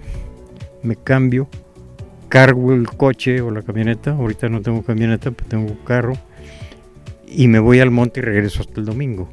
me 0.82 0.96
cambio, 0.96 1.48
cargo 2.28 2.72
el 2.72 2.88
coche 2.88 3.40
o 3.40 3.50
la 3.50 3.62
camioneta, 3.62 4.12
ahorita 4.12 4.48
no 4.48 4.62
tengo 4.62 4.82
camioneta, 4.82 5.30
pero 5.30 5.48
tengo 5.48 5.84
carro, 5.84 6.14
y 7.26 7.48
me 7.48 7.58
voy 7.58 7.80
al 7.80 7.90
monte 7.90 8.20
y 8.20 8.22
regreso 8.22 8.60
hasta 8.60 8.80
el 8.80 8.86
domingo. 8.86 9.28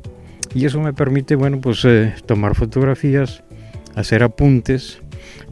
Y 0.54 0.66
eso 0.66 0.82
me 0.82 0.94
permite, 0.94 1.36
bueno, 1.36 1.62
pues 1.62 1.86
eh, 1.86 2.14
tomar 2.26 2.56
fotografías, 2.56 3.44
hacer 3.96 4.24
apuntes, 4.24 5.00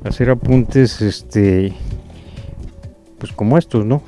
hacer 0.04 0.30
apuntes, 0.30 1.02
este, 1.02 1.74
pues 3.20 3.32
como 3.32 3.58
estos, 3.58 3.86
¿no? 3.86 4.02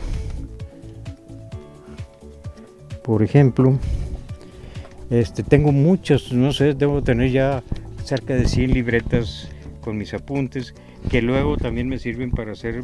Por 3.03 3.23
ejemplo, 3.23 3.79
este, 5.09 5.43
tengo 5.43 5.71
muchos, 5.71 6.33
no 6.33 6.51
sé, 6.51 6.73
debo 6.73 7.01
tener 7.01 7.31
ya 7.31 7.63
cerca 8.03 8.35
de 8.35 8.47
100 8.47 8.73
libretas 8.73 9.49
con 9.81 9.97
mis 9.97 10.13
apuntes, 10.13 10.73
que 11.09 11.21
luego 11.21 11.57
también 11.57 11.87
me 11.87 11.99
sirven 11.99 12.31
para 12.31 12.51
hacer 12.51 12.83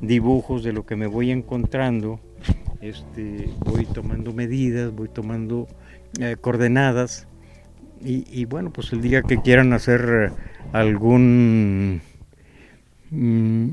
dibujos 0.00 0.64
de 0.64 0.72
lo 0.72 0.84
que 0.84 0.96
me 0.96 1.06
voy 1.06 1.30
encontrando. 1.30 2.20
Este, 2.80 3.50
voy 3.60 3.84
tomando 3.84 4.32
medidas, 4.32 4.90
voy 4.92 5.08
tomando 5.08 5.68
eh, 6.18 6.36
coordenadas 6.40 7.28
y, 8.02 8.46
bueno, 8.46 8.72
pues 8.72 8.92
el 8.92 9.02
día 9.02 9.22
que 9.22 9.38
quieran 9.42 9.72
hacer 9.74 10.32
algún... 10.72 12.00
Mm, 13.10 13.68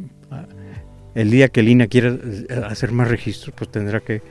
el 1.16 1.32
día 1.32 1.48
que 1.48 1.64
Lina 1.64 1.88
quiera 1.88 2.10
eh, 2.10 2.48
hacer 2.66 2.92
más 2.92 3.08
registros, 3.08 3.56
pues 3.58 3.72
tendrá 3.72 4.02
que 4.02 4.22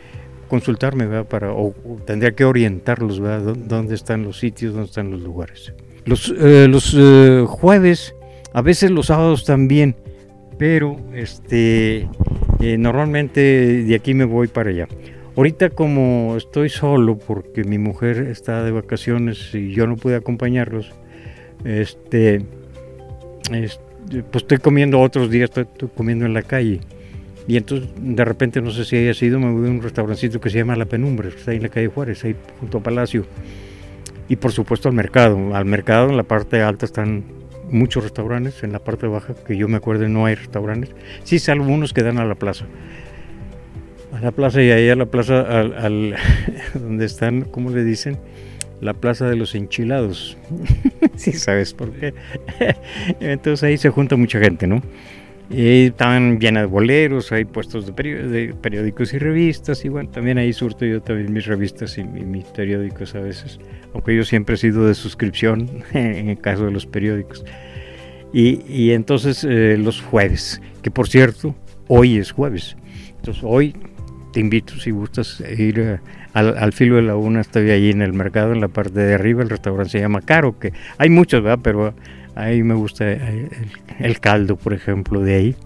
consultarme, 0.49 1.24
Para, 1.24 1.53
o, 1.53 1.74
tendría 2.05 2.32
que 2.32 2.44
orientarlos, 2.44 3.20
¿verdad? 3.20 3.55
Dónde 3.57 3.94
están 3.94 4.22
los 4.24 4.38
sitios, 4.38 4.72
dónde 4.72 4.88
están 4.88 5.11
los 5.11 5.20
lugares. 5.20 5.72
Los, 6.05 6.32
eh, 6.38 6.66
los 6.68 6.94
eh, 6.97 7.44
jueves, 7.47 8.14
a 8.53 8.62
veces 8.62 8.90
los 8.90 9.07
sábados 9.07 9.44
también, 9.44 9.97
pero 10.59 10.97
este, 11.14 12.09
normalmente 12.78 13.40
de 13.84 13.94
aquí 13.94 14.14
me 14.14 14.24
voy 14.24 14.49
para 14.49 14.70
allá. 14.70 14.88
Ahorita 15.36 15.68
como 15.68 16.34
estoy 16.36 16.70
solo 16.70 17.18
porque 17.18 17.62
mi 17.62 17.76
mujer 17.76 18.18
está 18.30 18.64
de 18.64 18.70
vacaciones 18.70 19.55
y 19.55 19.72
yo 19.72 19.86
no 19.86 19.97
pude 19.97 20.16
acompañarlos, 20.16 20.92
este, 21.64 22.42
pues 23.51 24.42
estoy 24.44 24.59
comiendo 24.59 25.01
otros 25.01 25.30
días, 25.30 25.51
estoy, 25.55 25.88
comiendo 25.94 26.24
en 26.24 26.32
la 26.32 26.42
calle. 26.42 26.80
Y 27.49 27.57
entonces 27.57 27.88
de 27.97 28.24
repente, 28.24 28.61
no 28.61 28.70
sé 28.70 28.84
si 28.84 28.97
haya 28.97 29.14
sido, 29.14 29.38
me 29.38 29.53
voy 29.53 29.68
a 29.68 29.70
un 29.70 29.82
restaurancito 29.82 30.40
que 30.40 30.51
se 30.51 30.59
llama 30.59 30.76
La 30.76 30.86
Penumbra, 30.86 31.30
que 31.30 31.36
está 31.36 31.53
ahí 31.53 31.59
en 31.59 31.62
la 31.62 31.68
calle 31.68 31.88
Juárez, 31.88 32.24
ahí 32.24 32.34
junto 32.61 32.78
a 32.78 32.82
Palacio. 32.82 33.24
Y 34.28 34.36
por 34.36 34.53
supuesto 34.53 34.88
al 34.88 34.94
mercado. 34.94 35.55
Al 35.55 35.64
mercado 35.64 36.11
en 36.11 36.16
la 36.16 36.24
parte 36.24 36.61
alta 36.62 36.86
están 36.86 37.24
muchos 37.70 38.03
restaurantes, 38.03 38.62
en 38.62 38.72
la 38.72 38.80
parte 38.80 39.07
baja, 39.07 39.34
que 39.47 39.57
yo 39.57 39.68
me 39.68 39.76
acuerdo 39.76 40.09
no 40.09 40.26
hay 40.26 40.34
restaurantes. 40.34 40.90
Sí, 41.24 41.38
salvo 41.38 41.66
unos 41.66 41.92
que 41.92 42.03
dan 42.03 42.18
a 42.18 42.24
la 42.24 42.34
plaza 42.34 42.66
a 44.16 44.20
la 44.20 44.32
plaza 44.32 44.62
y 44.62 44.70
ahí 44.70 44.88
a 44.88 44.97
la 44.97 45.07
plaza 45.07 45.40
al, 45.40 46.16
donde 46.74 47.05
están, 47.05 47.42
¿cómo 47.42 47.70
le 47.70 47.84
dicen? 47.84 48.18
La 48.80 48.94
plaza 48.94 49.28
de 49.28 49.36
los 49.36 49.55
enchilados. 49.55 50.36
sí, 51.16 51.32
sabes 51.32 51.74
por 51.74 51.92
qué. 51.92 52.14
Entonces 53.20 53.62
ahí 53.62 53.76
se 53.78 53.90
junta 53.90 54.16
mucha 54.16 54.38
gente, 54.38 54.66
¿no? 54.66 54.82
Y 55.49 55.86
están 55.86 56.40
llenas 56.40 56.64
de 56.64 56.66
boleros, 56.66 57.30
hay 57.30 57.44
puestos 57.44 57.86
de, 57.86 58.55
periódicos 58.61 59.14
y 59.14 59.18
revistas, 59.18 59.84
y 59.84 59.88
bueno, 59.88 60.11
también 60.11 60.38
ahí 60.38 60.53
surto 60.53 60.84
yo 60.84 61.01
también 61.01 61.32
mis 61.32 61.47
revistas 61.47 61.99
y, 61.99 62.05
mis 62.05 62.44
periódicos 62.47 63.14
a 63.14 63.20
veces, 63.20 63.61
aunque 63.94 64.16
yo 64.16 64.24
siempre 64.24 64.57
he 64.57 64.59
sido 64.59 64.86
de 64.86 64.94
suscripción 64.94 65.84
en 65.92 66.30
el 66.30 66.38
caso 66.38 66.64
de 66.64 66.72
los 66.72 66.86
periódicos. 66.86 67.44
Y, 68.32 68.90
entonces 68.90 69.44
eh, 69.44 69.78
los 69.78 70.03
jueves, 70.03 70.61
que 70.82 70.90
por 70.90 71.09
cierto, 71.09 71.55
hoy 71.88 72.18
es 72.18 72.32
jueves. 72.32 72.76
Entonces 73.16 73.42
hoy 73.47 73.74
te 74.32 74.40
invito 74.40 74.74
si 74.74 74.90
gustas 74.90 75.42
ir 75.57 75.78
eh, 75.78 76.01
al, 76.34 76.72
filo 76.74 76.97
de 76.97 77.03
la 77.03 77.16
una, 77.16 77.40
estoy 77.40 77.70
ahí 77.70 77.88
en 77.88 78.03
el 78.03 78.12
mercado, 78.12 78.53
en 78.53 78.61
la 78.61 78.68
parte 78.68 79.01
de 79.01 79.14
arriba, 79.14 79.42
el 79.42 79.49
restaurante 79.49 79.92
se 79.92 80.01
llama 80.01 80.20
Caro, 80.20 80.59
que 80.59 80.74
hay 80.99 81.09
muchos, 81.09 81.42
¿verdad? 81.42 81.61
Pero 81.62 81.94
ahí 82.37 82.62
me 82.62 82.74
gusta 82.74 83.11
el, 83.11 84.20
caldo, 84.20 84.57
por 84.57 84.72
ejemplo, 84.72 85.20
de 85.20 85.34
ahí. 85.34 85.57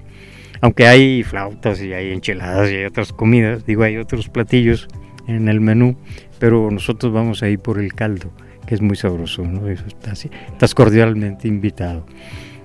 Aunque 0.63 0.87
hay 0.87 1.23
flautas 1.23 1.83
y 1.83 1.93
hay 1.93 2.13
enchiladas 2.13 2.71
y 2.71 2.77
hay 2.77 2.85
otras 2.85 3.13
comidas, 3.13 3.67
digo, 3.67 3.83
hay 3.83 3.97
otros 3.97 4.29
platillos 4.29 4.89
en 5.27 5.49
el 5.49 5.61
menú, 5.61 5.97
pero 6.39 6.71
nosotros 6.71 7.13
vamos 7.13 7.43
ahí 7.43 7.57
por 7.57 7.79
el 7.79 7.95
caldo, 7.95 8.31
que 8.67 8.75
es 8.75 8.81
muy 8.81 8.97
sabroso, 8.97 9.43
¿no? 9.43 9.69
Estás 9.69 10.75
cordialmente 10.75 11.49
invitado. 11.49 12.07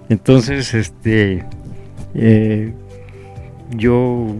Entonces, 0.10 0.74
este, 0.74 1.43
eh, 2.14 2.72
yo 3.72 4.36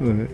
eh, 0.00 0.26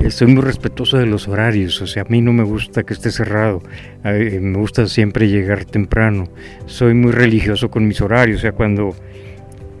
Estoy 0.00 0.28
muy 0.28 0.42
respetuoso 0.42 0.98
de 0.98 1.06
los 1.06 1.26
horarios, 1.26 1.80
o 1.82 1.86
sea, 1.86 2.02
a 2.02 2.06
mí 2.06 2.20
no 2.20 2.32
me 2.32 2.44
gusta 2.44 2.84
que 2.84 2.92
esté 2.92 3.10
cerrado, 3.10 3.62
me 4.04 4.58
gusta 4.58 4.86
siempre 4.86 5.28
llegar 5.28 5.64
temprano. 5.64 6.28
Soy 6.66 6.94
muy 6.94 7.12
religioso 7.12 7.70
con 7.70 7.88
mis 7.88 8.00
horarios, 8.00 8.38
o 8.38 8.42
sea, 8.42 8.52
cuando, 8.52 8.94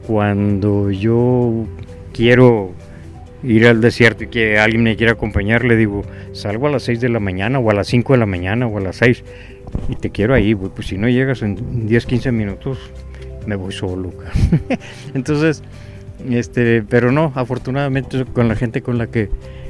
cuando 0.06 0.90
yo 0.90 1.66
quiero 2.12 2.72
ir 3.42 3.66
al 3.66 3.80
desierto 3.80 4.24
y 4.24 4.28
que 4.28 4.58
alguien 4.58 4.82
me 4.82 4.96
quiera 4.96 5.12
acompañar, 5.12 5.64
le 5.64 5.76
digo, 5.76 6.02
salgo 6.32 6.66
a 6.66 6.70
las 6.70 6.82
6 6.84 7.00
de 7.00 7.08
la 7.08 7.20
mañana 7.20 7.58
o 7.58 7.70
a 7.70 7.74
las 7.74 7.86
5 7.86 8.14
de 8.14 8.18
la 8.18 8.26
mañana 8.26 8.66
o 8.66 8.78
a 8.78 8.80
las 8.80 8.96
6 8.96 9.22
y 9.88 9.96
te 9.96 10.10
quiero 10.10 10.34
ahí, 10.34 10.54
pues 10.54 10.88
si 10.88 10.98
no 10.98 11.08
llegas 11.08 11.42
en 11.42 11.86
10, 11.86 12.06
15 12.06 12.32
minutos, 12.32 12.78
me 13.46 13.54
voy 13.56 13.72
solo. 13.72 14.12
Entonces, 15.14 15.62
este, 16.28 16.82
pero 16.82 17.12
no, 17.12 17.32
afortunadamente 17.34 18.24
con 18.24 18.48
la 18.48 18.56
gente 18.56 18.82
con 18.82 18.98
la 18.98 19.06
que 19.08 19.28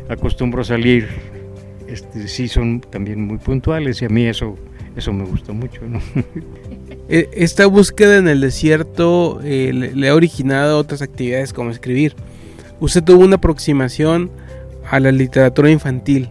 acostumbro 0.08 0.64
salir, 0.64 1.08
este, 1.88 2.28
sí 2.28 2.48
son 2.48 2.80
también 2.80 3.26
muy 3.26 3.38
puntuales 3.38 4.02
y 4.02 4.06
a 4.06 4.08
mí 4.08 4.26
eso, 4.26 4.56
eso 4.96 5.12
me 5.12 5.24
gusta 5.24 5.52
mucho. 5.52 5.80
E, 7.08 7.28
esta 7.34 7.66
búsqueda 7.66 8.18
en 8.18 8.26
el 8.26 8.40
desierto 8.40 9.38
eh, 9.44 9.70
le, 9.72 10.08
ha 10.08 10.14
originado 10.16 10.76
otras 10.76 11.02
actividades 11.02 11.52
como 11.52 11.70
escribir. 11.70 12.16
Usted 12.80 13.00
tuvo 13.04 13.24
una 13.24 13.36
aproximación 13.36 14.28
a 14.90 14.98
la 14.98 15.12
literatura 15.12 15.70
infantil. 15.70 16.28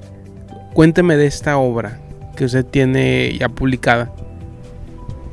Cuénteme 0.74 1.16
de 1.16 1.28
esta 1.28 1.56
obra 1.56 2.02
que 2.36 2.44
usted 2.44 2.66
tiene 2.66 3.38
ya 3.40 3.48
publicada. 3.48 4.14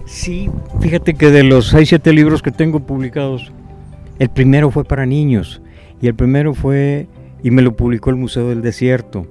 Sí, 0.06 0.48
fíjate 0.80 1.14
que 1.14 1.32
de 1.32 1.42
los 1.42 1.70
6, 1.70 1.88
7 1.88 2.12
libros 2.12 2.40
que 2.40 2.52
tengo 2.52 2.78
publicados, 2.78 3.50
el 4.20 4.28
primero 4.28 4.70
fue 4.70 4.84
para 4.84 5.06
niños 5.06 5.60
y 6.00 6.06
el 6.06 6.14
primero 6.14 6.54
fue 6.54 7.08
y 7.42 7.50
me 7.50 7.62
lo 7.62 7.76
publicó 7.76 8.10
el 8.10 8.16
Museo 8.16 8.48
del 8.48 8.62
Desierto. 8.62 9.26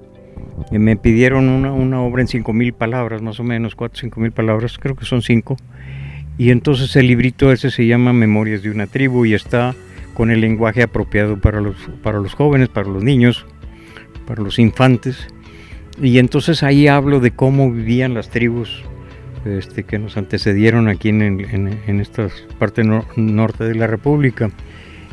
Y 0.71 0.79
me 0.79 0.95
pidieron 0.97 1.49
una, 1.49 2.01
obra 2.01 2.21
en 2.21 2.27
5.000 2.27 2.73
palabras, 2.73 3.21
más 3.21 3.39
o 3.39 3.43
menos, 3.43 3.75
4 3.75 4.07
o 4.07 4.11
5.000 4.11 4.31
palabras, 4.31 4.77
creo 4.77 4.95
que 4.95 5.05
son 5.05 5.21
5. 5.21 5.57
Y 6.37 6.51
entonces 6.51 6.95
el 6.95 7.07
librito 7.07 7.51
ese 7.51 7.71
se 7.71 7.85
llama 7.85 8.13
Memorias 8.13 8.63
de 8.63 8.69
una 8.69 8.87
tribu 8.87 9.25
y 9.25 9.33
está 9.33 9.75
con 10.13 10.31
el 10.31 10.41
lenguaje 10.41 10.83
apropiado 10.83 11.39
para 11.39 11.61
los, 11.61 11.75
para 12.03 12.19
los 12.19 12.33
jóvenes, 12.33 12.69
para 12.69 12.89
los 12.89 13.03
niños, 13.03 13.45
para 14.27 14.41
los 14.41 14.59
infantes. 14.59 15.27
Y 16.01 16.19
entonces 16.19 16.63
ahí 16.63 16.87
hablo 16.87 17.19
de 17.19 17.31
cómo 17.31 17.71
vivían 17.71 18.13
las 18.13 18.29
tribus 18.29 18.83
este, 19.45 19.83
que 19.83 19.99
nos 19.99 20.17
antecedieron 20.17 20.87
aquí 20.87 21.09
en 21.09 21.99
esta 21.99 22.27
parte 22.59 22.83
norte 23.15 23.63
de 23.63 23.75
la 23.75 23.87
República 23.87 24.51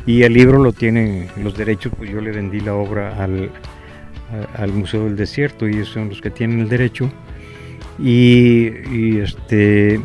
y 0.05 0.23
el 0.23 0.33
libro 0.33 0.57
lo 0.57 0.71
tiene, 0.71 1.27
los 1.41 1.55
derechos, 1.57 1.93
pues 1.97 2.09
yo 2.09 2.21
le 2.21 2.31
vendí 2.31 2.59
la 2.59 2.73
obra 2.73 3.23
al, 3.23 3.51
al 4.57 4.73
Museo 4.73 5.05
del 5.05 5.15
Desierto 5.15 5.67
y 5.67 5.73
ellos 5.73 5.89
son 5.89 6.09
los 6.09 6.21
que 6.21 6.29
tienen 6.29 6.59
el 6.61 6.69
derecho. 6.69 7.11
Y, 8.01 9.19
este, 9.19 9.99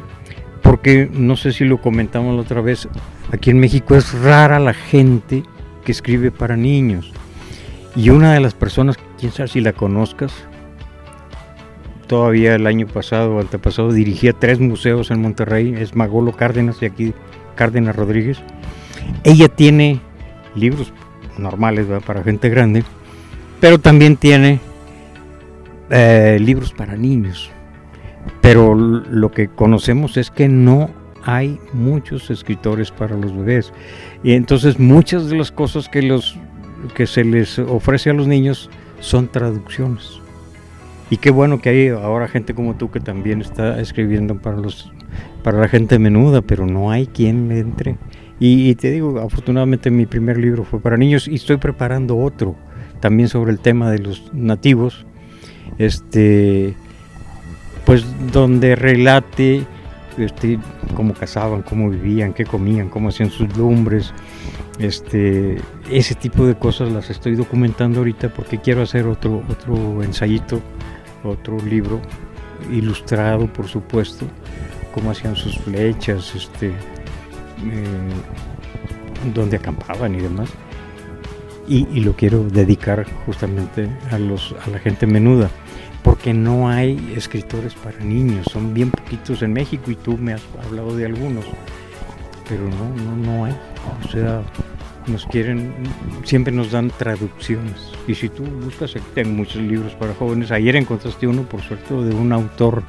porque 0.62 1.08
no 1.12 1.36
sé 1.36 1.52
si 1.52 1.64
lo 1.64 1.80
comentamos 1.80 2.34
la 2.34 2.42
otra 2.42 2.60
vez, 2.60 2.88
aquí 3.32 3.50
en 3.50 3.60
México 3.60 3.94
es 3.94 4.12
rara 4.20 4.58
la 4.58 4.74
gente 4.74 5.44
que 5.84 5.92
escribe 5.92 6.30
para 6.30 6.56
niños. 6.56 7.12
Y 7.94 8.10
una 8.10 8.34
de 8.34 8.40
las 8.40 8.54
personas, 8.54 8.96
quién 9.18 9.30
sabe 9.30 9.48
si 9.48 9.60
la 9.60 9.72
conozcas, 9.72 10.32
todavía 12.08 12.56
el 12.56 12.66
año 12.66 12.88
pasado 12.88 13.36
o 13.36 13.40
antepasado 13.40 13.92
dirigía 13.92 14.32
tres 14.32 14.58
museos 14.58 15.10
en 15.12 15.22
Monterrey, 15.22 15.74
es 15.78 15.94
Magolo 15.94 16.32
Cárdenas 16.32 16.82
y 16.82 16.86
aquí 16.86 17.14
Cárdenas 17.54 17.94
Rodríguez. 17.94 18.42
Ella 19.22 19.48
tiene 19.48 20.00
libros 20.54 20.92
normales 21.38 21.86
para 22.06 22.22
gente 22.22 22.48
grande, 22.48 22.84
pero 23.60 23.78
también 23.78 24.16
tiene 24.16 24.60
eh, 25.90 26.38
libros 26.40 26.72
para 26.72 26.96
niños. 26.96 27.50
Pero 28.40 28.74
lo 28.74 29.30
que 29.30 29.48
conocemos 29.48 30.16
es 30.16 30.30
que 30.30 30.48
no 30.48 30.90
hay 31.24 31.58
muchos 31.72 32.30
escritores 32.30 32.90
para 32.90 33.16
los 33.16 33.34
bebés. 33.34 33.72
Y 34.22 34.32
entonces 34.32 34.78
muchas 34.78 35.28
de 35.28 35.36
las 35.36 35.50
cosas 35.50 35.88
que, 35.88 36.02
los, 36.02 36.36
que 36.94 37.06
se 37.06 37.24
les 37.24 37.58
ofrece 37.58 38.10
a 38.10 38.14
los 38.14 38.26
niños 38.26 38.70
son 39.00 39.28
traducciones. 39.28 40.20
Y 41.10 41.18
qué 41.18 41.30
bueno 41.30 41.60
que 41.60 41.68
hay 41.68 41.88
ahora 41.88 42.28
gente 42.28 42.54
como 42.54 42.74
tú 42.74 42.90
que 42.90 43.00
también 43.00 43.40
está 43.40 43.80
escribiendo 43.80 44.36
para, 44.38 44.56
los, 44.56 44.90
para 45.42 45.58
la 45.58 45.68
gente 45.68 45.98
menuda, 45.98 46.40
pero 46.42 46.66
no 46.66 46.90
hay 46.90 47.06
quien 47.06 47.48
le 47.48 47.58
entre. 47.58 47.96
Y, 48.40 48.74
te 48.74 48.90
digo, 48.90 49.20
afortunadamente 49.20 49.90
mi 49.90 50.06
primer 50.06 50.38
libro 50.38 50.64
fue 50.64 50.80
para 50.80 50.96
niños 50.96 51.28
y 51.28 51.36
estoy 51.36 51.56
preparando 51.56 52.18
otro 52.18 52.56
también 53.00 53.28
sobre 53.28 53.52
el 53.52 53.60
tema 53.60 53.90
de 53.90 53.98
los 53.98 54.32
nativos, 54.32 55.06
este, 55.78 56.74
pues 57.84 58.04
donde 58.32 58.74
relate 58.76 59.66
este, 60.18 60.58
cómo 60.96 61.12
cazaban, 61.14 61.62
cómo 61.62 61.90
vivían, 61.90 62.32
qué 62.32 62.44
comían, 62.44 62.88
cómo 62.88 63.10
hacían 63.10 63.30
sus 63.30 63.56
lumbres, 63.56 64.12
este, 64.78 65.58
ese 65.90 66.14
tipo 66.14 66.46
de 66.46 66.54
cosas 66.56 66.90
las 66.92 67.10
estoy 67.10 67.36
documentando 67.36 68.00
ahorita 68.00 68.32
porque 68.32 68.58
quiero 68.58 68.82
hacer 68.82 69.06
otro, 69.06 69.42
otro 69.48 70.02
ensayito, 70.02 70.60
otro 71.22 71.58
libro 71.58 72.00
ilustrado 72.70 73.52
por 73.52 73.68
supuesto, 73.68 74.26
cómo 74.92 75.10
hacían 75.10 75.36
sus 75.36 75.58
flechas, 75.58 76.34
este, 76.34 76.72
donde 79.34 79.56
acampaban 79.56 80.14
y 80.14 80.20
demás 80.20 80.50
y, 81.66 82.00
lo 82.00 82.14
quiero 82.14 82.44
dedicar 82.44 83.06
justamente 83.26 83.88
a, 84.10 84.18
los, 84.18 84.54
a 84.64 84.70
la 84.70 84.78
gente 84.78 85.06
menuda, 85.06 85.50
porque 86.02 86.34
no 86.34 86.68
hay 86.68 87.14
escritores 87.16 87.74
para 87.74 87.98
niños, 87.98 88.46
son 88.50 88.74
bien 88.74 88.90
poquitos 88.90 89.42
en 89.42 89.52
México 89.52 89.90
y 89.90 89.96
tú 89.96 90.18
me 90.18 90.34
has 90.34 90.42
hablado 90.64 90.96
de 90.96 91.06
algunos, 91.06 91.44
pero 92.48 92.62
no, 92.68 93.04
no, 93.04 93.16
no 93.16 93.44
hay. 93.46 93.54
O 94.04 94.08
sea, 94.08 94.42
nos 95.06 95.26
quieren, 95.26 95.72
siempre 96.24 96.52
nos 96.52 96.70
dan 96.70 96.90
traducciones. 96.90 97.92
Y 98.06 98.14
si 98.14 98.28
tú 98.28 98.44
buscas, 98.44 98.94
tengo 99.14 99.30
muchos 99.30 99.62
libros 99.62 99.94
para 99.94 100.14
jóvenes. 100.14 100.50
Ayer 100.50 100.76
encontraste 100.76 101.26
uno, 101.26 101.42
por 101.42 101.62
suerte, 101.62 101.94
de 101.94 102.14
un 102.14 102.32
autor 102.32 102.82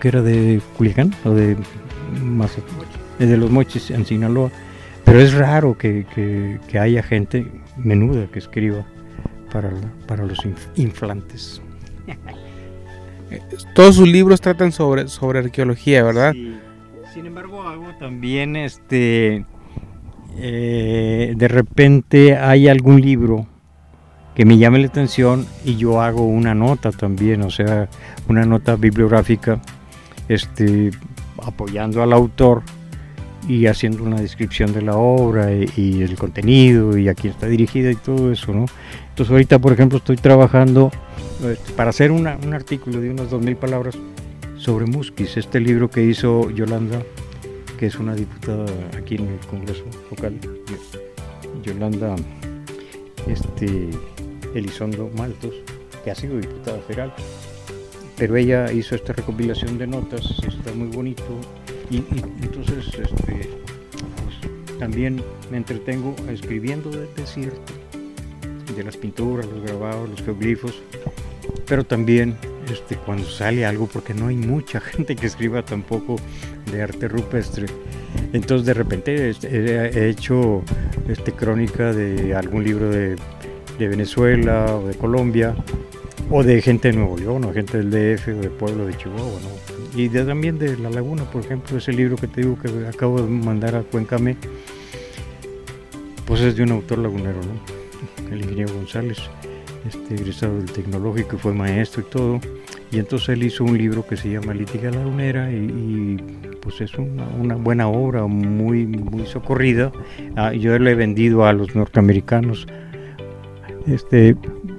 que 0.00 0.08
era 0.08 0.22
de 0.22 0.60
Culiacán 0.76 1.14
o 1.24 1.30
de, 1.30 1.56
de 3.26 3.36
los 3.36 3.50
Mochis 3.50 3.90
en 3.90 4.04
Sinaloa 4.06 4.50
pero 5.08 5.20
es 5.20 5.32
raro 5.32 5.78
que, 5.78 6.60
haya 6.78 7.02
gente 7.02 7.46
menuda 7.78 8.26
que 8.26 8.38
escriba 8.40 8.84
para, 9.50 9.70
para 10.06 10.26
los 10.26 10.38
inflantes. 10.76 11.62
Todos 13.74 13.96
sus 13.96 14.06
libros 14.06 14.42
tratan 14.42 14.70
sobre, 14.70 15.08
sobre 15.08 15.38
arqueología, 15.38 16.02
¿verdad? 16.02 16.34
Sin 17.14 17.24
embargo, 17.24 17.62
hago 17.62 17.86
también 17.98 18.54
este. 18.54 19.46
Eh, 20.36 21.32
de 21.34 21.48
repente 21.48 22.36
hay 22.36 22.68
algún 22.68 23.00
libro 23.00 23.46
que 24.34 24.44
me 24.44 24.58
llame 24.58 24.78
la 24.78 24.88
atención 24.88 25.46
y 25.64 25.76
yo 25.76 26.02
hago 26.02 26.26
una 26.26 26.54
nota 26.54 26.92
también, 26.92 27.42
o 27.42 27.50
sea, 27.50 27.88
una 28.28 28.44
nota 28.44 28.76
bibliográfica, 28.76 29.58
este, 30.28 30.90
apoyando 31.42 32.02
al 32.02 32.12
autor 32.12 32.62
y 33.48 33.66
haciendo 33.66 34.04
una 34.04 34.20
descripción 34.20 34.74
de 34.74 34.82
la 34.82 34.96
obra 34.96 35.50
y, 35.52 36.02
el 36.02 36.16
contenido 36.16 36.96
y 36.98 37.08
a 37.08 37.14
quién 37.14 37.32
está 37.32 37.46
dirigida 37.46 37.90
y 37.90 37.96
todo 37.96 38.30
eso, 38.30 38.52
¿no? 38.52 38.66
Entonces 39.08 39.32
ahorita, 39.32 39.58
por 39.58 39.72
ejemplo, 39.72 39.98
estoy 39.98 40.16
trabajando 40.16 40.90
este, 41.42 41.72
para 41.72 41.90
hacer 41.90 42.12
un 42.12 42.26
artículo 42.26 43.00
de 43.00 43.10
unas 43.10 43.30
2.000 43.30 43.56
palabras 43.56 43.96
sobre 44.56 44.84
Musquis, 44.84 45.38
este 45.38 45.60
libro 45.60 45.88
que 45.88 46.02
hizo 46.04 46.50
Yolanda, 46.50 47.02
que 47.78 47.86
es 47.86 47.98
una 47.98 48.14
diputada 48.14 48.66
aquí 48.96 49.14
en 49.14 49.28
el 49.28 49.38
Congreso 49.46 49.84
local, 50.10 50.38
Yolanda 51.62 52.16
este, 53.26 53.88
Elizondo 54.54 55.10
Maltos, 55.16 55.54
que 56.04 56.10
ha 56.10 56.14
sido 56.14 56.36
diputada 56.36 56.78
federal, 56.80 57.14
pero 58.18 58.36
ella 58.36 58.70
hizo 58.72 58.94
esta 58.94 59.14
recopilación 59.14 59.78
de 59.78 59.86
notas, 59.86 60.22
está 60.46 60.72
muy 60.74 60.88
bonito, 60.88 61.24
y, 61.90 61.96
entonces 62.42 62.86
este, 62.86 63.50
pues, 64.22 64.78
también 64.78 65.22
me 65.50 65.56
entretengo 65.56 66.14
escribiendo 66.30 66.90
del 66.90 67.08
desierto, 67.14 67.72
de 68.76 68.84
las 68.84 68.96
pinturas, 68.96 69.46
los 69.46 69.62
grabados, 69.62 70.08
los 70.08 70.22
geoglifos, 70.22 70.82
pero 71.66 71.84
también 71.84 72.36
este, 72.70 72.96
cuando 72.96 73.24
sale 73.24 73.64
algo, 73.66 73.86
porque 73.86 74.14
no 74.14 74.28
hay 74.28 74.36
mucha 74.36 74.80
gente 74.80 75.16
que 75.16 75.26
escriba 75.26 75.64
tampoco 75.64 76.16
de 76.70 76.82
arte 76.82 77.08
rupestre. 77.08 77.66
Entonces 78.32 78.66
de 78.66 78.74
repente 78.74 79.30
este, 79.30 79.48
he 79.48 80.08
hecho 80.08 80.62
este, 81.08 81.32
crónica 81.32 81.92
de 81.92 82.34
algún 82.34 82.64
libro 82.64 82.90
de, 82.90 83.16
de 83.78 83.88
Venezuela 83.88 84.76
o 84.76 84.86
de 84.86 84.94
Colombia, 84.94 85.54
o 86.30 86.42
de 86.42 86.60
gente 86.62 86.88
de 86.90 86.96
Nuevo 86.96 87.16
León, 87.16 87.44
o 87.44 87.52
gente 87.52 87.78
del 87.82 87.90
DF, 87.90 88.28
o 88.28 88.40
de 88.40 88.50
pueblo 88.50 88.86
de 88.86 88.96
Chihuahua, 88.96 89.40
¿no? 89.42 89.78
y 89.98 90.08
también 90.08 90.58
de 90.58 90.76
La 90.78 90.90
Laguna, 90.90 91.24
por 91.24 91.44
ejemplo, 91.44 91.78
ese 91.78 91.92
libro 91.92 92.16
que 92.16 92.28
te 92.28 92.42
digo 92.42 92.58
que 92.58 92.68
acabo 92.86 93.20
de 93.20 93.28
mandar 93.28 93.74
a 93.74 93.82
Cuencame, 93.82 94.36
pues 96.26 96.40
es 96.40 96.56
de 96.56 96.62
un 96.62 96.72
autor 96.72 96.98
lagunero, 96.98 97.40
¿no? 97.40 97.78
el 98.30 98.42
ingeniero 98.42 98.74
González, 98.74 99.18
este, 99.86 100.14
egresado 100.14 100.56
del 100.56 100.70
tecnológico 100.70 101.36
y 101.36 101.38
fue 101.38 101.54
maestro 101.54 102.02
y 102.02 102.10
todo. 102.10 102.40
Y 102.90 102.98
entonces 102.98 103.30
él 103.30 103.42
hizo 103.42 103.64
un 103.64 103.76
libro 103.76 104.06
que 104.06 104.16
se 104.16 104.30
llama 104.30 104.54
Lítica 104.54 104.90
Lagunera 104.90 105.50
y, 105.52 106.16
pues 106.60 106.80
es 106.80 106.94
una, 106.94 107.56
buena 107.56 107.88
obra, 107.88 108.26
muy, 108.26 108.86
muy 108.86 109.26
socorrida. 109.26 109.92
Ah, 110.36 110.52
yo 110.52 110.78
le 110.78 110.92
he 110.92 110.94
vendido 110.94 111.44
a 111.44 111.52
los 111.52 111.74
norteamericanos. 111.74 112.66
Este, 113.88 114.36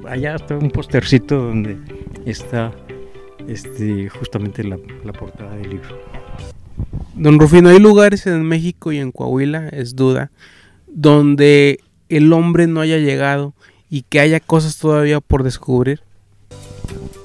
allá 0.07 0.36
está 0.36 0.55
un 0.55 0.70
postercito 0.70 1.36
donde 1.36 1.78
está 2.26 2.72
este, 3.47 4.07
justamente 4.10 4.64
la, 4.64 4.78
la 5.03 5.14
portada 5.14 5.55
del 5.55 5.72
libro. 5.72 5.97
Don 7.16 7.39
Rufino, 7.39 7.70
hay 7.70 7.80
lugares 7.80 8.28
en 8.28 8.43
México 8.43 8.91
y 8.91 8.97
en 8.99 9.12
Coahuila, 9.12 9.70
es 9.70 9.95
duda, 9.95 10.32
donde 10.88 11.80
el 12.07 12.32
hombre 12.34 12.68
no 12.68 12.82
haya 12.82 12.97
llegado 12.97 13.53
y 13.89 14.03
que 14.03 14.20
haya 14.20 14.39
cosas 14.39 14.78
todavía 14.78 15.20
por 15.20 15.43
descubrir. 15.43 16.01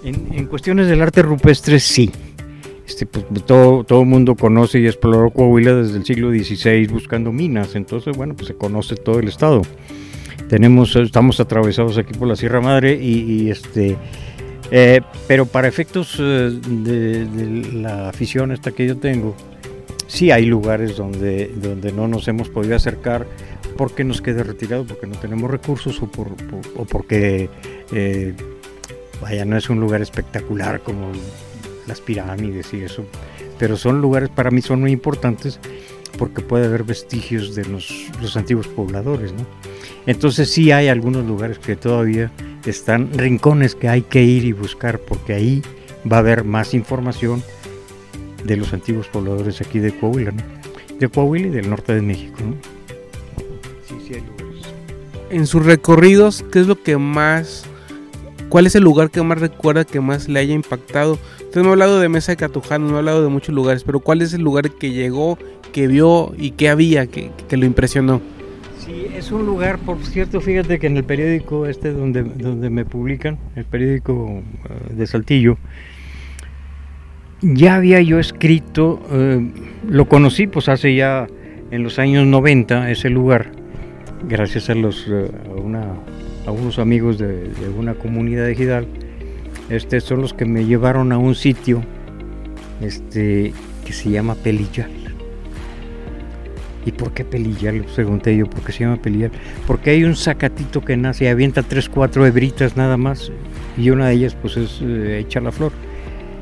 En, 0.03 0.47
cuestiones 0.47 0.89
del 0.89 1.01
arte 1.01 1.23
rupestre, 1.23 1.81
sí. 1.81 2.11
Este, 2.87 3.07
pues, 3.07 3.25
todo, 3.47 3.85
todo 3.85 4.01
el 4.01 4.07
mundo 4.07 4.35
conoce 4.35 4.79
y 4.81 4.87
exploró 4.87 5.31
Coahuila 5.31 5.75
desde 5.75 5.97
el 5.97 6.05
siglo 6.05 6.31
XVI 6.31 6.87
buscando 6.87 7.33
minas, 7.33 7.75
entonces, 7.75 8.17
bueno, 8.17 8.35
pues 8.35 8.49
se 8.49 8.55
conoce 8.55 8.97
todo 8.97 9.19
el 9.19 9.29
estado. 9.29 9.63
Tenemos, 10.49 10.95
estamos 10.97 11.41
atravesados 11.41 11.99
aquí 11.99 12.13
por 12.15 12.29
la 12.29 12.37
Sierra 12.37 12.61
Madre 12.61 12.95
y, 12.95 13.51
este, 13.51 13.97
eh, 14.71 15.01
pero 15.27 15.47
para 15.47 15.69
efectos 15.69 16.17
eh, 16.19 16.51
de, 16.67 17.73
la 17.73 18.09
afición 18.09 18.53
esta 18.53 18.73
que 18.73 18.87
yo 18.87 18.97
tengo, 18.99 19.35
sí 20.07 20.31
hay 20.31 20.47
lugares 20.47 20.97
donde, 20.97 21.51
donde 21.57 21.93
no 21.93 22.09
nos 22.09 22.29
hemos 22.29 22.49
podido 22.49 22.77
acercar 22.77 23.27
porque 23.77 24.05
nos 24.05 24.21
quede 24.21 24.43
retirado, 24.43 24.85
porque 24.85 25.07
no 25.07 25.17
tenemos 25.17 25.51
recursos 25.51 26.01
o, 26.03 26.07
por, 26.07 26.29
o 26.77 26.85
porque, 26.85 27.49
eh, 27.93 28.35
no 29.47 29.57
es 29.57 29.71
un 29.71 29.81
lugar 29.81 30.03
espectacular 30.03 30.81
como 30.81 31.11
las 31.87 32.01
pirámides 32.01 32.73
y 32.75 32.83
eso, 32.83 33.05
pero 33.59 33.77
son 33.77 34.01
lugares 34.01 34.29
para 34.29 34.51
mí 34.51 34.63
son 34.63 34.81
muy 34.81 34.93
importantes 34.93 35.59
porque 36.19 36.43
puede 36.43 36.67
haber 36.67 36.85
vestigios 36.85 37.55
de 37.55 37.65
los, 37.65 38.09
los 38.21 38.37
antiguos 38.37 38.69
pobladores, 38.69 39.33
¿no? 39.33 39.47
Entonces 40.07 40.51
sí 40.51 40.71
hay 40.71 40.89
algunos 40.89 41.25
lugares 41.25 41.59
que 41.59 41.77
todavía 41.77 42.31
están 42.67 43.13
rincones 43.13 43.75
que 43.75 43.89
hay 43.89 44.03
que 44.03 44.23
ir 44.23 44.45
y 44.45 44.53
buscar 44.53 44.99
porque 44.99 45.35
ahí 45.35 45.63
va 46.11 46.17
a 46.17 46.21
haber 46.21 46.45
más 46.45 46.75
información 46.75 47.43
de 48.45 48.57
los 48.57 48.73
antiguos 48.73 49.09
pobladores 49.09 49.61
aquí 49.61 49.79
de 49.79 49.97
Coahuila, 49.97 50.33
¿no? 50.33 50.43
de 50.99 51.09
Coahuila 51.09 51.49
y 51.49 51.51
del 51.51 51.71
norte 51.71 51.95
de 51.95 52.03
México. 52.03 52.37
¿no? 52.41 52.55
Sí, 53.87 53.95
sí 54.07 54.15
hay 54.15 54.21
lugares. 54.21 54.63
En 55.31 55.47
sus 55.47 55.65
recorridos, 55.65 56.45
¿qué 56.53 56.61
es 56.61 56.67
lo 56.67 56.81
que 56.81 56.97
más, 56.97 57.65
cuál 58.49 58.67
es 58.67 58.75
el 58.75 58.83
lugar 58.83 59.11
que 59.11 59.23
más 59.23 59.41
recuerda 59.41 59.85
que 59.85 60.01
más 60.01 60.29
le 60.29 60.41
haya 60.41 60.55
impactado? 60.55 61.19
Usted 61.41 61.63
me 61.63 61.69
ha 61.69 61.73
hablado 61.73 62.01
de 62.01 62.09
Mesa 62.09 62.33
de 62.33 62.37
Catujano, 62.37 62.89
me 62.89 62.95
ha 62.95 62.99
hablado 62.99 63.23
de 63.23 63.29
muchos 63.29 63.55
lugares, 63.55 63.85
pero 63.85 64.01
¿cuál 64.01 64.23
es 64.23 64.35
el 64.35 64.43
lugar 64.43 64.71
que 64.73 64.93
llegó, 64.93 65.39
que 65.75 65.89
vio 65.89 66.33
y 66.39 66.53
que 66.53 66.69
había 66.69 67.09
que, 67.09 67.33
que 67.49 67.57
lo 67.57 67.67
impresionó? 67.67 68.23
Sí, 68.79 69.07
es 69.13 69.33
un 69.33 69.45
lugar, 69.45 69.79
por 69.81 69.99
cierto, 70.05 70.41
fíjate 70.41 70.79
que 70.79 70.87
en 70.87 70.97
el 70.97 71.03
periódico 71.03 71.67
este 71.67 71.93
donde, 71.93 72.23
donde 72.23 72.71
me 72.71 72.85
publican, 72.85 73.39
el 73.57 73.65
periódico 73.65 74.41
eh, 74.71 74.95
de 74.95 75.07
Saltillo, 75.09 75.59
ya 77.43 77.75
había 77.75 78.01
yo 78.03 78.21
escrito, 78.21 79.03
eh, 79.11 79.51
lo 79.89 80.07
conocí 80.07 80.47
pues 80.47 80.69
hace 80.69 80.95
ya 80.95 81.27
en 81.73 81.83
los 81.83 81.99
años 81.99 82.25
90 82.25 82.93
ese 82.93 83.11
lugar, 83.11 83.51
gracias 84.29 84.71
a, 84.71 84.77
los, 84.77 85.09
eh, 85.11 85.29
a, 86.47 86.51
unos 86.53 86.79
amigos 86.79 87.19
de, 87.19 87.49
de, 87.49 87.69
una 87.77 87.95
comunidad 87.95 88.47
de 88.47 88.55
Gidal, 88.55 88.87
este, 89.71 90.01
son 90.01 90.21
los 90.21 90.35
que 90.35 90.45
me 90.45 90.67
llevaron 90.67 91.11
a 91.11 91.19
un 91.19 91.35
sitio 91.35 91.83
este, 92.81 93.53
que 93.85 93.93
se 93.93 94.11
llama 94.11 94.37
Pelillal 94.37 95.04
¿Y 96.87 96.93
por 96.93 97.13
qué 97.13 97.25
pelillar? 97.25 97.75
Le 97.75 97.83
pregunté 97.83 98.37
yo, 98.37 98.47
¿por 98.47 98.63
qué 98.63 98.73
se 98.73 98.81
llama 98.81 98.97
pelillar? 98.97 99.31
Porque 99.67 99.91
hay 99.91 100.05
un 100.05 100.17
sacatito 100.17 100.85
que 100.85 100.97
nace 100.97 101.29
avienta 101.29 101.63
tres, 101.63 101.89
cuatro 101.89 102.27
hebritas 102.27 102.77
nada 102.77 102.97
más, 102.97 103.33
y 103.77 103.91
una 103.91 104.09
de 104.09 104.15
ellas 104.15 104.37
pues 104.41 104.57
es 104.57 104.81
eh, 104.83 105.27
la 105.43 105.53
flor. 105.53 105.73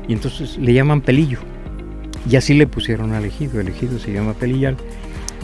Y 0.07 0.13
entonces 0.13 0.57
le 0.57 0.73
llaman 0.73 1.01
pelillo. 1.01 1.39
Y 2.29 2.35
así 2.35 2.53
le 2.53 2.67
pusieron 2.67 3.13
al 3.13 3.25
ejido, 3.25 3.59
el 3.59 3.69
ejido 3.69 3.99
se 3.99 4.11
llama 4.11 4.33
pelillal. 4.33 4.77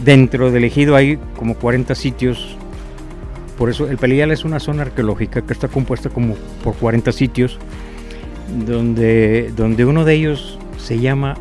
Dentro 0.04 0.50
del 0.50 0.64
ejido 0.64 0.96
hay 0.96 1.18
como 1.36 1.54
40 1.54 1.94
sitios, 1.94 2.56
por 3.58 3.68
eso 3.68 3.88
el 3.88 3.98
pelillal 3.98 4.30
es 4.30 4.44
una 4.44 4.58
zona 4.58 4.82
arqueológica 4.82 5.42
que 5.42 5.52
está 5.52 5.68
compuesta 5.68 6.08
como 6.08 6.34
por 6.64 6.74
40 6.76 7.12
sitios, 7.12 7.58
donde, 8.66 9.52
donde 9.54 9.84
uno 9.84 10.04
de 10.04 10.14
ellos 10.14 10.58
se 10.78 10.98
llama 10.98 11.36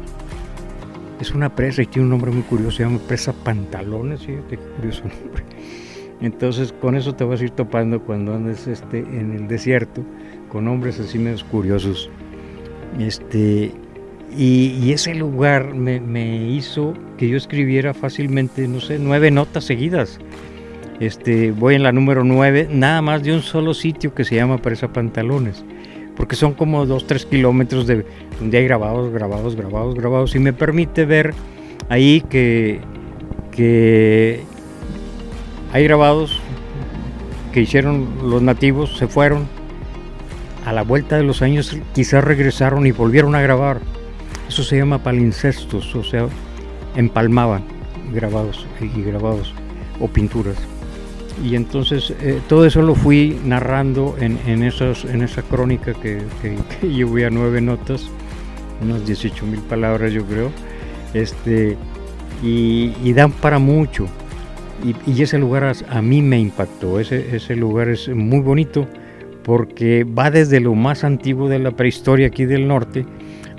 es 1.19 1.31
una 1.31 1.53
presa 1.53 1.81
y 1.81 1.85
tiene 1.85 2.05
un 2.05 2.11
nombre 2.11 2.31
muy 2.31 2.43
curioso, 2.43 2.77
se 2.77 2.83
llama 2.83 2.99
presa 3.07 3.33
Pantalones, 3.33 4.25
fíjate 4.25 4.57
qué 4.57 4.63
curioso 4.75 5.03
nombre. 5.03 5.43
Entonces 6.21 6.73
con 6.73 6.95
eso 6.95 7.13
te 7.13 7.23
vas 7.23 7.41
a 7.41 7.45
ir 7.45 7.51
topando 7.51 8.01
cuando 8.01 8.33
andes 8.33 8.67
este, 8.67 8.99
en 8.99 9.33
el 9.33 9.47
desierto, 9.47 10.03
con 10.49 10.65
nombres 10.65 10.99
así 10.99 11.17
medio 11.17 11.45
curiosos. 11.49 12.09
Este, 12.99 13.71
y, 14.35 14.91
ese 14.91 15.15
lugar 15.15 15.73
me, 15.73 15.99
me, 15.99 16.49
hizo 16.49 16.93
que 17.17 17.27
yo 17.29 17.37
escribiera 17.37 17.93
fácilmente, 17.93 18.67
no 18.67 18.79
sé, 18.79 18.99
nueve 18.99 19.31
notas 19.31 19.63
seguidas. 19.63 20.19
Este, 20.99 21.51
voy 21.51 21.75
en 21.75 21.83
la 21.83 21.91
número 21.91 22.23
nueve, 22.23 22.67
nada 22.69 23.01
más 23.01 23.23
de 23.23 23.33
un 23.33 23.41
solo 23.41 23.73
sitio 23.73 24.13
que 24.13 24.25
se 24.25 24.35
llama 24.35 24.57
Presa 24.57 24.91
Pantalones 24.91 25.63
porque 26.19 26.35
son 26.35 26.53
como 26.53 26.85
2-3 26.85 27.29
kilómetros 27.29 27.87
de 27.87 28.05
donde 28.39 28.57
hay 28.57 28.65
grabados, 28.65 29.09
grabados, 29.13 29.55
grabados, 29.55 29.95
grabados, 29.95 30.35
y 30.35 30.39
me 30.39 30.51
permite 30.51 31.05
ver 31.05 31.33
ahí 31.87 32.19
que, 32.29 32.81
que 33.53 34.43
hay 35.71 35.85
grabados 35.85 36.37
que 37.53 37.61
hicieron 37.61 38.05
los 38.21 38.41
nativos, 38.41 38.97
se 38.97 39.07
fueron, 39.07 39.47
a 40.65 40.73
la 40.73 40.81
vuelta 40.81 41.15
de 41.15 41.23
los 41.23 41.41
años 41.41 41.77
quizás 41.95 42.21
regresaron 42.21 42.85
y 42.85 42.91
volvieron 42.91 43.33
a 43.33 43.41
grabar. 43.41 43.79
Eso 44.49 44.63
se 44.63 44.75
llama 44.75 45.01
palincestos, 45.01 45.95
o 45.95 46.03
sea, 46.03 46.27
empalmaban 46.97 47.63
grabados 48.13 48.67
y 48.81 49.01
grabados 49.03 49.53
o 50.01 50.07
pinturas 50.09 50.57
y 51.43 51.55
entonces 51.55 52.13
eh, 52.21 52.39
todo 52.47 52.65
eso 52.65 52.81
lo 52.81 52.95
fui 52.95 53.39
narrando 53.45 54.15
en, 54.19 54.37
en, 54.45 54.63
en 54.63 55.21
esa 55.21 55.41
crónica 55.43 55.93
que, 55.93 56.21
que, 56.41 56.55
que 56.81 57.25
a 57.25 57.29
nueve 57.29 57.61
notas, 57.61 58.09
unas 58.81 59.05
18 59.05 59.45
mil 59.45 59.61
palabras 59.61 60.11
yo 60.11 60.25
creo, 60.25 60.51
este, 61.13 61.77
y, 62.43 63.13
dan 63.13 63.31
para 63.31 63.59
mucho. 63.59 64.07
Y, 65.05 65.21
ese 65.21 65.37
lugar 65.37 65.65
a, 65.65 65.73
a, 65.89 66.01
mí 66.01 66.21
me 66.21 66.39
impactó, 66.39 66.99
ese, 66.99 67.35
ese 67.35 67.55
lugar 67.55 67.89
es 67.89 68.07
muy 68.07 68.39
bonito 68.39 68.87
porque 69.43 70.05
va 70.05 70.31
desde 70.31 70.61
lo 70.61 70.73
más 70.73 71.03
antiguo 71.03 71.49
de 71.49 71.59
la 71.59 71.71
prehistoria 71.71 72.27
aquí 72.27 72.45
del 72.45 72.67
norte 72.67 73.05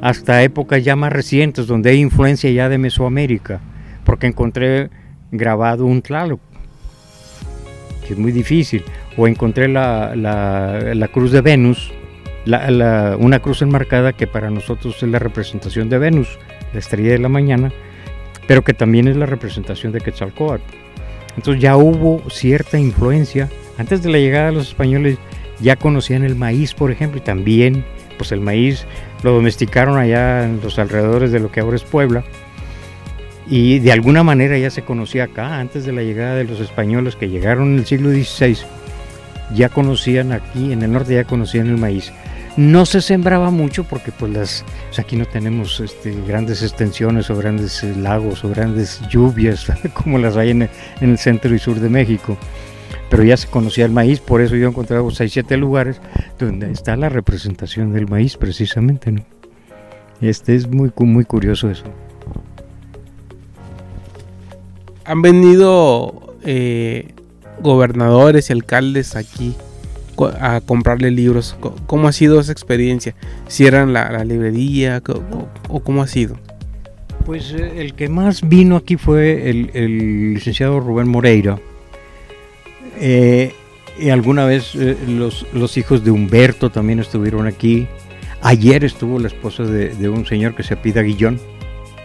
hasta 0.01 0.43
épocas 0.43 0.83
ya 0.83 0.97
más 0.97 1.13
recientes 1.13 1.67
donde 1.67 1.91
hay 1.91 2.01
influencia 2.01 2.51
ya 2.51 2.71
de 2.71 2.79
Mesoamérica, 2.79 3.61
porque 4.05 4.27
encontré 4.29 4.89
grabado 5.31 5.85
un 5.85 6.01
Tlaloc 6.01 6.41
es 8.13 8.19
muy 8.19 8.33
difícil, 8.33 8.85
o 9.17 9.27
encontré 9.27 9.69
la, 9.69 10.15
la, 10.15 11.09
cruz 11.09 11.33
de 11.33 11.41
Venus, 11.41 11.93
una 12.47 13.41
cruz 13.41 13.63
enmarcada 13.63 14.13
que 14.13 14.27
para 14.27 14.51
nosotros 14.51 15.03
es 15.03 15.09
la 15.09 15.19
representación 15.19 15.89
de 15.89 15.99
Venus, 15.99 16.39
la 16.73 16.79
estrella 16.79 17.13
de 17.13 17.19
la 17.19 17.29
mañana, 17.29 17.73
pero 18.47 18.63
que 18.63 18.75
también 18.75 19.09
es 19.09 19.17
la 19.17 19.27
representación 19.27 19.93
de 19.93 20.01
Quetzalcóatl. 20.01 20.63
Entonces 21.37 21.63
ya 21.63 21.77
hubo 21.77 22.23
cierta 22.29 22.79
influencia. 22.79 23.49
Antes 23.79 24.03
de 24.03 24.11
la 24.11 24.19
llegada 24.19 24.47
de 24.47 24.53
los 24.53 24.69
españoles 24.69 25.19
ya 25.61 25.77
conocían 25.77 26.25
el 26.25 26.35
maíz, 26.35 26.75
por 26.75 26.91
ejemplo, 26.91 27.19
y 27.19 27.25
también 27.25 27.85
pues 28.19 28.33
el 28.33 28.41
maíz 28.41 28.87
lo 29.23 29.33
domesticaron 29.33 29.97
allá 29.97 30.45
en 30.45 30.61
los 30.63 30.79
alrededores 30.79 31.33
de 31.33 31.41
lo 31.41 31.51
que 31.51 31.61
ahora 31.61 31.77
es 31.77 31.85
Puebla 31.85 32.25
y 33.51 33.81
de 33.81 33.91
alguna 33.91 34.23
manera 34.23 34.57
ya 34.57 34.71
se 34.71 34.83
conocía 34.83 35.25
acá, 35.25 35.59
antes 35.59 35.85
de 35.85 35.93
la 35.93 36.03
llegada 36.03 36.37
de 36.37 36.45
los 36.45 36.61
españoles 36.61 37.17
que 37.17 37.29
llegaron 37.29 37.73
en 37.73 37.79
el 37.81 37.87
siglo 37.87 38.11
XVI, 38.11 38.57
ya 39.53 39.69
conocían 39.69 40.31
aquí, 40.31 40.73
en 40.73 40.83
el 40.83 40.93
norte 40.93 41.15
ya 41.15 41.25
conocían 41.25 41.67
el 41.67 41.77
maíz. 41.77 42.13
No 42.57 42.87
se 42.87 43.01
sembraba 43.01 43.51
mucho 43.51 43.83
porque 43.83 44.13
pues 44.13 44.33
las, 44.33 44.65
aquí 44.97 45.17
no 45.17 45.25
tenemos 45.25 45.81
este, 45.81 46.15
grandes 46.27 46.63
extensiones 46.63 47.29
o 47.29 47.37
grandes 47.37 47.83
eh, 47.83 47.93
lagos 47.97 48.45
o 48.45 48.51
grandes 48.51 49.01
lluvias 49.09 49.67
como 49.95 50.19
las 50.19 50.37
hay 50.37 50.51
en 50.51 50.69
el, 51.01 51.19
centro 51.19 51.53
y 51.53 51.59
sur 51.59 51.81
de 51.81 51.89
México 51.89 52.37
pero 53.09 53.25
ya 53.25 53.37
se 53.37 53.49
conocía 53.49 53.85
el 53.85 53.91
maíz, 53.91 54.21
por 54.21 54.41
eso 54.41 54.55
yo 54.55 54.67
he 54.67 54.71
encontrado 54.71 55.11
6, 55.11 55.33
7 55.33 55.57
lugares 55.57 56.01
donde 56.39 56.71
está 56.71 56.95
la 56.95 57.09
representación 57.09 57.93
del 57.93 58.09
maíz 58.09 58.37
precisamente, 58.37 59.11
¿no? 59.11 59.25
Este 60.21 60.55
es 60.55 60.69
muy, 60.69 60.93
muy 60.97 61.25
curioso 61.25 61.69
eso 61.69 61.87
han 65.05 65.23
venido 65.23 66.37
eh, 66.45 67.09
gobernadores 67.63 68.51
y 68.51 68.53
alcaldes 68.53 69.17
aquí 69.17 69.55
a 70.41 70.61
comprarle 70.61 71.11
libros. 71.11 71.57
¿Cómo 71.87 72.09
ha 72.09 72.13
sido 72.13 72.41
esa 72.41 72.53
experiencia? 72.53 73.15
¿Cierran 73.49 73.93
la, 73.93 74.11
la 74.11 74.25
librería 74.25 75.03
o 75.69 75.81
cómo 75.81 76.03
ha 76.03 76.07
sido? 76.07 76.37
Pues 77.25 77.53
eh, 77.53 77.81
el 77.81 77.95
que 77.95 78.09
más 78.09 78.47
vino 78.47 78.77
aquí 78.77 78.97
fue 78.97 79.49
el, 79.51 80.35
licenciado 80.35 80.81
Rubén 80.81 81.09
Moreira. 81.09 81.59
Eh, 82.99 83.55
y 83.99 84.11
alguna 84.11 84.45
vez 84.45 84.75
los, 84.75 85.77
hijos 85.77 86.05
de 86.05 86.11
Humberto 86.11 86.71
también 86.71 87.01
estuvieron 87.01 87.47
aquí. 87.47 87.87
Ayer 88.43 88.85
estuvo 88.85 89.19
la 89.19 89.29
esposa 89.29 89.65
de, 89.65 89.91
de 89.91 90.09
un 90.09 90.25
señor 90.27 90.55
que 90.55 90.63
se 90.63 90.75
apida 90.75 91.03
Guillón, 91.03 91.39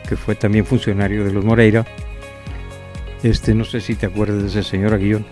que 0.07 0.17
fue 0.17 0.35
también 0.35 0.65
funcionario 0.65 1.23
de 1.23 1.31
los 1.31 1.45
Moreira. 1.45 1.85
Este, 3.25 3.55
no 3.55 3.65
sé 3.65 3.81
si 3.81 3.95
te 3.95 4.05
acuerdas 4.05 4.43
de 4.43 4.49
ese 4.49 4.61
señor 4.61 4.93
Aguillón. 4.93 5.25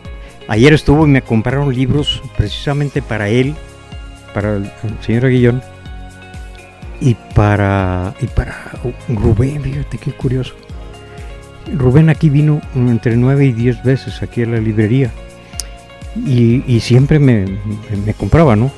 Ayer 0.47 0.73
estuvo 0.73 1.05
y 1.05 1.11
me 1.11 1.21
compraron 1.21 1.71
libros 1.71 2.23
precisamente 2.35 3.03
para 3.03 3.29
él, 3.29 3.53
para 4.33 4.55
el, 4.55 4.71
señor 5.01 5.25
Aguillón, 5.25 5.61
y 6.99 7.13
para, 7.35 8.15
y 8.19 8.25
para 8.25 8.71
Rubén, 9.09 9.61
fíjate 9.61 9.99
qué 9.99 10.11
curioso. 10.11 10.55
Rubén 11.71 12.09
aquí 12.09 12.31
vino 12.31 12.61
entre 12.73 13.15
nueve 13.15 13.45
y 13.45 13.51
diez 13.51 13.83
veces 13.83 14.23
aquí 14.23 14.41
a 14.41 14.47
la 14.47 14.57
librería 14.57 15.11
y, 16.15 16.79
siempre 16.79 17.19
me, 17.19 17.45
compraba, 18.17 18.55
¿no? 18.55 18.71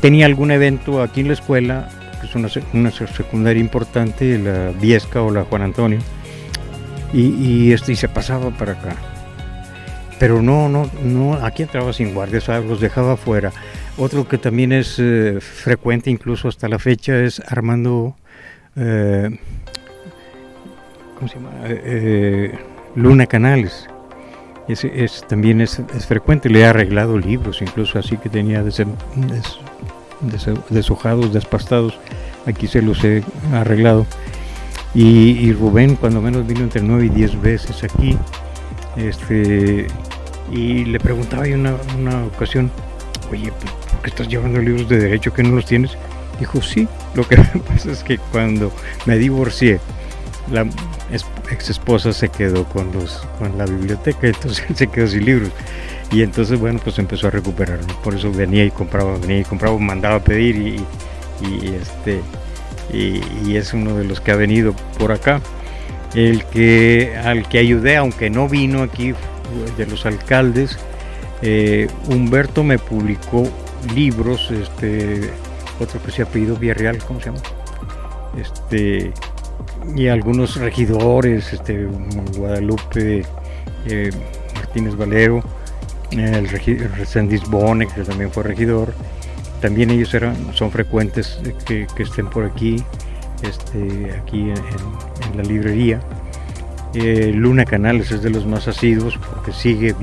Tenía 0.00 0.24
algún 0.24 0.50
evento 0.50 1.02
aquí 1.02 1.20
en 1.20 1.28
la 1.28 1.34
escuela, 1.34 1.90
que 2.22 2.26
es 2.26 2.34
una, 2.34 2.48
una 2.72 2.90
secundaria 2.90 3.60
importante, 3.60 4.38
la 4.38 4.70
Viesca 4.80 5.20
o 5.20 5.30
la 5.30 5.44
Juan 5.44 5.60
Antonio, 5.60 5.98
y, 7.14 7.72
este, 7.72 7.92
y 7.92 7.96
se 7.96 8.08
pasaba 8.08 8.50
para 8.50 8.72
acá. 8.72 8.96
Pero 10.18 10.42
no, 10.42 10.68
no, 10.68 10.90
no, 11.02 11.34
aquí 11.34 11.62
entraba 11.62 11.92
sin 11.92 12.14
guardias, 12.14 12.48
los 12.48 12.80
dejaba 12.80 13.12
afuera. 13.12 13.52
Otro 13.96 14.26
que 14.26 14.38
también 14.38 14.72
es 14.72 14.96
eh, 14.98 15.38
frecuente 15.40 16.10
incluso 16.10 16.48
hasta 16.48 16.68
la 16.68 16.78
fecha 16.78 17.20
es 17.20 17.40
Armando, 17.46 18.16
eh, 18.76 19.38
¿cómo 21.16 21.28
se 21.28 21.34
llama? 21.34 21.50
Eh, 21.64 22.58
Luna 22.96 23.26
Canales. 23.26 23.88
Es, 24.66 25.24
también 25.28 25.60
es, 25.60 25.82
frecuente, 26.08 26.48
le 26.48 26.64
ha 26.64 26.70
arreglado 26.70 27.18
libros, 27.18 27.60
incluso 27.60 27.98
así 27.98 28.16
que 28.16 28.30
tenía 28.30 28.62
des, 28.62 28.82
deshojados, 30.70 31.34
despastados, 31.34 31.98
aquí 32.46 32.66
se 32.66 32.80
los 32.80 33.04
he 33.04 33.22
arreglado. 33.52 34.06
Y, 34.94 35.52
Rubén 35.52 35.96
cuando 35.96 36.20
menos 36.20 36.46
vino 36.46 36.60
entre 36.60 36.80
9 36.80 37.06
y 37.06 37.08
10 37.08 37.40
veces 37.42 37.82
aquí. 37.82 38.16
Este, 38.96 39.88
y 40.52 40.84
le 40.84 41.00
preguntaba 41.00 41.46
yo 41.48 41.56
una, 41.56 42.24
ocasión, 42.26 42.70
oye, 43.30 43.50
¿por 43.50 44.02
qué 44.02 44.10
estás 44.10 44.28
llevando 44.28 44.60
libros 44.60 44.88
de 44.88 44.98
derecho 44.98 45.32
que 45.32 45.42
no 45.42 45.56
los 45.56 45.66
tienes? 45.66 45.96
Dijo, 46.38 46.62
sí, 46.62 46.86
lo 47.14 47.26
que 47.26 47.36
pasa 47.68 47.90
es 47.90 48.04
que 48.04 48.18
cuando 48.18 48.72
me 49.04 49.18
divorcié, 49.18 49.80
la 50.52 50.64
ex 51.50 51.70
esposa 51.70 52.12
se 52.12 52.28
quedó 52.28 52.64
con, 52.64 52.92
los, 52.92 53.26
con 53.38 53.58
la 53.58 53.64
biblioteca, 53.64 54.28
entonces 54.28 54.64
se 54.76 54.86
quedó 54.86 55.08
sin 55.08 55.24
libros. 55.24 55.50
Y 56.12 56.22
entonces, 56.22 56.60
bueno, 56.60 56.78
pues 56.84 57.00
empezó 57.00 57.26
a 57.26 57.30
recuperar. 57.30 57.80
Por 58.04 58.14
eso 58.14 58.30
venía 58.30 58.64
y 58.64 58.70
compraba, 58.70 59.18
venía 59.18 59.40
y 59.40 59.44
compraba, 59.44 59.76
mandaba 59.78 60.16
a 60.16 60.22
pedir 60.22 60.56
y, 60.56 60.84
y 61.44 61.74
este 61.74 62.20
y, 62.92 63.56
es 63.56 63.72
uno 63.72 63.96
de 63.96 64.04
los 64.04 64.20
que 64.20 64.32
ha 64.32 64.36
venido 64.36 64.74
por 64.98 65.12
acá. 65.12 65.40
El 66.14 66.44
que, 66.44 67.16
al 67.24 67.48
que 67.48 67.58
ayudé, 67.58 67.96
aunque 67.96 68.30
no 68.30 68.48
vino 68.48 68.82
aquí 68.82 69.14
de 69.76 69.86
los 69.86 70.06
alcaldes, 70.06 70.78
eh, 71.42 71.88
Humberto 72.08 72.62
me 72.62 72.78
publicó 72.78 73.48
libros, 73.94 74.50
este, 74.50 75.30
otro 75.80 76.00
que 76.02 76.10
se 76.12 76.22
ha 76.22 76.26
pedido 76.26 76.56
Villarreal, 76.56 76.98
¿cómo 76.98 77.20
se 77.20 77.26
llama? 77.26 77.40
Este, 78.40 79.12
y 79.94 80.08
algunos 80.08 80.56
regidores, 80.56 81.52
este, 81.52 81.86
Guadalupe 82.36 83.24
eh, 83.86 84.10
Martínez 84.54 84.96
Valero, 84.96 85.42
el, 86.10 86.48
Resendiz 86.48 87.42
Bone, 87.48 87.86
que 87.88 88.02
también 88.02 88.30
fue 88.30 88.44
regidor, 88.44 88.94
también 89.64 89.88
ellos 89.88 90.12
eran, 90.12 90.36
son 90.52 90.70
frecuentes 90.70 91.38
que, 91.64 91.86
estén 91.96 92.28
por 92.28 92.44
aquí, 92.44 92.84
este, 93.42 94.12
aquí 94.12 94.50
en, 94.50 95.36
la 95.38 95.42
librería. 95.42 96.00
Eh, 96.92 97.32
Luna 97.34 97.64
Canales 97.64 98.10
es 98.10 98.20
de 98.22 98.28
los 98.28 98.44
más 98.44 98.68
asiduos 98.68 99.16
porque 99.16 99.52
sigue, 99.52 99.94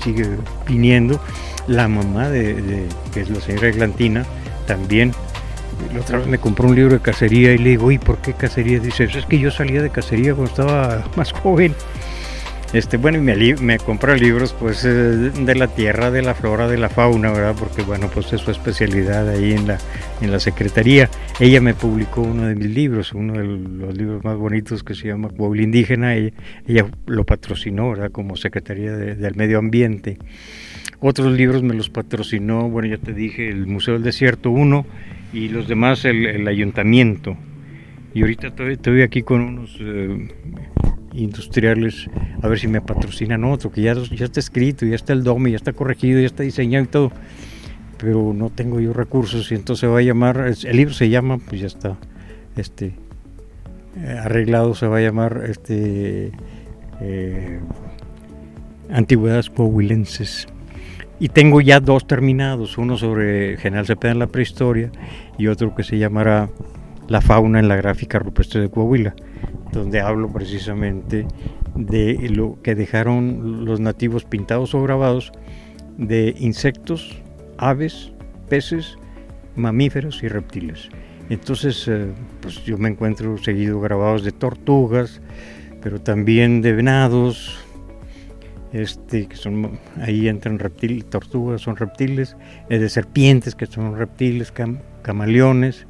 sigue 0.00 0.28
viniendo. 0.64 1.20
La 1.66 1.88
mamá 1.88 2.28
de, 2.28 2.86
que 3.12 3.22
es 3.22 3.30
la 3.30 3.40
señora 3.40 3.66
Eglantina, 3.70 4.24
también 4.68 5.12
la 5.92 6.02
otra 6.02 6.18
vez 6.18 6.28
me 6.28 6.38
compró 6.38 6.68
un 6.68 6.76
libro 6.76 6.94
de 6.94 7.00
cacería 7.00 7.52
y 7.52 7.58
le 7.58 7.70
digo, 7.70 7.90
¿y 7.90 7.98
por 7.98 8.18
qué 8.18 8.34
cacería? 8.34 8.78
Dice, 8.78 9.08
es 9.12 9.26
que 9.26 9.40
yo 9.40 9.50
salía 9.50 9.82
de 9.82 9.90
cacería 9.90 10.36
cuando 10.36 10.52
estaba 10.52 11.04
más 11.16 11.32
joven. 11.32 11.74
Este, 12.72 12.98
bueno, 12.98 13.18
y 13.18 13.20
me, 13.20 13.54
me 13.56 13.78
compró 13.78 14.14
libros 14.14 14.52
pues 14.52 14.84
eh, 14.84 14.88
de 14.88 15.54
la 15.56 15.66
tierra, 15.66 16.12
de 16.12 16.22
la 16.22 16.34
flora, 16.34 16.68
de 16.68 16.78
la 16.78 16.88
fauna, 16.88 17.32
¿verdad? 17.32 17.56
Porque 17.58 17.82
bueno, 17.82 18.08
pues 18.14 18.32
es 18.32 18.40
su 18.40 18.52
especialidad 18.52 19.28
ahí 19.28 19.54
en 19.54 19.66
la, 19.66 19.78
en 20.20 20.30
la 20.30 20.38
secretaría. 20.38 21.10
Ella 21.40 21.60
me 21.60 21.74
publicó 21.74 22.22
uno 22.22 22.46
de 22.46 22.54
mis 22.54 22.70
libros, 22.70 23.12
uno 23.12 23.32
de 23.32 23.44
los 23.44 23.96
libros 23.96 24.22
más 24.22 24.36
bonitos 24.36 24.84
que 24.84 24.94
se 24.94 25.08
llama 25.08 25.30
Pueblo 25.30 25.60
Indígena. 25.60 26.14
Ella, 26.14 26.32
ella 26.68 26.86
lo 27.06 27.24
patrocinó, 27.24 27.90
¿verdad? 27.90 28.12
Como 28.12 28.36
Secretaría 28.36 28.92
del 28.92 29.34
Medio 29.34 29.58
Ambiente. 29.58 30.18
Otros 31.00 31.32
libros 31.32 31.62
me 31.62 31.74
los 31.74 31.88
patrocinó, 31.88 32.68
bueno, 32.68 32.88
ya 32.88 32.98
te 32.98 33.14
dije, 33.14 33.48
el 33.48 33.66
Museo 33.66 33.94
del 33.94 34.02
Desierto, 34.02 34.50
uno, 34.50 34.84
y 35.32 35.48
los 35.48 35.66
demás 35.66 36.04
el, 36.04 36.46
ayuntamiento. 36.46 37.36
Y 38.12 38.20
ahorita 38.20 38.52
estoy, 38.68 39.02
aquí 39.02 39.22
con 39.22 39.40
unos 39.40 39.76
eh, 39.80 40.28
industriales 41.12 42.08
a 42.42 42.48
ver 42.48 42.58
si 42.58 42.68
me 42.68 42.80
patrocinan 42.80 43.44
otro, 43.44 43.70
que 43.70 43.82
ya, 43.82 43.92
está 43.92 44.40
escrito, 44.40 44.86
ya 44.86 44.94
está 44.94 45.12
el 45.12 45.24
DOME, 45.24 45.50
ya 45.50 45.56
está 45.56 45.72
corregido, 45.72 46.20
ya 46.20 46.26
está 46.26 46.42
diseñado 46.42 46.84
y 46.84 46.88
todo, 46.88 47.12
pero 47.98 48.32
no 48.34 48.50
tengo 48.50 48.80
yo 48.80 48.92
recursos 48.92 49.50
y 49.52 49.54
entonces 49.54 49.88
va 49.88 49.98
a 49.98 50.02
llamar, 50.02 50.52
el 50.64 50.76
libro 50.76 50.94
se 50.94 51.08
llama, 51.08 51.38
pues 51.38 51.60
ya 51.60 51.66
está, 51.66 51.96
este, 52.56 52.94
eh, 53.96 54.18
arreglado, 54.24 54.74
se 54.74 54.86
va 54.86 54.98
a 54.98 55.00
llamar, 55.00 55.44
este, 55.48 56.32
eh, 57.00 57.60
Antigüedades 58.92 59.50
Coahuilenses. 59.50 60.48
Y 61.20 61.28
tengo 61.28 61.60
ya 61.60 61.80
dos 61.80 62.06
terminados, 62.06 62.78
uno 62.78 62.96
sobre 62.96 63.56
General 63.58 63.86
Cepeda 63.86 64.12
en 64.12 64.18
la 64.18 64.26
prehistoria 64.26 64.90
y 65.38 65.48
otro 65.48 65.74
que 65.74 65.84
se 65.84 65.98
llamará 65.98 66.48
La 67.08 67.20
fauna 67.20 67.60
en 67.60 67.68
la 67.68 67.76
gráfica 67.76 68.18
rupestre 68.18 68.62
de 68.62 68.70
Coahuila 68.70 69.14
donde 69.72 70.00
hablo 70.00 70.28
precisamente 70.32 71.26
de 71.74 72.28
lo 72.30 72.60
que 72.62 72.74
dejaron 72.74 73.64
los 73.64 73.80
nativos 73.80 74.24
pintados 74.24 74.74
o 74.74 74.82
grabados 74.82 75.32
de 75.96 76.34
insectos, 76.38 77.16
aves, 77.58 78.12
peces, 78.48 78.96
mamíferos 79.56 80.22
y 80.22 80.28
reptiles. 80.28 80.88
Entonces, 81.28 81.86
eh, 81.88 82.08
pues 82.40 82.64
yo 82.64 82.76
me 82.76 82.88
encuentro 82.88 83.38
seguido 83.38 83.80
grabados 83.80 84.24
de 84.24 84.32
tortugas, 84.32 85.20
pero 85.80 86.00
también 86.00 86.60
de 86.60 86.72
venados, 86.72 87.58
este, 88.72 89.26
que 89.26 89.36
son, 89.36 89.78
ahí 90.00 90.28
entran 90.28 90.58
reptiles, 90.58 91.08
tortugas 91.08 91.60
son 91.60 91.76
reptiles, 91.76 92.36
eh, 92.68 92.78
de 92.78 92.88
serpientes 92.88 93.54
que 93.54 93.66
son 93.66 93.96
reptiles, 93.96 94.52
camaleones, 95.02 95.86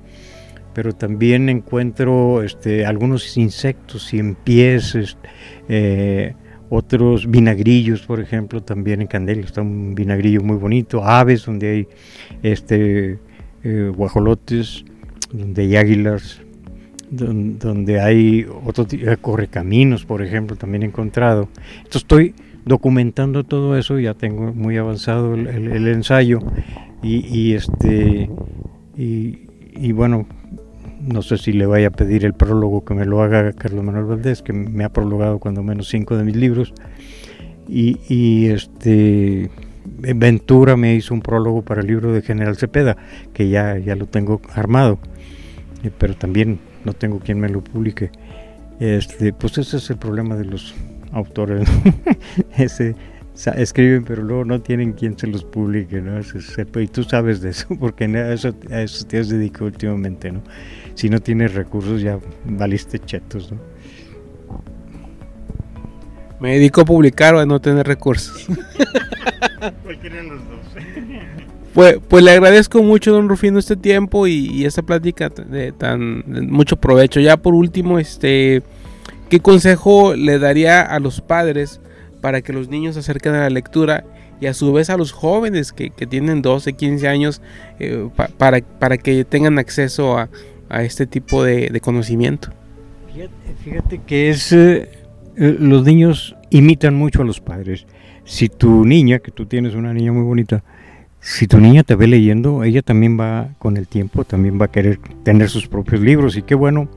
pero 0.75 0.93
también 0.93 1.49
encuentro 1.49 2.43
este, 2.43 2.87
algunos 2.87 3.37
insectos, 3.37 4.07
cien 4.07 4.35
pies, 4.35 5.17
eh, 5.69 6.35
otros 6.69 7.29
vinagrillos, 7.29 8.03
por 8.03 8.21
ejemplo, 8.21 8.63
también 8.63 9.01
en 9.01 9.09
Candela 9.09 9.43
está 9.43 9.63
un 9.63 9.95
vinagrillo 9.95 10.43
muy 10.43 10.57
bonito, 10.57 11.05
aves 11.05 11.45
donde 11.45 11.69
hay 11.69 11.89
este, 12.43 13.19
eh, 13.65 13.93
guajolotes, 13.95 14.85
donde 15.33 15.63
hay 15.63 15.77
águilas, 15.77 16.41
donde, 17.11 18.01
hay 18.01 18.47
otro 18.65 18.87
tipo 18.87 19.11
correcaminos, 19.21 20.05
por 20.05 20.23
ejemplo, 20.23 20.55
también 20.55 20.85
he 20.85 20.87
encontrado. 20.87 21.49
Entonces 21.79 22.03
estoy 22.03 22.35
documentando 22.65 23.43
todo 23.43 23.77
eso, 23.77 23.99
ya 23.99 24.15
tengo 24.15 24.53
muy 24.55 24.77
avanzado 24.77 25.35
el, 25.35 25.89
ensayo 25.89 26.39
y, 27.03 27.55
este 27.55 28.31
y 28.97 29.93
bueno 29.93 30.27
no 31.01 31.23
sé 31.23 31.39
si 31.39 31.53
le 31.53 31.67
vaya 31.67 31.89
a 31.89 31.91
pedir 31.91 32.25
el 32.25 32.35
prólogo 32.35 32.85
que 32.85 32.95
me 32.95 33.05
lo 33.05 33.23
haga 33.23 33.53
Carlos 33.53 33.85
Manuel 33.85 34.05
Valdés, 34.05 34.43
que 34.43 34.53
me 34.53 34.85
ha 34.85 34.91
prologado 34.91 35.39
cuando 35.39 35.63
menos 35.63 35.89
cinco 35.89 36.17
de 36.17 36.25
mis 36.25 36.37
libros. 36.37 36.75
Y, 37.69 38.47
este 38.47 39.51
Ventura 39.85 40.77
me 40.77 40.95
hizo 40.95 41.15
un 41.15 41.21
prólogo 41.21 41.63
para 41.63 41.81
el 41.81 41.87
libro 41.87 42.13
de 42.13 42.23
General 42.23 42.57
Cepeda, 42.57 42.97
que 43.33 43.49
ya, 43.49 43.79
ya 43.79 43.97
lo 43.97 44.07
tengo 44.07 44.41
armado, 44.55 44.99
eh, 45.85 45.91
pero 45.97 46.15
también 46.15 46.59
no 46.85 46.93
tengo 46.93 47.21
quien 47.21 47.39
me 47.39 47.49
lo 47.49 47.63
publique. 47.63 48.11
Este, 48.81 49.33
pues 49.33 49.59
ese 49.59 49.77
es 49.77 49.91
el 49.91 49.99
problema 49.99 50.37
de 50.37 50.45
los 50.45 50.75
autores. 51.13 51.69
ese, 52.59 52.97
escriben, 53.57 54.05
pero 54.05 54.23
luego 54.23 54.45
no 54.45 54.61
tienen 54.61 54.93
quien 54.93 55.19
se 55.19 55.27
los 55.27 55.45
publique, 55.45 56.01
¿no? 56.01 56.21
y 56.21 56.87
tú 56.89 57.05
sabes 57.05 57.41
de 57.41 57.51
eso, 57.51 57.69
porque 57.81 58.05
a 58.05 58.33
eso, 58.33 58.55
a 58.71 58.83
eso 58.83 59.07
te 59.07 59.19
has 59.19 59.29
dedicado 59.29 59.67
últimamente, 59.67 60.33
¿no? 60.33 60.43
Si 61.01 61.09
no 61.09 61.19
tienes 61.19 61.55
recursos, 61.55 62.03
ya 62.03 62.19
valiste 62.45 62.99
chetos, 62.99 63.51
¿no? 63.51 63.59
Me 66.41 66.53
dedico 66.53 66.83
a 66.83 66.85
publicar 66.85 67.35
o 67.35 67.39
a 67.39 67.47
no 67.47 67.59
tener 67.59 67.87
recursos. 67.87 68.47
Cualquiera 69.83 70.17
de 70.17 70.23
los 70.25 70.41
dos. 70.47 70.59
Pues, 71.73 71.99
pues 72.07 72.25
le 72.25 72.33
agradezco 72.33 72.83
mucho, 72.83 73.13
don 73.13 73.29
Rufino, 73.29 73.59
este 73.59 73.77
tiempo 73.77 74.27
y, 74.27 74.65
esta 74.67 74.83
plática 74.83 75.31
de 75.31 75.71
tan 75.73 76.25
mucho 76.51 76.77
provecho. 76.77 77.21
Ya 77.21 77.37
por 77.39 77.55
último, 77.55 77.99
este, 78.01 78.63
¿qué 79.31 79.41
consejo 79.41 80.15
le 80.15 80.39
daría 80.41 80.83
a 80.83 80.99
los 80.99 81.21
padres 81.21 81.81
para 82.21 82.43
que 82.43 82.53
los 82.53 82.69
niños 82.69 82.95
se 82.95 83.01
acerquen 83.01 83.35
a 83.35 83.43
la 83.43 83.51
lectura 83.51 84.05
y 84.41 84.47
a 84.47 84.55
su 84.55 84.73
vez 84.73 84.91
a 84.91 84.97
los 84.97 85.13
jóvenes 85.13 85.73
que, 85.73 85.91
tienen 85.91 86.43
12, 86.43 86.73
15 86.73 87.09
años 87.09 87.41
eh, 87.79 88.11
para, 88.37 88.61
para 88.61 88.99
que 88.99 89.25
tengan 89.25 89.59
acceso 89.61 90.19
a, 90.19 90.29
este 90.79 91.07
tipo 91.07 91.43
de, 91.43 91.81
conocimiento. 91.81 92.51
Fíjate, 93.65 94.01
que 94.07 94.31
es, 94.31 94.53
eh, 94.53 94.89
eh, 95.37 95.57
los 95.59 95.85
niños 95.85 96.37
imitan 96.51 96.95
mucho 96.95 97.23
a 97.23 97.25
los 97.25 97.41
padres. 97.41 97.87
Si 98.25 98.49
tu 98.49 98.85
niña, 98.85 99.19
que 99.19 99.31
tú 99.31 99.47
tienes 99.47 99.75
una 99.75 99.93
niña 99.93 100.13
muy 100.13 100.23
bonita, 100.23 100.63
si 101.21 101.47
tu 101.47 101.59
niña 101.59 101.83
te 101.83 101.97
ve 101.97 102.07
leyendo, 102.07 102.65
ella 102.65 102.83
también 102.83 103.19
va 103.19 103.51
con 103.59 103.77
el 103.77 103.87
tiempo, 103.87 104.25
también 104.25 104.59
va 104.61 104.67
a 104.67 104.71
querer 104.71 104.99
tener 105.23 105.51
sus 105.51 105.69
propios 105.69 106.01
libros. 106.01 106.37
Y 106.37 106.43
qué 106.43 106.55
bueno 106.55 106.89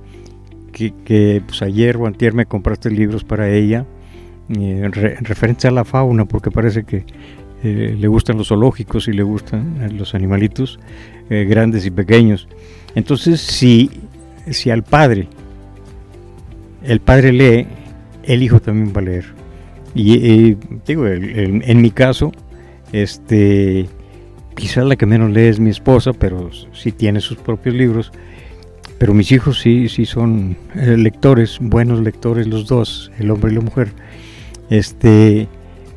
que, 0.72 1.42
pues, 1.46 1.62
ayer 1.62 1.98
o 1.98 2.08
antier 2.08 2.34
me 2.34 2.46
compraste 2.46 2.90
libros 2.90 3.24
para 3.24 3.50
ella 3.50 3.86
en, 4.50 4.92
referencia 4.92 5.70
a 5.70 5.74
la 5.74 5.86
fauna, 5.86 6.26
porque 6.26 6.52
parece 6.52 6.84
que 6.84 7.06
eh, 7.64 7.96
le 7.98 8.08
gustan 8.08 8.38
los 8.38 8.50
zoológicos 8.50 9.08
y 9.08 9.14
le 9.14 9.24
gustan 9.24 9.82
eh, 9.82 9.90
los 9.92 10.16
animalitos 10.16 10.80
eh, 11.30 11.46
grandes 11.46 11.86
y 11.86 11.92
pequeños. 11.92 12.48
Entonces, 12.96 13.42
si, 13.42 13.90
si 14.50 14.70
al 14.70 14.84
padre, 14.84 15.28
el 16.84 17.00
padre 17.00 17.32
lee, 17.34 17.68
el 18.24 18.44
hijo 18.44 18.60
también 18.60 18.94
va 18.96 19.02
a 19.02 19.06
leer. 19.06 19.26
Y 19.96 20.58
digo, 20.86 21.08
en 21.08 21.82
mi 21.82 21.92
caso, 21.92 22.32
este, 22.94 23.88
quizás 24.56 24.86
la 24.86 24.96
que 24.96 25.06
menos 25.06 25.32
lee 25.32 25.48
es 25.48 25.60
mi 25.60 25.70
esposa, 25.70 26.14
pero 26.14 26.50
sí 26.74 26.92
tiene 26.92 27.20
sus 27.20 27.38
propios 27.38 27.76
libros. 27.76 28.12
Pero 28.98 29.14
mis 29.14 29.32
hijos 29.32 29.60
sí, 29.60 29.90
sí 29.90 30.06
son 30.06 30.56
lectores, 30.76 31.58
buenos 31.60 32.00
lectores 32.02 32.48
los 32.48 32.68
dos, 32.68 33.12
el 33.20 33.32
hombre 33.32 33.52
y 33.52 33.56
la 33.56 33.62
mujer. 33.62 33.92
Este, 34.70 35.48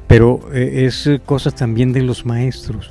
pero 0.07 0.41
eh, 0.53 0.87
es 0.87 1.09
cosa 1.25 1.51
también 1.51 1.93
de 1.93 2.03
los 2.03 2.27
maestros. 2.27 2.91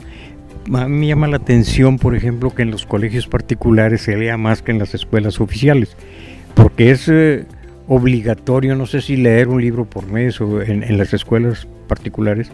A 0.74 0.88
mí 0.88 0.98
me 0.98 1.08
llama 1.08 1.28
la 1.28 1.38
atención, 1.38 2.00
por 2.00 2.16
ejemplo, 2.16 2.50
que 2.54 2.64
en 2.64 2.72
los 2.72 2.86
colegios 2.86 3.28
particulares 3.28 4.02
se 4.02 4.18
lea 4.18 4.36
más 4.38 4.64
que 4.64 4.72
en 4.72 4.80
las 4.80 4.96
escuelas 4.96 5.40
oficiales, 5.40 5.96
porque 6.56 6.90
es 6.90 7.08
eh, 7.08 7.46
obligatorio, 7.88 8.76
no 8.76 8.88
sé 8.88 9.02
si 9.02 9.16
leer 9.16 9.48
un 9.48 9.62
libro 9.62 9.86
por 9.86 10.08
mes 10.08 10.42
o 10.42 10.64
en, 10.64 10.98
las 10.98 11.14
escuelas 11.14 11.68
particulares 11.88 12.50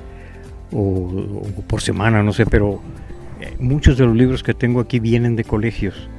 o, 0.74 1.44
por 1.68 1.82
semana, 1.82 2.22
no 2.22 2.34
sé, 2.34 2.46
pero 2.46 2.82
eh, 3.40 3.54
muchos 3.60 3.98
de 3.98 4.06
los 4.06 4.16
libros 4.16 4.44
que 4.44 4.54
tengo 4.54 4.82
aquí 4.82 5.00
vienen 5.00 5.38
de 5.38 5.46
colegios. 5.46 6.10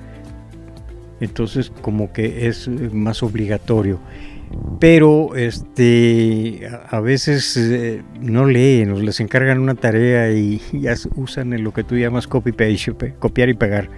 Entonces, 1.21 1.71
como 1.83 2.13
que 2.13 2.49
es 2.49 2.69
más 2.69 3.23
obligatorio 3.23 4.01
pero 4.79 5.37
este 5.37 6.69
a 6.89 7.01
veces 7.01 7.57
eh, 7.57 8.03
no 8.21 8.47
leen, 8.47 9.05
les 9.05 9.21
encargan 9.21 9.61
una 9.61 9.75
tarea 9.75 10.33
y 10.33 10.61
ya 10.73 10.95
usan 11.17 11.63
lo 11.63 11.73
que 11.73 11.85
tú 11.85 11.97
llamas 11.97 12.27
copy 12.27 12.53
paste, 12.53 13.15
copiar 13.19 13.49
y 13.49 13.55
pegar, 13.55 13.89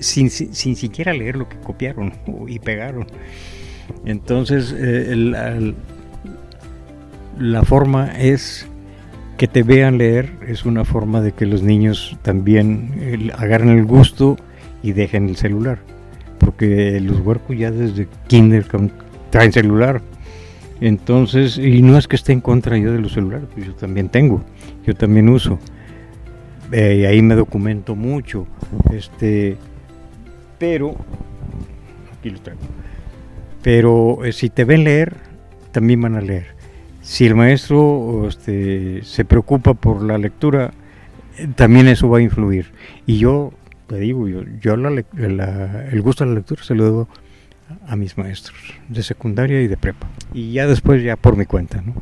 sin, 0.00 0.30
sin, 0.30 0.76
siquiera 0.76 1.12
leer 1.12 1.36
lo 1.36 1.48
que 1.48 1.56
copiaron 1.58 2.12
y 2.48 2.58
pegaron. 2.58 3.06
Entonces, 4.04 4.74
eh, 4.76 5.14
la, 5.16 5.58
la 7.38 7.62
forma 7.62 8.18
es 8.18 8.66
que 9.38 9.46
te 9.46 9.62
vean 9.62 9.98
leer, 9.98 10.30
es 10.46 10.64
una 10.64 10.84
forma 10.84 11.20
de 11.20 11.32
que 11.32 11.46
los 11.46 11.62
niños 11.62 12.18
también 12.22 13.30
agarren 13.36 13.70
el 13.70 13.84
gusto 13.84 14.36
y 14.82 14.92
dejen 14.92 15.28
el 15.28 15.36
celular. 15.36 15.78
Porque 16.38 17.00
los 17.00 17.20
huercos 17.20 17.56
ya 17.56 17.70
desde 17.70 18.08
kinder 18.26 18.66
traen 19.30 19.52
celular. 19.52 20.02
Entonces, 20.80 21.58
y 21.58 21.82
no 21.82 21.98
es 21.98 22.06
que 22.06 22.16
esté 22.16 22.32
en 22.32 22.40
contra 22.40 22.76
yo 22.78 22.92
de 22.92 23.00
los 23.00 23.12
celulares, 23.12 23.48
pues 23.52 23.66
yo 23.66 23.74
también 23.74 24.08
tengo, 24.08 24.44
yo 24.86 24.94
también 24.94 25.28
uso. 25.28 25.58
Eh, 26.70 27.06
ahí 27.06 27.22
me 27.22 27.34
documento 27.34 27.96
mucho. 27.96 28.46
Este, 28.92 29.56
pero, 30.58 30.94
aquí 32.16 32.30
lo 32.30 32.40
traigo. 32.40 32.60
Pero 33.62 34.24
eh, 34.24 34.32
si 34.32 34.50
te 34.50 34.64
ven 34.64 34.84
leer, 34.84 35.16
también 35.72 36.00
van 36.00 36.14
a 36.14 36.20
leer. 36.20 36.46
Si 37.00 37.26
el 37.26 37.34
maestro 37.34 38.28
este, 38.28 39.02
se 39.02 39.24
preocupa 39.24 39.74
por 39.74 40.02
la 40.02 40.18
lectura, 40.18 40.72
eh, 41.38 41.48
también 41.56 41.88
eso 41.88 42.08
va 42.08 42.18
a 42.18 42.22
influir. 42.22 42.66
Y 43.06 43.18
yo, 43.18 43.52
te 43.86 43.96
digo, 43.96 44.28
yo, 44.28 44.42
yo 44.60 44.74
el 44.74 46.02
gusto 46.02 46.24
de 46.24 46.30
la 46.30 46.36
lectura 46.36 46.62
se 46.62 46.74
lo 46.74 46.84
debo 46.84 47.08
a 47.86 47.96
mis 47.96 48.16
maestros 48.16 48.58
de 48.88 49.02
secundaria 49.02 49.60
y 49.62 49.68
de 49.68 49.76
prepa. 49.76 50.08
Y 50.32 50.52
ya 50.52 50.66
después 50.66 51.02
ya 51.02 51.16
por 51.16 51.36
mi 51.36 51.46
cuenta, 51.46 51.80
¿no? 51.82 51.94